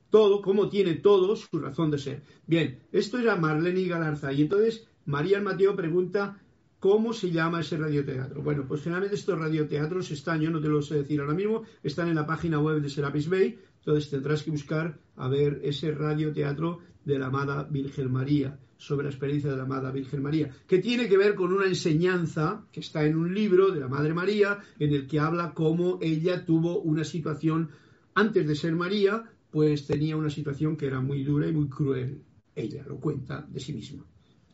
todo, 0.09 0.41
como 0.41 0.69
tiene 0.69 0.95
todo 0.95 1.35
su 1.37 1.59
razón 1.59 1.91
de 1.91 1.99
ser. 1.99 2.23
Bien, 2.47 2.79
esto 2.91 3.19
era 3.19 3.35
Marlene 3.35 3.87
Galarza. 3.87 4.33
Y 4.33 4.41
entonces 4.41 4.87
María 5.05 5.39
Mateo 5.39 5.75
pregunta 5.75 6.41
cómo 6.79 7.13
se 7.13 7.31
llama 7.31 7.61
ese 7.61 7.77
radioteatro. 7.77 8.41
Bueno, 8.41 8.65
pues 8.67 8.81
finalmente 8.81 9.15
estos 9.15 9.37
radioteatros 9.37 10.11
están, 10.11 10.41
yo 10.41 10.49
no 10.49 10.61
te 10.61 10.69
lo 10.69 10.81
sé 10.81 10.95
decir 10.95 11.19
ahora 11.19 11.33
mismo, 11.33 11.63
están 11.83 12.07
en 12.07 12.15
la 12.15 12.25
página 12.25 12.59
web 12.59 12.81
de 12.81 12.89
Serapis 12.89 13.29
Bay. 13.29 13.59
Entonces 13.79 14.09
tendrás 14.09 14.43
que 14.43 14.51
buscar 14.51 14.99
a 15.15 15.27
ver 15.27 15.61
ese 15.63 15.91
radioteatro 15.91 16.79
de 17.05 17.19
la 17.19 17.27
amada 17.27 17.63
Virgen 17.63 18.11
María, 18.11 18.59
sobre 18.77 19.05
la 19.05 19.09
experiencia 19.09 19.51
de 19.51 19.57
la 19.57 19.63
amada 19.63 19.91
Virgen 19.91 20.21
María, 20.21 20.49
que 20.67 20.79
tiene 20.79 21.07
que 21.07 21.17
ver 21.17 21.35
con 21.35 21.51
una 21.51 21.65
enseñanza 21.65 22.65
que 22.71 22.79
está 22.79 23.03
en 23.03 23.17
un 23.17 23.33
libro 23.33 23.71
de 23.71 23.79
la 23.79 23.87
Madre 23.87 24.13
María, 24.13 24.59
en 24.79 24.93
el 24.93 25.07
que 25.07 25.19
habla 25.19 25.53
cómo 25.53 25.99
ella 26.01 26.45
tuvo 26.45 26.79
una 26.79 27.03
situación 27.03 27.69
antes 28.13 28.47
de 28.47 28.55
ser 28.55 28.75
María, 28.75 29.23
pues 29.51 29.85
tenía 29.85 30.15
una 30.15 30.29
situación 30.29 30.77
que 30.77 30.87
era 30.87 31.01
muy 31.01 31.23
dura 31.23 31.47
y 31.47 31.51
muy 31.51 31.67
cruel. 31.67 32.21
Ella 32.55 32.85
lo 32.87 32.99
cuenta 32.99 33.45
de 33.49 33.59
sí 33.59 33.73
misma. 33.73 34.05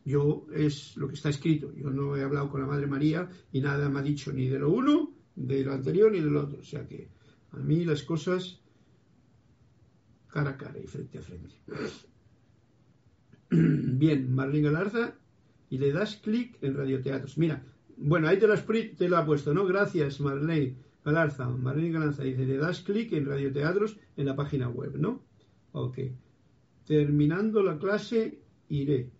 Yo 0.06 0.46
es 0.54 0.96
lo 0.96 1.08
que 1.08 1.14
está 1.14 1.30
escrito. 1.30 1.74
Yo 1.74 1.90
no 1.90 2.16
he 2.16 2.22
hablado 2.22 2.48
con 2.48 2.60
la 2.60 2.68
Madre 2.68 2.86
María 2.86 3.28
y 3.52 3.60
nada 3.60 3.88
me 3.88 3.98
ha 3.98 4.02
dicho 4.02 4.32
ni 4.32 4.46
de 4.46 4.60
lo 4.60 4.70
uno, 4.70 5.12
de 5.34 5.64
lo 5.64 5.72
anterior 5.72 6.12
ni 6.12 6.20
de 6.20 6.30
lo 6.30 6.44
otro. 6.44 6.60
O 6.60 6.64
sea 6.64 6.86
que 6.86 7.08
a 7.50 7.56
mí 7.56 7.84
las 7.84 8.04
cosas 8.04 8.60
cara 10.28 10.50
a 10.50 10.56
cara 10.56 10.78
y 10.78 10.86
frente 10.86 11.18
a 11.18 11.22
frente. 11.22 11.54
Bien, 13.50 14.32
Marlene 14.32 14.68
Galarza, 14.68 15.14
y 15.70 15.78
le 15.78 15.92
das 15.92 16.16
clic 16.16 16.56
en 16.62 16.76
radioteatros. 16.76 17.36
Mira, 17.36 17.64
bueno, 17.96 18.28
ahí 18.28 18.38
te 18.38 18.46
lo, 18.46 18.54
te 18.54 19.14
ha 19.14 19.26
puesto, 19.26 19.54
¿no? 19.54 19.66
Gracias, 19.66 20.20
Marlene. 20.20 20.76
Galarza, 21.04 21.48
Marlene 21.48 21.92
Galarza 21.92 22.22
dice, 22.22 22.46
le 22.46 22.58
das 22.58 22.80
clic 22.82 23.12
en 23.12 23.26
radioteatros 23.26 23.96
en 24.16 24.26
la 24.26 24.36
página 24.36 24.68
web, 24.68 24.96
¿no? 24.98 25.22
Ok. 25.72 25.98
Terminando 26.84 27.62
la 27.62 27.78
clase, 27.78 28.38
iré. 28.68 29.10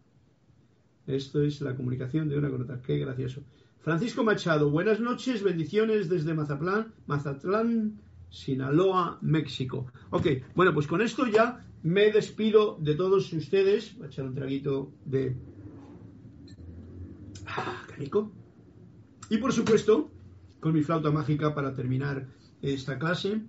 Esto 1.06 1.42
es 1.42 1.60
la 1.60 1.76
comunicación 1.76 2.28
de 2.28 2.38
una 2.38 2.50
con 2.50 2.62
otra. 2.62 2.82
Qué 2.82 2.98
gracioso. 2.98 3.42
Francisco 3.80 4.24
Machado, 4.24 4.70
buenas 4.70 4.98
noches, 4.98 5.42
bendiciones 5.42 6.08
desde 6.08 6.34
Mazatlán, 6.34 6.92
Mazatlán, 7.06 8.00
Sinaloa, 8.28 9.18
México. 9.22 9.86
Ok, 10.10 10.26
bueno, 10.56 10.74
pues 10.74 10.88
con 10.88 11.00
esto 11.00 11.26
ya 11.26 11.64
me 11.84 12.10
despido 12.10 12.76
de 12.80 12.96
todos 12.96 13.32
ustedes. 13.32 13.96
Voy 13.96 14.06
a 14.06 14.10
echar 14.10 14.24
un 14.24 14.34
traguito 14.34 14.92
de... 15.04 15.36
Ah, 17.46 17.84
qué 17.86 17.94
rico. 17.94 18.32
Y 19.30 19.38
por 19.38 19.52
supuesto, 19.52 20.10
con 20.58 20.74
mi 20.74 20.82
flauta 20.82 21.12
mágica 21.12 21.54
para 21.54 21.72
terminar 21.72 22.26
esta 22.62 22.98
clase, 22.98 23.42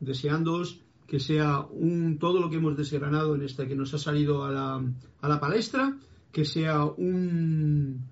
deseándoos 0.00 0.80
que 1.06 1.20
sea 1.20 1.60
un, 1.60 2.18
todo 2.18 2.40
lo 2.40 2.48
que 2.48 2.56
hemos 2.56 2.76
desgranado 2.76 3.34
en 3.34 3.42
esta 3.42 3.68
que 3.68 3.76
nos 3.76 3.92
ha 3.92 3.98
salido 3.98 4.44
a 4.44 4.50
la, 4.50 4.82
a 5.20 5.28
la 5.28 5.40
palestra, 5.40 5.98
que 6.34 6.44
sea 6.44 6.84
un, 6.84 8.08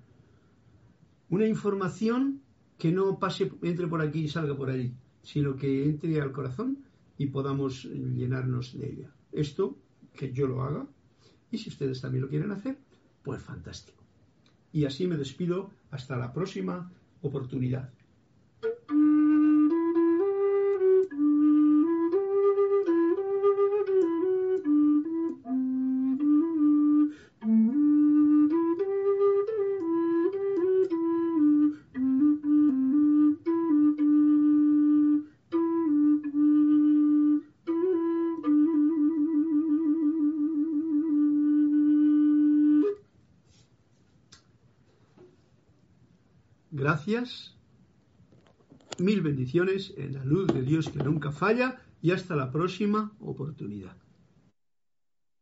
una 1.29 1.45
información 1.45 2.41
que 2.77 2.89
no 2.89 3.19
pase, 3.19 3.51
entre 3.61 3.85
por 3.85 4.01
aquí 4.01 4.21
y 4.21 4.29
salga 4.29 4.55
por 4.55 4.69
allí, 4.69 4.93
sino 5.21 5.57
que 5.57 5.83
entre 5.83 6.21
al 6.21 6.31
corazón 6.31 6.85
y 7.17 7.27
podamos 7.27 7.83
llenarnos 7.83 8.77
de 8.79 8.89
ella. 8.89 9.09
Esto, 9.33 9.77
que 10.13 10.31
yo 10.31 10.47
lo 10.47 10.63
haga, 10.63 10.87
y 11.51 11.57
si 11.57 11.69
ustedes 11.69 11.99
también 11.99 12.23
lo 12.23 12.29
quieren 12.29 12.51
hacer, 12.51 12.77
pues 13.23 13.43
fantástico. 13.43 14.01
Y 14.71 14.85
así 14.85 15.05
me 15.05 15.17
despido 15.17 15.71
hasta 15.91 16.15
la 16.15 16.31
próxima 16.31 16.89
oportunidad. 17.21 17.91
Mil 48.97 49.21
bendiciones 49.21 49.93
en 49.97 50.13
la 50.13 50.25
luz 50.25 50.51
de 50.51 50.63
Dios 50.63 50.89
que 50.89 50.99
nunca 50.99 51.31
falla 51.31 51.81
y 52.01 52.11
hasta 52.11 52.35
la 52.35 52.51
próxima 52.51 53.15
oportunidad. 53.19 53.97